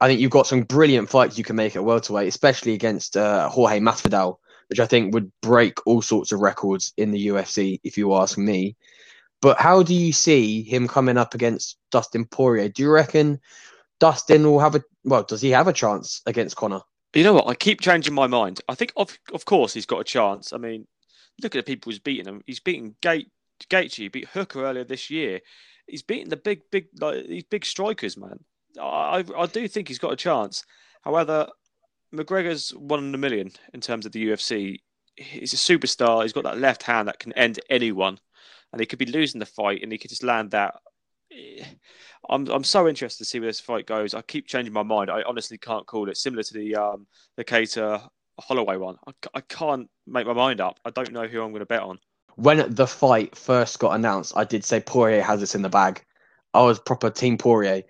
I 0.00 0.08
think 0.08 0.20
you've 0.20 0.30
got 0.30 0.46
some 0.46 0.62
brilliant 0.62 1.10
fights 1.10 1.36
you 1.36 1.44
can 1.44 1.56
make 1.56 1.76
at 1.76 1.84
welterweight, 1.84 2.28
especially 2.28 2.72
against 2.72 3.16
uh, 3.16 3.48
Jorge 3.48 3.80
Masvidal, 3.80 4.38
which 4.68 4.80
I 4.80 4.86
think 4.86 5.12
would 5.12 5.30
break 5.42 5.86
all 5.86 6.00
sorts 6.00 6.32
of 6.32 6.40
records 6.40 6.92
in 6.96 7.10
the 7.10 7.28
UFC, 7.28 7.80
if 7.84 7.98
you 7.98 8.14
ask 8.14 8.38
me. 8.38 8.76
But 9.42 9.58
how 9.58 9.82
do 9.82 9.94
you 9.94 10.12
see 10.12 10.62
him 10.62 10.88
coming 10.88 11.16
up 11.16 11.34
against 11.34 11.78
Dustin 11.90 12.24
Poirier? 12.24 12.68
Do 12.68 12.82
you 12.82 12.90
reckon 12.90 13.40
Dustin 13.98 14.44
will 14.44 14.60
have 14.60 14.74
a 14.74 14.82
well? 15.04 15.22
Does 15.22 15.40
he 15.40 15.50
have 15.50 15.68
a 15.68 15.72
chance 15.72 16.22
against 16.26 16.56
Conor? 16.56 16.80
You 17.14 17.24
know 17.24 17.32
what? 17.34 17.48
I 17.48 17.54
keep 17.54 17.80
changing 17.80 18.14
my 18.14 18.26
mind. 18.26 18.60
I 18.68 18.74
think 18.74 18.92
of 18.96 19.18
of 19.32 19.44
course 19.46 19.72
he's 19.72 19.86
got 19.86 20.00
a 20.00 20.04
chance. 20.04 20.52
I 20.52 20.58
mean, 20.58 20.86
look 21.42 21.54
at 21.54 21.64
the 21.64 21.72
people 21.72 21.90
he's 21.90 21.98
beating 21.98 22.26
him. 22.26 22.42
He's 22.46 22.60
beaten 22.60 22.96
Gate 23.00 23.30
Gaethje, 23.68 23.94
he 23.96 24.08
beat 24.08 24.28
Hooker 24.28 24.64
earlier 24.64 24.84
this 24.84 25.10
year. 25.10 25.40
He's 25.86 26.02
beaten 26.02 26.30
the 26.30 26.36
big, 26.36 26.62
big, 26.70 26.86
like 27.00 27.26
these 27.26 27.44
big 27.44 27.64
strikers, 27.64 28.16
man. 28.16 28.44
I 28.78 29.24
I 29.36 29.46
do 29.46 29.66
think 29.68 29.88
he's 29.88 29.98
got 29.98 30.12
a 30.12 30.16
chance. 30.16 30.64
However, 31.02 31.48
McGregor's 32.14 32.70
one 32.70 33.04
in 33.04 33.14
a 33.14 33.18
million 33.18 33.50
in 33.72 33.80
terms 33.80 34.06
of 34.06 34.12
the 34.12 34.28
UFC. 34.28 34.78
He's 35.16 35.52
a 35.52 35.56
superstar. 35.56 36.22
He's 36.22 36.32
got 36.32 36.44
that 36.44 36.58
left 36.58 36.82
hand 36.82 37.08
that 37.08 37.18
can 37.18 37.32
end 37.34 37.60
anyone, 37.68 38.18
and 38.72 38.80
he 38.80 38.86
could 38.86 38.98
be 38.98 39.06
losing 39.06 39.38
the 39.38 39.46
fight, 39.46 39.82
and 39.82 39.92
he 39.92 39.98
could 39.98 40.10
just 40.10 40.24
land 40.24 40.50
that. 40.52 40.74
I'm 42.28 42.48
I'm 42.48 42.64
so 42.64 42.88
interested 42.88 43.24
to 43.24 43.28
see 43.28 43.40
where 43.40 43.48
this 43.48 43.60
fight 43.60 43.86
goes. 43.86 44.14
I 44.14 44.22
keep 44.22 44.46
changing 44.46 44.72
my 44.72 44.82
mind. 44.82 45.10
I 45.10 45.22
honestly 45.22 45.58
can't 45.58 45.86
call 45.86 46.08
it. 46.08 46.16
Similar 46.16 46.42
to 46.44 46.54
the 46.54 46.76
um 46.76 47.06
the 47.36 47.44
Kattar 47.44 48.08
Holloway 48.40 48.76
one. 48.76 48.96
I, 49.06 49.12
I 49.34 49.40
can't 49.42 49.88
make 50.06 50.26
my 50.26 50.32
mind 50.32 50.60
up. 50.60 50.80
I 50.84 50.90
don't 50.90 51.12
know 51.12 51.26
who 51.26 51.42
I'm 51.42 51.50
going 51.50 51.60
to 51.60 51.66
bet 51.66 51.82
on. 51.82 51.98
When 52.36 52.72
the 52.74 52.86
fight 52.86 53.36
first 53.36 53.78
got 53.78 53.94
announced, 53.94 54.32
I 54.36 54.44
did 54.44 54.64
say 54.64 54.80
Poirier 54.80 55.22
has 55.22 55.40
this 55.40 55.54
in 55.54 55.62
the 55.62 55.68
bag. 55.68 56.02
I 56.54 56.62
was 56.62 56.80
proper 56.80 57.10
team 57.10 57.38
Poirier. 57.38 57.82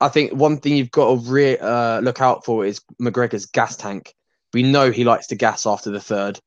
I 0.00 0.08
think 0.08 0.32
one 0.32 0.58
thing 0.58 0.76
you've 0.76 0.90
got 0.90 1.08
to 1.08 1.30
re- 1.30 1.58
uh, 1.58 2.00
look 2.00 2.20
out 2.20 2.44
for 2.44 2.64
is 2.64 2.80
McGregor's 3.00 3.46
gas 3.46 3.76
tank. 3.76 4.14
We 4.52 4.62
know 4.62 4.90
he 4.90 5.04
likes 5.04 5.28
to 5.28 5.36
gas 5.36 5.66
after 5.66 5.90
the 5.90 6.00
third, 6.00 6.40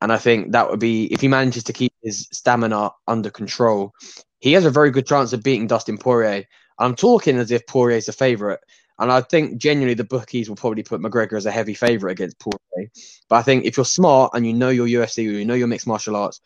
and 0.00 0.12
I 0.12 0.18
think 0.18 0.52
that 0.52 0.70
would 0.70 0.80
be 0.80 1.06
if 1.06 1.20
he 1.20 1.28
manages 1.28 1.64
to 1.64 1.72
keep 1.72 1.92
his 2.02 2.28
stamina 2.32 2.90
under 3.06 3.30
control, 3.30 3.92
he 4.40 4.52
has 4.52 4.64
a 4.64 4.70
very 4.70 4.90
good 4.90 5.06
chance 5.06 5.32
of 5.32 5.42
beating 5.42 5.66
Dustin 5.66 5.98
Poirier. 5.98 6.44
I'm 6.78 6.94
talking 6.94 7.36
as 7.38 7.50
if 7.50 7.66
Poirier 7.66 7.98
is 7.98 8.08
a 8.08 8.12
favorite, 8.12 8.60
and 8.98 9.10
I 9.10 9.20
think 9.20 9.58
genuinely 9.58 9.94
the 9.94 10.04
bookies 10.04 10.48
will 10.48 10.56
probably 10.56 10.82
put 10.82 11.00
McGregor 11.00 11.36
as 11.36 11.46
a 11.46 11.52
heavy 11.52 11.74
favorite 11.74 12.12
against 12.12 12.38
Poirier. 12.38 12.90
But 13.28 13.36
I 13.36 13.42
think 13.42 13.64
if 13.64 13.76
you're 13.76 13.84
smart 13.84 14.32
and 14.34 14.46
you 14.46 14.52
know 14.52 14.70
your 14.70 14.86
UFC, 14.86 15.24
you 15.24 15.44
know 15.44 15.54
your 15.54 15.68
mixed 15.68 15.86
martial 15.86 16.16
arts, 16.16 16.40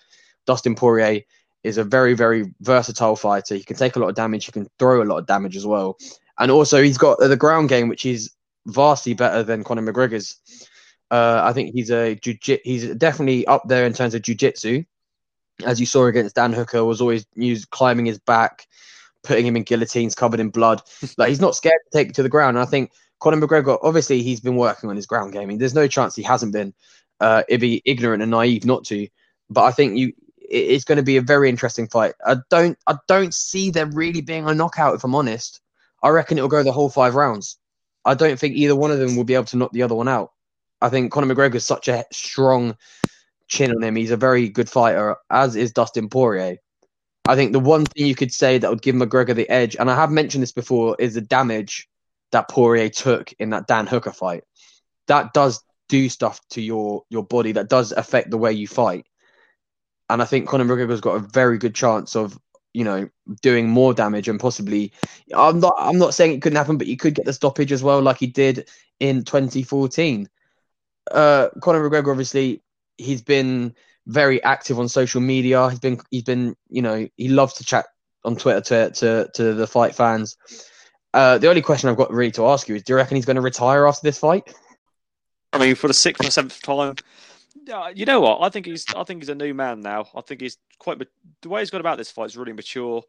Dustin 0.47 0.75
Poirier 0.75 1.23
is 1.65 1.79
a 1.79 1.85
very, 1.85 2.15
very 2.15 2.53
versatile 2.61 3.17
fighter. 3.17 3.55
He 3.55 3.65
can 3.65 3.77
take 3.77 3.97
a 3.97 3.99
lot 3.99 4.09
of 4.09 4.15
damage. 4.15 4.47
He 4.47 4.53
can 4.53 4.69
throw 4.79 5.03
a 5.03 5.05
lot 5.05 5.19
of 5.19 5.27
damage 5.27 5.57
as 5.57 5.67
well 5.67 5.97
and 6.39 6.51
also 6.51 6.83
he's 6.83 6.99
got 6.99 7.19
the 7.19 7.37
ground 7.37 7.69
game, 7.69 7.89
which 7.89 8.07
is 8.07 8.33
vastly 8.67 9.15
better 9.15 9.43
than 9.43 9.65
Conor 9.65 9.93
McGregor's. 9.93 10.37
Uh, 11.11 11.41
I 11.43 11.53
think 11.53 11.75
he's 11.75 11.91
a 11.91 12.15
jiu- 12.17 12.59
he's 12.65 12.95
definitely 12.95 13.47
up 13.47 13.63
there 13.67 13.87
in 13.87 13.93
terms 13.93 14.15
of 14.15 14.23
jiu-jitsu. 14.23 14.85
As 15.65 15.81
you 15.81 15.87
saw 15.87 16.07
against 16.07 16.37
Dan 16.37 16.53
Hooker, 16.53 16.85
was 16.85 17.01
always 17.01 17.27
used 17.35 17.71
climbing 17.71 18.07
his 18.07 18.19
back, 18.19 18.67
putting 19.25 19.47
him 19.47 19.57
in 19.57 19.63
guillotines 19.65 20.15
covered 20.15 20.39
in 20.39 20.51
blood. 20.51 20.83
like 21.19 21.31
he's 21.31 21.41
not 21.41 21.57
scared 21.57 21.81
to 21.91 21.99
take 21.99 22.11
it 22.11 22.15
to 22.17 22.23
the 22.23 22.29
ground. 22.29 22.57
And 22.57 22.67
I 22.67 22.71
think 22.71 22.93
Conor 23.21 23.45
McGregor, 23.45 23.79
obviously, 23.83 24.23
he's 24.23 24.41
been 24.41 24.57
working 24.57 24.91
on 24.91 24.97
his 24.97 25.07
ground 25.07 25.33
game. 25.33 25.43
I 25.43 25.47
mean, 25.47 25.59
there's 25.59 25.75
no 25.75 25.89
chance 25.89 26.15
he 26.15 26.23
hasn't 26.23 26.53
been. 26.53 26.75
Uh, 27.21 27.43
it'd 27.49 27.61
be 27.61 27.83
ignorant 27.85 28.23
and 28.23 28.31
naive 28.31 28.65
not 28.65 28.85
to. 28.85 29.09
But 29.51 29.65
I 29.65 29.73
think 29.73 29.97
you, 29.97 30.13
it's 30.39 30.85
going 30.85 30.97
to 30.97 31.03
be 31.03 31.17
a 31.17 31.23
very 31.23 31.49
interesting 31.49 31.89
fight. 31.89 32.15
I 32.25 32.37
don't, 32.51 32.79
I 32.87 32.97
don't 33.09 33.35
see 33.35 33.71
there 33.71 33.87
really 33.87 34.21
being 34.21 34.49
a 34.49 34.55
knockout. 34.55 34.95
If 34.95 35.05
I'm 35.05 35.15
honest, 35.15 35.61
I 36.03 36.09
reckon 36.11 36.39
it'll 36.39 36.49
go 36.49 36.63
the 36.63 36.73
whole 36.73 36.89
five 36.89 37.15
rounds. 37.15 37.59
I 38.05 38.15
don't 38.15 38.39
think 38.39 38.55
either 38.55 38.77
one 38.77 38.91
of 38.91 38.99
them 38.99 39.17
will 39.17 39.25
be 39.25 39.35
able 39.35 39.45
to 39.47 39.57
knock 39.57 39.73
the 39.73 39.83
other 39.83 39.95
one 39.95 40.09
out. 40.09 40.33
I 40.81 40.89
think 40.89 41.13
Conor 41.13 41.35
McGregor 41.35 41.57
is 41.57 41.67
such 41.67 41.89
a 41.89 42.05
strong 42.13 42.77
chin 43.49 43.73
on 43.73 43.83
him. 43.83 43.97
He's 43.97 44.11
a 44.11 44.17
very 44.17 44.49
good 44.49 44.71
fighter, 44.71 45.17
as 45.31 45.57
is 45.57 45.73
Dustin 45.73 46.09
Poirier. 46.09 46.59
I 47.27 47.35
think 47.35 47.53
the 47.53 47.61
one 47.61 47.87
thing 47.89 48.07
you 48.07 48.15
could 48.15 48.33
say 48.33 48.59
that 48.59 48.71
would 48.71 48.83
give 48.83 48.95
McGregor 48.95 49.35
the 49.35 49.49
edge, 49.51 49.77
and 49.77 49.91
I 49.91 49.95
have 49.95 50.11
mentioned 50.11 50.43
this 50.43 50.53
before, 50.53 50.97
is 50.99 51.15
the 51.15 51.21
damage 51.21 51.89
that 52.33 52.49
Poirier 52.49 52.89
took 52.89 53.33
in 53.39 53.51
that 53.51 53.67
Dan 53.67 53.87
Hooker 53.87 54.13
fight. 54.13 54.45
That 55.09 55.33
does 55.33 55.63
do 55.89 56.09
stuff 56.09 56.41
to 56.51 56.63
your 56.63 57.03
your 57.11 57.25
body. 57.25 57.53
That 57.53 57.69
does 57.69 57.93
affect 57.93 58.31
the 58.31 58.39
way 58.39 58.53
you 58.53 58.69
fight. 58.69 59.07
And 60.11 60.23
I 60.23 60.25
think 60.25 60.49
Conor 60.49 60.65
McGregor's 60.65 61.01
got 61.01 61.17
a 61.17 61.21
very 61.21 61.59
good 61.59 61.75
chance 61.75 62.17
of 62.17 62.39
you 62.75 62.85
know 62.85 63.09
doing 63.43 63.69
more 63.69 63.95
damage 63.95 64.29
and 64.29 64.41
possibly. 64.41 64.93
I'm 65.35 65.61
not 65.61 65.75
I'm 65.79 65.99
not 65.99 66.15
saying 66.15 66.33
it 66.33 66.43
couldn't 66.43 66.57
happen, 66.57 66.79
but 66.79 66.87
you 66.87 66.97
could 66.97 67.15
get 67.15 67.25
the 67.25 67.33
stoppage 67.33 67.73
as 67.73 67.83
well, 67.83 68.01
like 68.01 68.19
he 68.19 68.27
did 68.27 68.69
in 69.01 69.25
2014. 69.25 70.29
Uh, 71.11 71.49
Conor 71.63 71.89
McGregor 71.89 72.11
obviously 72.11 72.63
he's 72.99 73.23
been 73.23 73.75
very 74.07 74.43
active 74.43 74.79
on 74.79 74.89
social 74.89 75.21
media. 75.21 75.71
He's 75.71 75.81
been 75.81 76.01
he's 76.11 76.25
been 76.25 76.57
you 76.69 76.83
know 76.83 77.09
he 77.17 77.29
loves 77.29 77.55
to 77.55 77.65
chat 77.65 77.87
on 78.25 78.37
Twitter 78.37 78.61
to 78.61 78.91
to, 78.91 79.31
to 79.35 79.55
the 79.55 79.67
fight 79.67 79.95
fans. 79.95 80.37
Uh, 81.15 81.39
the 81.39 81.49
only 81.49 81.63
question 81.63 81.89
I've 81.89 81.97
got 81.97 82.13
really 82.13 82.33
to 82.33 82.47
ask 82.47 82.69
you 82.69 82.75
is: 82.75 82.83
Do 82.83 82.93
you 82.93 82.97
reckon 82.97 83.17
he's 83.17 83.25
going 83.25 83.37
to 83.37 83.43
retire 83.43 83.87
after 83.87 84.03
this 84.03 84.19
fight? 84.19 84.53
I 85.53 85.59
mean, 85.59 85.75
for 85.75 85.89
the 85.89 85.95
sixth 85.95 86.27
or 86.27 86.31
seventh 86.31 86.61
time, 86.61 86.97
uh, 87.73 87.93
you 87.95 88.07
know 88.07 88.21
what? 88.21 88.41
I 88.43 88.49
think 88.49 88.67
he's 88.67 88.85
I 88.95 89.05
think 89.05 89.23
he's 89.23 89.29
a 89.29 89.35
new 89.35 89.55
man 89.55 89.81
now. 89.81 90.07
I 90.15 90.21
think 90.21 90.41
he's 90.41 90.59
quite 90.79 90.99
the 91.43 91.49
way 91.49 91.61
he's 91.61 91.71
gone 91.71 91.81
about 91.81 91.99
this 91.99 92.11
fight 92.11 92.27
is 92.27 92.37
really 92.37 92.53
mature. 92.53 93.03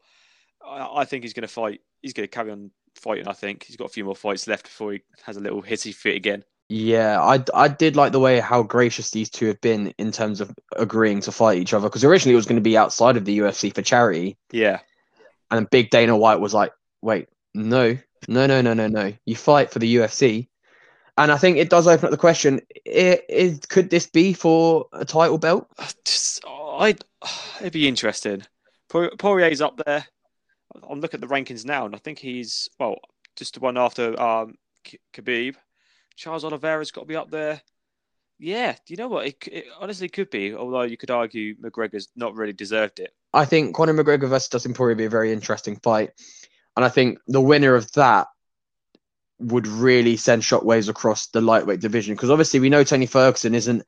I, 0.66 1.00
I 1.00 1.04
think 1.04 1.24
he's 1.24 1.32
going 1.32 1.42
to 1.42 1.48
fight. 1.48 1.80
He's 2.02 2.12
going 2.12 2.28
to 2.28 2.34
carry 2.34 2.50
on 2.50 2.70
fighting. 2.94 3.28
I 3.28 3.32
think 3.32 3.64
he's 3.64 3.76
got 3.76 3.86
a 3.86 3.92
few 3.92 4.04
more 4.04 4.16
fights 4.16 4.46
left 4.46 4.64
before 4.64 4.92
he 4.92 5.02
has 5.24 5.36
a 5.36 5.40
little 5.40 5.62
hissy 5.62 5.94
fit 5.94 6.16
again. 6.16 6.44
Yeah, 6.68 7.20
I, 7.20 7.42
I 7.52 7.66
did 7.66 7.96
like 7.96 8.12
the 8.12 8.20
way 8.20 8.38
how 8.38 8.62
gracious 8.62 9.10
these 9.10 9.28
two 9.28 9.46
have 9.46 9.60
been 9.60 9.92
in 9.98 10.12
terms 10.12 10.40
of 10.40 10.54
agreeing 10.76 11.20
to 11.22 11.32
fight 11.32 11.58
each 11.58 11.74
other 11.74 11.88
because 11.88 12.04
originally 12.04 12.34
it 12.34 12.36
was 12.36 12.46
going 12.46 12.62
to 12.62 12.62
be 12.62 12.76
outside 12.76 13.16
of 13.16 13.24
the 13.24 13.38
UFC 13.40 13.74
for 13.74 13.82
charity. 13.82 14.38
Yeah. 14.52 14.78
And 15.50 15.68
Big 15.68 15.90
Dana 15.90 16.16
White 16.16 16.38
was 16.38 16.54
like, 16.54 16.72
wait, 17.02 17.26
no, 17.54 17.98
no, 18.28 18.46
no, 18.46 18.60
no, 18.60 18.74
no, 18.74 18.86
no. 18.86 19.12
You 19.26 19.34
fight 19.34 19.72
for 19.72 19.80
the 19.80 19.96
UFC. 19.96 20.46
And 21.20 21.30
I 21.30 21.36
think 21.36 21.58
it 21.58 21.68
does 21.68 21.86
open 21.86 22.06
up 22.06 22.10
the 22.10 22.16
question: 22.16 22.62
it, 22.86 23.26
it, 23.28 23.68
Could 23.68 23.90
this 23.90 24.06
be 24.06 24.32
for 24.32 24.86
a 24.94 25.04
title 25.04 25.36
belt? 25.36 25.68
I, 26.46 26.96
it'd 27.60 27.74
be 27.74 27.86
interesting. 27.86 28.42
Poirier's 28.88 29.60
up 29.60 29.78
there. 29.84 30.06
I'm 30.88 31.00
looking 31.00 31.22
at 31.22 31.28
the 31.28 31.34
rankings 31.34 31.66
now, 31.66 31.84
and 31.84 31.94
I 31.94 31.98
think 31.98 32.18
he's 32.18 32.70
well, 32.78 32.96
just 33.36 33.52
the 33.52 33.60
one 33.60 33.76
after 33.76 34.18
um, 34.18 34.54
Khabib. 35.12 35.56
Charles 36.16 36.42
Oliveira's 36.42 36.90
got 36.90 37.02
to 37.02 37.06
be 37.06 37.16
up 37.16 37.30
there. 37.30 37.60
Yeah, 38.38 38.76
you 38.88 38.96
know 38.96 39.08
what? 39.08 39.26
It, 39.26 39.36
it, 39.52 39.64
honestly 39.78 40.08
could 40.08 40.30
be, 40.30 40.54
although 40.54 40.82
you 40.82 40.96
could 40.96 41.10
argue 41.10 41.54
McGregor's 41.56 42.08
not 42.16 42.34
really 42.34 42.54
deserved 42.54 42.98
it. 42.98 43.12
I 43.34 43.44
think 43.44 43.76
Conor 43.76 43.92
McGregor 43.92 44.26
versus 44.26 44.48
Dustin 44.48 44.72
Poirier 44.72 44.92
would 44.92 44.98
be 44.98 45.04
a 45.04 45.10
very 45.10 45.34
interesting 45.34 45.76
fight, 45.76 46.12
and 46.76 46.84
I 46.84 46.88
think 46.88 47.18
the 47.26 47.42
winner 47.42 47.74
of 47.74 47.92
that 47.92 48.28
would 49.40 49.66
really 49.66 50.16
send 50.16 50.42
shockwaves 50.42 50.88
across 50.88 51.26
the 51.28 51.40
lightweight 51.40 51.80
division 51.80 52.14
because 52.14 52.30
obviously 52.30 52.60
we 52.60 52.68
know 52.68 52.84
Tony 52.84 53.06
Ferguson 53.06 53.54
isn't 53.54 53.84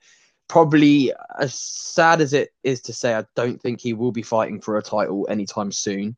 probably 0.48 1.12
as 1.38 1.54
sad 1.54 2.20
as 2.20 2.32
it 2.32 2.50
is 2.62 2.80
to 2.82 2.92
say. 2.92 3.14
I 3.14 3.24
don't 3.36 3.60
think 3.60 3.80
he 3.80 3.92
will 3.92 4.12
be 4.12 4.22
fighting 4.22 4.60
for 4.60 4.76
a 4.76 4.82
title 4.82 5.26
anytime 5.30 5.72
soon 5.72 6.16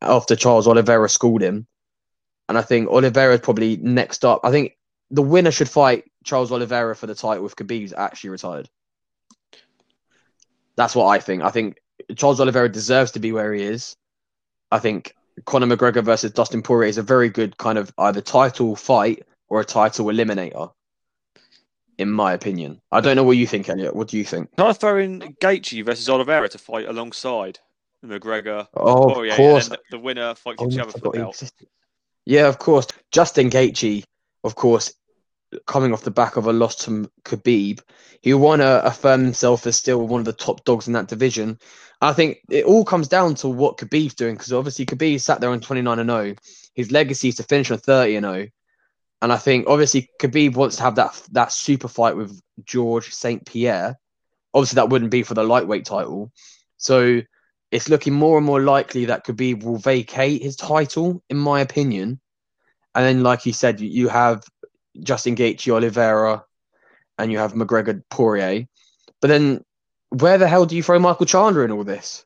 after 0.00 0.36
Charles 0.36 0.68
Oliveira 0.68 1.08
schooled 1.08 1.42
him, 1.42 1.66
and 2.48 2.58
I 2.58 2.62
think 2.62 2.88
Oliveira 2.88 3.34
is 3.34 3.40
probably 3.40 3.76
next 3.76 4.24
up. 4.24 4.40
I 4.44 4.50
think 4.50 4.76
the 5.10 5.22
winner 5.22 5.50
should 5.50 5.68
fight 5.68 6.04
Charles 6.24 6.52
Oliveira 6.52 6.94
for 6.94 7.06
the 7.06 7.14
title 7.14 7.46
if 7.46 7.56
Khabib's 7.56 7.92
actually 7.92 8.30
retired. 8.30 8.68
That's 10.76 10.94
what 10.94 11.06
I 11.06 11.20
think. 11.20 11.42
I 11.42 11.50
think 11.50 11.78
Charles 12.16 12.40
Oliveira 12.40 12.68
deserves 12.68 13.12
to 13.12 13.20
be 13.20 13.32
where 13.32 13.52
he 13.52 13.62
is. 13.62 13.96
I 14.70 14.78
think 14.78 15.14
Conor 15.44 15.66
McGregor 15.66 16.04
versus 16.04 16.32
Dustin 16.32 16.62
Poirier 16.62 16.88
is 16.88 16.98
a 16.98 17.02
very 17.02 17.28
good 17.28 17.56
kind 17.58 17.78
of 17.78 17.92
either 17.98 18.20
title 18.20 18.76
fight 18.76 19.26
or 19.48 19.60
a 19.60 19.64
title 19.64 20.06
eliminator, 20.06 20.72
in 21.98 22.10
my 22.10 22.32
opinion. 22.32 22.80
I 22.92 23.00
don't 23.00 23.16
know 23.16 23.24
what 23.24 23.36
you 23.36 23.46
think, 23.46 23.68
Elliott. 23.68 23.96
What 23.96 24.08
do 24.08 24.16
you 24.16 24.24
think? 24.24 24.54
Can 24.56 24.66
I 24.66 24.72
throw 24.72 24.98
in 24.98 25.20
Gaethje 25.40 25.84
versus 25.84 26.08
Oliveira 26.08 26.48
to 26.48 26.58
fight 26.58 26.88
alongside 26.88 27.58
McGregor? 28.04 28.68
Oh, 28.74 29.12
Poirier, 29.12 29.32
of 29.32 29.36
course. 29.36 29.68
The, 29.68 29.78
the, 29.90 29.98
winner 29.98 30.34
fights 30.34 30.62
oh, 30.62 30.68
each 30.68 30.78
other 30.78 30.92
for 30.92 30.98
the 30.98 31.10
belt. 31.10 31.52
Yeah, 32.24 32.46
of 32.46 32.58
course. 32.58 32.86
Justin 33.10 33.50
Gaethje, 33.50 34.04
of 34.44 34.54
course, 34.54 34.94
coming 35.66 35.92
off 35.92 36.02
the 36.02 36.10
back 36.10 36.36
of 36.36 36.46
a 36.46 36.52
loss 36.52 36.76
to 36.84 37.10
Khabib, 37.24 37.80
he 38.20 38.34
want 38.34 38.62
to 38.62 38.84
affirm 38.84 39.22
himself 39.22 39.66
as 39.66 39.76
still 39.76 40.06
one 40.06 40.20
of 40.20 40.24
the 40.24 40.32
top 40.32 40.64
dogs 40.64 40.86
in 40.86 40.92
that 40.94 41.08
division. 41.08 41.58
I 42.00 42.12
think 42.12 42.38
it 42.50 42.64
all 42.64 42.84
comes 42.84 43.08
down 43.08 43.34
to 43.36 43.48
what 43.48 43.78
Khabib's 43.78 44.14
doing 44.14 44.34
because 44.34 44.52
obviously 44.52 44.86
Khabib 44.86 45.20
sat 45.20 45.40
there 45.40 45.50
on 45.50 45.60
29 45.60 45.98
and 45.98 46.10
0. 46.10 46.34
His 46.74 46.90
legacy 46.90 47.28
is 47.28 47.36
to 47.36 47.42
finish 47.42 47.70
on 47.70 47.78
30 47.78 48.16
and 48.16 48.24
0. 48.24 48.48
And 49.22 49.32
I 49.32 49.36
think 49.36 49.66
obviously 49.68 50.10
Khabib 50.20 50.54
wants 50.54 50.76
to 50.76 50.82
have 50.82 50.96
that 50.96 51.20
that 51.32 51.52
super 51.52 51.88
fight 51.88 52.16
with 52.16 52.40
George 52.64 53.12
St. 53.14 53.44
Pierre. 53.46 53.98
Obviously, 54.52 54.76
that 54.76 54.90
wouldn't 54.90 55.10
be 55.10 55.22
for 55.22 55.34
the 55.34 55.42
lightweight 55.42 55.84
title. 55.84 56.30
So 56.76 57.22
it's 57.70 57.88
looking 57.88 58.12
more 58.12 58.36
and 58.36 58.46
more 58.46 58.60
likely 58.60 59.06
that 59.06 59.24
Khabib 59.26 59.62
will 59.64 59.78
vacate 59.78 60.42
his 60.42 60.56
title, 60.56 61.22
in 61.28 61.36
my 61.38 61.60
opinion. 61.60 62.20
And 62.94 63.04
then, 63.04 63.22
like 63.22 63.46
you 63.46 63.52
said, 63.52 63.80
you 63.80 64.08
have 64.08 64.44
Justin 65.00 65.36
Gaethje, 65.36 65.72
Oliveira, 65.72 66.44
and 67.18 67.32
you 67.32 67.38
have 67.38 67.54
McGregor, 67.54 68.02
Poirier. 68.10 68.66
But 69.20 69.28
then, 69.28 69.64
where 70.10 70.38
the 70.38 70.48
hell 70.48 70.66
do 70.66 70.76
you 70.76 70.82
throw 70.82 70.98
Michael 70.98 71.26
Chandler 71.26 71.64
in 71.64 71.70
all 71.70 71.84
this? 71.84 72.24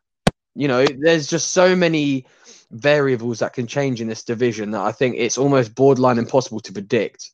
You 0.54 0.68
know, 0.68 0.85
there's 0.85 1.28
just 1.28 1.50
so 1.50 1.76
many 1.76 2.26
variables 2.70 3.38
that 3.38 3.54
can 3.54 3.66
change 3.66 4.00
in 4.00 4.09
this 4.09 4.24
division 4.24 4.72
that 4.72 4.83
I 4.83 4.92
think 4.92 5.16
it's 5.16 5.38
almost 5.38 5.74
borderline 5.74 6.18
impossible 6.18 6.61
to 6.61 6.72
predict 6.72 7.31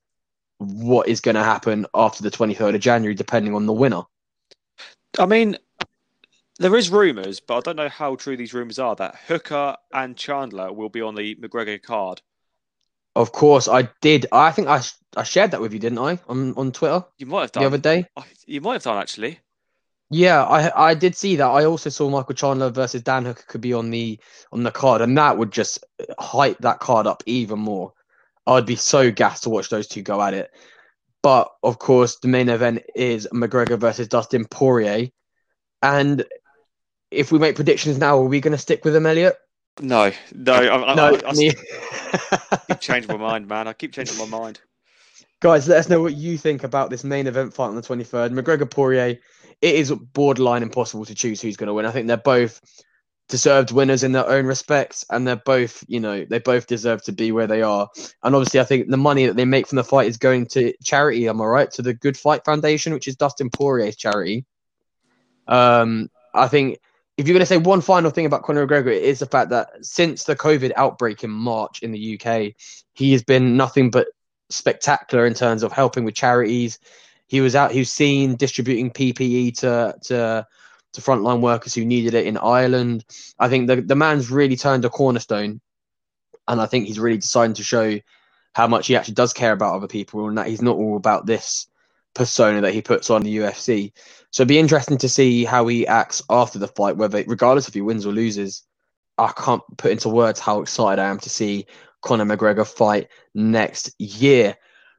what 0.58 1.08
is 1.08 1.20
going 1.20 1.34
to 1.34 1.42
happen 1.42 1.86
after 1.94 2.22
the 2.22 2.30
23rd 2.30 2.76
of 2.76 2.80
January, 2.80 3.14
depending 3.14 3.54
on 3.54 3.66
the 3.66 3.72
winner. 3.72 4.02
I 5.18 5.26
mean, 5.26 5.56
there 6.58 6.76
is 6.76 6.90
rumours, 6.90 7.40
but 7.40 7.56
I 7.56 7.60
don't 7.60 7.76
know 7.76 7.88
how 7.88 8.14
true 8.16 8.36
these 8.36 8.54
rumours 8.54 8.78
are 8.78 8.94
that 8.96 9.16
Hooker 9.26 9.76
and 9.92 10.16
Chandler 10.16 10.72
will 10.72 10.88
be 10.88 11.00
on 11.00 11.14
the 11.14 11.34
McGregor 11.36 11.82
card. 11.82 12.22
Of 13.16 13.32
course, 13.32 13.68
I 13.68 13.88
did. 14.00 14.26
I 14.32 14.50
think 14.50 14.68
I 14.68 14.82
I 15.16 15.22
shared 15.22 15.52
that 15.52 15.60
with 15.60 15.72
you, 15.72 15.78
didn't 15.78 15.98
I, 15.98 16.18
on 16.28 16.54
on 16.56 16.72
Twitter? 16.72 17.04
You 17.18 17.26
might 17.26 17.42
have 17.42 17.52
done 17.52 17.62
the 17.62 17.66
other 17.68 17.78
day. 17.78 18.06
You 18.46 18.60
might 18.60 18.74
have 18.74 18.82
done 18.82 18.98
actually. 18.98 19.40
Yeah, 20.10 20.44
I 20.44 20.90
I 20.90 20.94
did 20.94 21.16
see 21.16 21.36
that. 21.36 21.46
I 21.46 21.64
also 21.64 21.90
saw 21.90 22.10
Michael 22.10 22.34
Chandler 22.34 22.70
versus 22.70 23.02
Dan 23.02 23.24
Hooker 23.24 23.44
could 23.46 23.60
be 23.60 23.72
on 23.72 23.90
the 23.90 24.18
on 24.52 24.62
the 24.62 24.70
card, 24.70 25.00
and 25.00 25.16
that 25.16 25.38
would 25.38 25.52
just 25.52 25.84
hype 26.18 26.58
that 26.58 26.80
card 26.80 27.06
up 27.06 27.22
even 27.26 27.58
more. 27.58 27.92
I'd 28.46 28.66
be 28.66 28.76
so 28.76 29.10
gassed 29.10 29.44
to 29.44 29.50
watch 29.50 29.70
those 29.70 29.86
two 29.86 30.02
go 30.02 30.20
at 30.20 30.34
it. 30.34 30.50
But 31.22 31.50
of 31.62 31.78
course, 31.78 32.18
the 32.18 32.28
main 32.28 32.48
event 32.48 32.82
is 32.94 33.26
McGregor 33.32 33.78
versus 33.78 34.08
Dustin 34.08 34.44
Poirier, 34.44 35.08
and 35.82 36.24
if 37.10 37.30
we 37.30 37.38
make 37.38 37.56
predictions 37.56 37.98
now, 37.98 38.18
are 38.18 38.24
we 38.24 38.40
going 38.40 38.52
to 38.52 38.58
stick 38.58 38.84
with 38.84 38.94
him, 38.94 39.06
Elliott? 39.06 39.36
No, 39.80 40.12
no, 40.32 40.52
I, 40.54 40.94
no. 40.94 41.20
I, 41.26 41.32
I, 42.52 42.56
keep 42.68 42.80
changing 42.80 43.10
my 43.10 43.16
mind, 43.16 43.48
man. 43.48 43.66
I 43.66 43.72
keep 43.72 43.92
changing 43.92 44.18
my 44.18 44.26
mind. 44.26 44.60
Guys, 45.40 45.68
let 45.68 45.78
us 45.78 45.88
know 45.88 46.00
what 46.00 46.14
you 46.14 46.38
think 46.38 46.62
about 46.62 46.90
this 46.90 47.02
main 47.02 47.26
event 47.26 47.52
fight 47.52 47.66
on 47.66 47.74
the 47.74 47.82
23rd. 47.82 48.38
McGregor 48.38 48.70
Poirier, 48.70 49.18
it 49.60 49.74
is 49.74 49.90
borderline 49.90 50.62
impossible 50.62 51.04
to 51.04 51.14
choose 51.14 51.40
who's 51.40 51.56
going 51.56 51.66
to 51.66 51.74
win. 51.74 51.86
I 51.86 51.90
think 51.90 52.06
they're 52.06 52.16
both 52.16 52.60
deserved 53.28 53.72
winners 53.72 54.04
in 54.04 54.12
their 54.12 54.28
own 54.28 54.46
respects, 54.46 55.04
and 55.10 55.26
they're 55.26 55.36
both, 55.44 55.82
you 55.88 55.98
know, 55.98 56.24
they 56.24 56.38
both 56.38 56.66
deserve 56.66 57.02
to 57.04 57.12
be 57.12 57.32
where 57.32 57.46
they 57.46 57.62
are. 57.62 57.88
And 58.22 58.34
obviously, 58.34 58.60
I 58.60 58.64
think 58.64 58.88
the 58.88 58.96
money 58.96 59.26
that 59.26 59.36
they 59.36 59.44
make 59.44 59.66
from 59.66 59.76
the 59.76 59.84
fight 59.84 60.06
is 60.06 60.18
going 60.18 60.46
to 60.48 60.72
charity. 60.84 61.28
Am 61.28 61.40
I 61.40 61.46
right? 61.46 61.70
To 61.72 61.82
the 61.82 61.94
Good 61.94 62.16
Fight 62.16 62.44
Foundation, 62.44 62.92
which 62.92 63.08
is 63.08 63.16
Dustin 63.16 63.50
Poirier's 63.50 63.96
charity. 63.96 64.44
Um, 65.48 66.10
I 66.32 66.48
think 66.48 66.78
if 67.16 67.28
you're 67.28 67.34
going 67.34 67.40
to 67.40 67.46
say 67.46 67.58
one 67.58 67.80
final 67.80 68.10
thing 68.10 68.26
about 68.26 68.42
Conor 68.42 68.66
McGregor, 68.66 68.88
it 68.88 69.02
is 69.02 69.20
the 69.20 69.26
fact 69.26 69.50
that 69.50 69.84
since 69.84 70.24
the 70.24 70.34
COVID 70.34 70.72
outbreak 70.76 71.22
in 71.22 71.30
March 71.30 71.82
in 71.82 71.92
the 71.92 72.18
UK, 72.20 72.54
he 72.94 73.12
has 73.12 73.22
been 73.22 73.56
nothing 73.56 73.90
but 73.90 74.08
spectacular 74.50 75.26
in 75.26 75.34
terms 75.34 75.62
of 75.62 75.72
helping 75.72 76.04
with 76.04 76.14
charities. 76.14 76.78
He 77.26 77.40
was 77.40 77.54
out, 77.54 77.70
he 77.70 77.78
was 77.78 77.92
seen 77.92 78.36
distributing 78.36 78.90
PPE 78.90 79.58
to 79.58 79.94
to 80.02 80.46
to 80.92 81.00
frontline 81.00 81.40
workers 81.40 81.74
who 81.74 81.84
needed 81.84 82.14
it 82.14 82.26
in 82.26 82.36
Ireland. 82.36 83.04
I 83.38 83.48
think 83.48 83.68
the 83.68 83.80
the 83.80 83.96
man's 83.96 84.30
really 84.30 84.56
turned 84.56 84.84
a 84.84 84.90
cornerstone, 84.90 85.60
and 86.48 86.60
I 86.60 86.66
think 86.66 86.86
he's 86.86 87.00
really 87.00 87.18
deciding 87.18 87.54
to 87.54 87.64
show 87.64 87.98
how 88.54 88.66
much 88.66 88.88
he 88.88 88.96
actually 88.96 89.14
does 89.14 89.32
care 89.32 89.52
about 89.52 89.74
other 89.74 89.88
people 89.88 90.28
and 90.28 90.38
that 90.38 90.46
he's 90.46 90.62
not 90.62 90.76
all 90.76 90.96
about 90.96 91.26
this 91.26 91.66
persona 92.14 92.60
that 92.60 92.74
he 92.74 92.82
puts 92.82 93.10
on 93.10 93.22
the 93.22 93.36
UFC. 93.38 93.92
So 94.30 94.42
it'd 94.42 94.48
be 94.48 94.58
interesting 94.58 94.98
to 94.98 95.08
see 95.08 95.44
how 95.44 95.66
he 95.66 95.86
acts 95.86 96.22
after 96.30 96.58
the 96.58 96.68
fight, 96.68 96.96
whether 96.96 97.22
regardless 97.26 97.68
if 97.68 97.74
he 97.74 97.80
wins 97.80 98.06
or 98.06 98.12
loses. 98.12 98.64
I 99.16 99.32
can't 99.36 99.62
put 99.76 99.92
into 99.92 100.08
words 100.08 100.40
how 100.40 100.60
excited 100.60 101.00
I 101.00 101.08
am 101.08 101.20
to 101.20 101.30
see 101.30 101.66
Conor 102.02 102.24
McGregor 102.24 102.66
fight 102.66 103.08
next 103.34 103.92
year. 103.98 104.56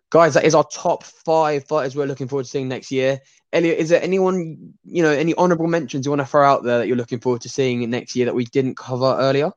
Guys, 0.09 0.35
that 0.35 0.45
is 0.45 0.55
our 0.55 0.63
top 0.63 1.03
five 1.03 1.67
fighters 1.67 1.95
we're 1.95 2.05
looking 2.05 2.29
forward 2.29 2.43
to 2.43 2.49
seeing 2.49 2.69
next 2.69 2.91
year. 2.91 3.19
Elliott, 3.51 3.77
is 3.77 3.89
there 3.89 4.01
anyone, 4.01 4.73
you 4.85 5.03
know, 5.03 5.11
any 5.11 5.35
honourable 5.35 5.67
mentions 5.67 6.05
you 6.05 6.11
want 6.11 6.21
to 6.21 6.25
throw 6.25 6.45
out 6.45 6.63
there 6.63 6.77
that 6.77 6.87
you're 6.87 6.95
looking 6.95 7.19
forward 7.19 7.41
to 7.41 7.49
seeing 7.49 7.89
next 7.89 8.15
year 8.15 8.25
that 8.25 8.35
we 8.35 8.45
didn't 8.45 8.77
cover 8.77 9.17
earlier? 9.19 9.51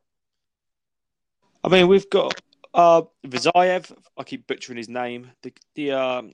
I 1.63 1.69
mean, 1.69 1.89
we've 1.89 2.09
got 2.11 2.41
uh, 2.75 3.03
Vazayev. 3.27 3.93
I 4.17 4.23
keep 4.25 4.47
butchering 4.47 4.77
his 4.79 4.89
name. 4.89 5.31
The 5.43 5.53
the 5.75 5.93
um, 5.93 6.33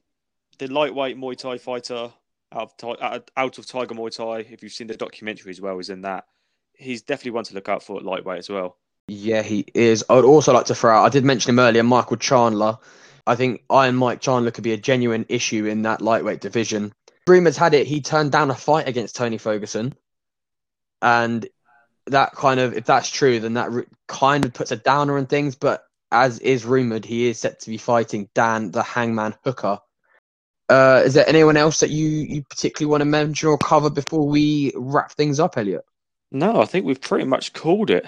the 0.58 0.68
lightweight 0.68 1.16
Muay 1.16 1.36
Thai 1.36 1.58
fighter 1.58 2.12
out 2.52 2.82
of, 2.82 3.24
out 3.36 3.58
of 3.58 3.66
Tiger 3.66 3.94
Muay 3.94 4.14
Thai. 4.14 4.50
If 4.50 4.62
you've 4.62 4.72
seen 4.72 4.86
the 4.86 4.96
documentary 4.96 5.50
as 5.50 5.60
well, 5.60 5.78
is 5.78 5.90
in 5.90 6.02
that. 6.02 6.26
He's 6.76 7.02
definitely 7.02 7.32
one 7.32 7.44
to 7.44 7.54
look 7.54 7.68
out 7.68 7.82
for 7.82 7.98
at 7.98 8.04
lightweight 8.04 8.38
as 8.38 8.48
well. 8.48 8.76
Yeah, 9.06 9.42
he 9.42 9.66
is. 9.74 10.04
I 10.08 10.14
would 10.14 10.24
also 10.24 10.52
like 10.52 10.66
to 10.66 10.74
throw 10.74 10.96
out. 10.96 11.04
I 11.04 11.08
did 11.08 11.24
mention 11.24 11.50
him 11.50 11.58
earlier, 11.58 11.82
Michael 11.82 12.16
Chandler. 12.16 12.78
I 13.26 13.36
think 13.36 13.64
Iron 13.70 13.96
Mike 13.96 14.20
Chandler 14.20 14.50
could 14.50 14.64
be 14.64 14.72
a 14.72 14.78
genuine 14.78 15.26
issue 15.28 15.66
in 15.66 15.82
that 15.82 16.00
lightweight 16.00 16.40
division. 16.40 16.92
Rumors 17.26 17.56
had 17.56 17.74
it 17.74 17.86
he 17.86 18.00
turned 18.00 18.32
down 18.32 18.50
a 18.50 18.54
fight 18.54 18.88
against 18.88 19.16
Tony 19.16 19.38
Ferguson, 19.38 19.94
and 21.00 21.46
that 22.06 22.32
kind 22.32 22.60
of, 22.60 22.74
if 22.74 22.84
that's 22.84 23.08
true, 23.08 23.40
then 23.40 23.54
that 23.54 23.70
kind 24.08 24.44
of 24.44 24.52
puts 24.52 24.72
a 24.72 24.76
downer 24.76 25.16
on 25.16 25.26
things. 25.26 25.54
But 25.54 25.84
as 26.12 26.38
is 26.40 26.66
rumored, 26.66 27.04
he 27.04 27.28
is 27.28 27.38
set 27.38 27.60
to 27.60 27.70
be 27.70 27.78
fighting 27.78 28.28
Dan 28.34 28.70
the 28.70 28.82
Hangman 28.82 29.34
Hooker 29.42 29.80
uh, 30.68 31.02
is 31.04 31.14
there 31.14 31.28
anyone 31.28 31.56
else 31.56 31.80
that 31.80 31.90
you, 31.90 32.08
you 32.08 32.42
particularly 32.48 32.90
want 32.90 33.00
to 33.02 33.06
mention 33.06 33.48
or 33.48 33.58
cover 33.58 33.90
before 33.90 34.26
we 34.26 34.72
wrap 34.76 35.12
things 35.12 35.38
up, 35.38 35.58
Elliott? 35.58 35.84
No, 36.32 36.60
I 36.60 36.64
think 36.64 36.86
we've 36.86 37.00
pretty 37.00 37.24
much 37.24 37.52
called 37.52 37.90
it. 37.90 38.06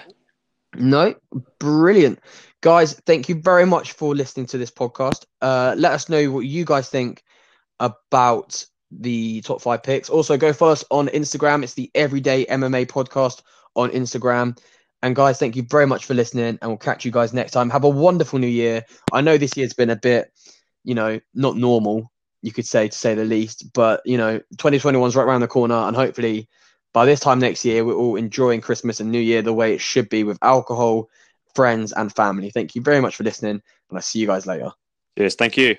No, 0.75 1.15
brilliant. 1.59 2.19
Guys, 2.61 2.93
thank 3.05 3.29
you 3.29 3.35
very 3.35 3.65
much 3.65 3.93
for 3.93 4.15
listening 4.15 4.47
to 4.47 4.57
this 4.57 4.71
podcast. 4.71 5.25
Uh, 5.41 5.75
let 5.77 5.93
us 5.93 6.09
know 6.09 6.31
what 6.31 6.41
you 6.41 6.65
guys 6.65 6.89
think 6.89 7.23
about 7.79 8.65
the 8.91 9.41
top 9.41 9.61
five 9.61 9.83
picks. 9.83 10.09
Also, 10.09 10.37
go 10.37 10.53
follow 10.53 10.71
us 10.71 10.83
on 10.91 11.07
Instagram. 11.09 11.63
It's 11.63 11.73
the 11.73 11.91
Everyday 11.93 12.45
MMA 12.45 12.87
Podcast 12.87 13.43
on 13.75 13.91
Instagram. 13.91 14.57
And 15.03 15.15
guys, 15.15 15.39
thank 15.39 15.55
you 15.55 15.63
very 15.63 15.85
much 15.85 16.05
for 16.05 16.15
listening, 16.15 16.57
and 16.61 16.69
we'll 16.71 16.77
catch 16.77 17.05
you 17.05 17.11
guys 17.11 17.33
next 17.33 17.51
time. 17.51 17.69
Have 17.69 17.83
a 17.83 17.89
wonderful 17.89 18.39
new 18.39 18.47
year. 18.47 18.83
I 19.13 19.21
know 19.21 19.37
this 19.37 19.55
year's 19.55 19.73
been 19.73 19.91
a 19.91 19.95
bit, 19.95 20.31
you 20.83 20.95
know, 20.95 21.19
not 21.35 21.55
normal, 21.55 22.11
you 22.41 22.51
could 22.51 22.65
say 22.65 22.87
to 22.87 22.97
say 22.97 23.15
the 23.15 23.25
least. 23.25 23.73
But 23.73 24.01
you 24.05 24.17
know, 24.17 24.39
2021 24.57 25.07
is 25.07 25.15
right 25.15 25.23
around 25.23 25.41
the 25.41 25.47
corner, 25.47 25.75
and 25.75 25.95
hopefully 25.95 26.47
by 26.93 27.05
this 27.05 27.19
time 27.19 27.39
next 27.39 27.65
year, 27.65 27.85
we're 27.85 27.93
all 27.93 28.15
enjoying 28.15 28.61
Christmas 28.61 28.99
and 28.99 29.11
New 29.11 29.19
Year 29.19 29.41
the 29.41 29.53
way 29.53 29.73
it 29.73 29.81
should 29.81 30.09
be 30.09 30.23
with 30.23 30.39
alcohol, 30.41 31.09
friends, 31.55 31.93
and 31.93 32.13
family. 32.15 32.49
Thank 32.49 32.75
you 32.75 32.81
very 32.81 33.01
much 33.01 33.15
for 33.15 33.23
listening, 33.23 33.61
and 33.89 33.97
I'll 33.97 34.01
see 34.01 34.19
you 34.19 34.27
guys 34.27 34.47
later. 34.47 34.71
Yes, 35.15 35.35
thank 35.35 35.57
you. 35.57 35.75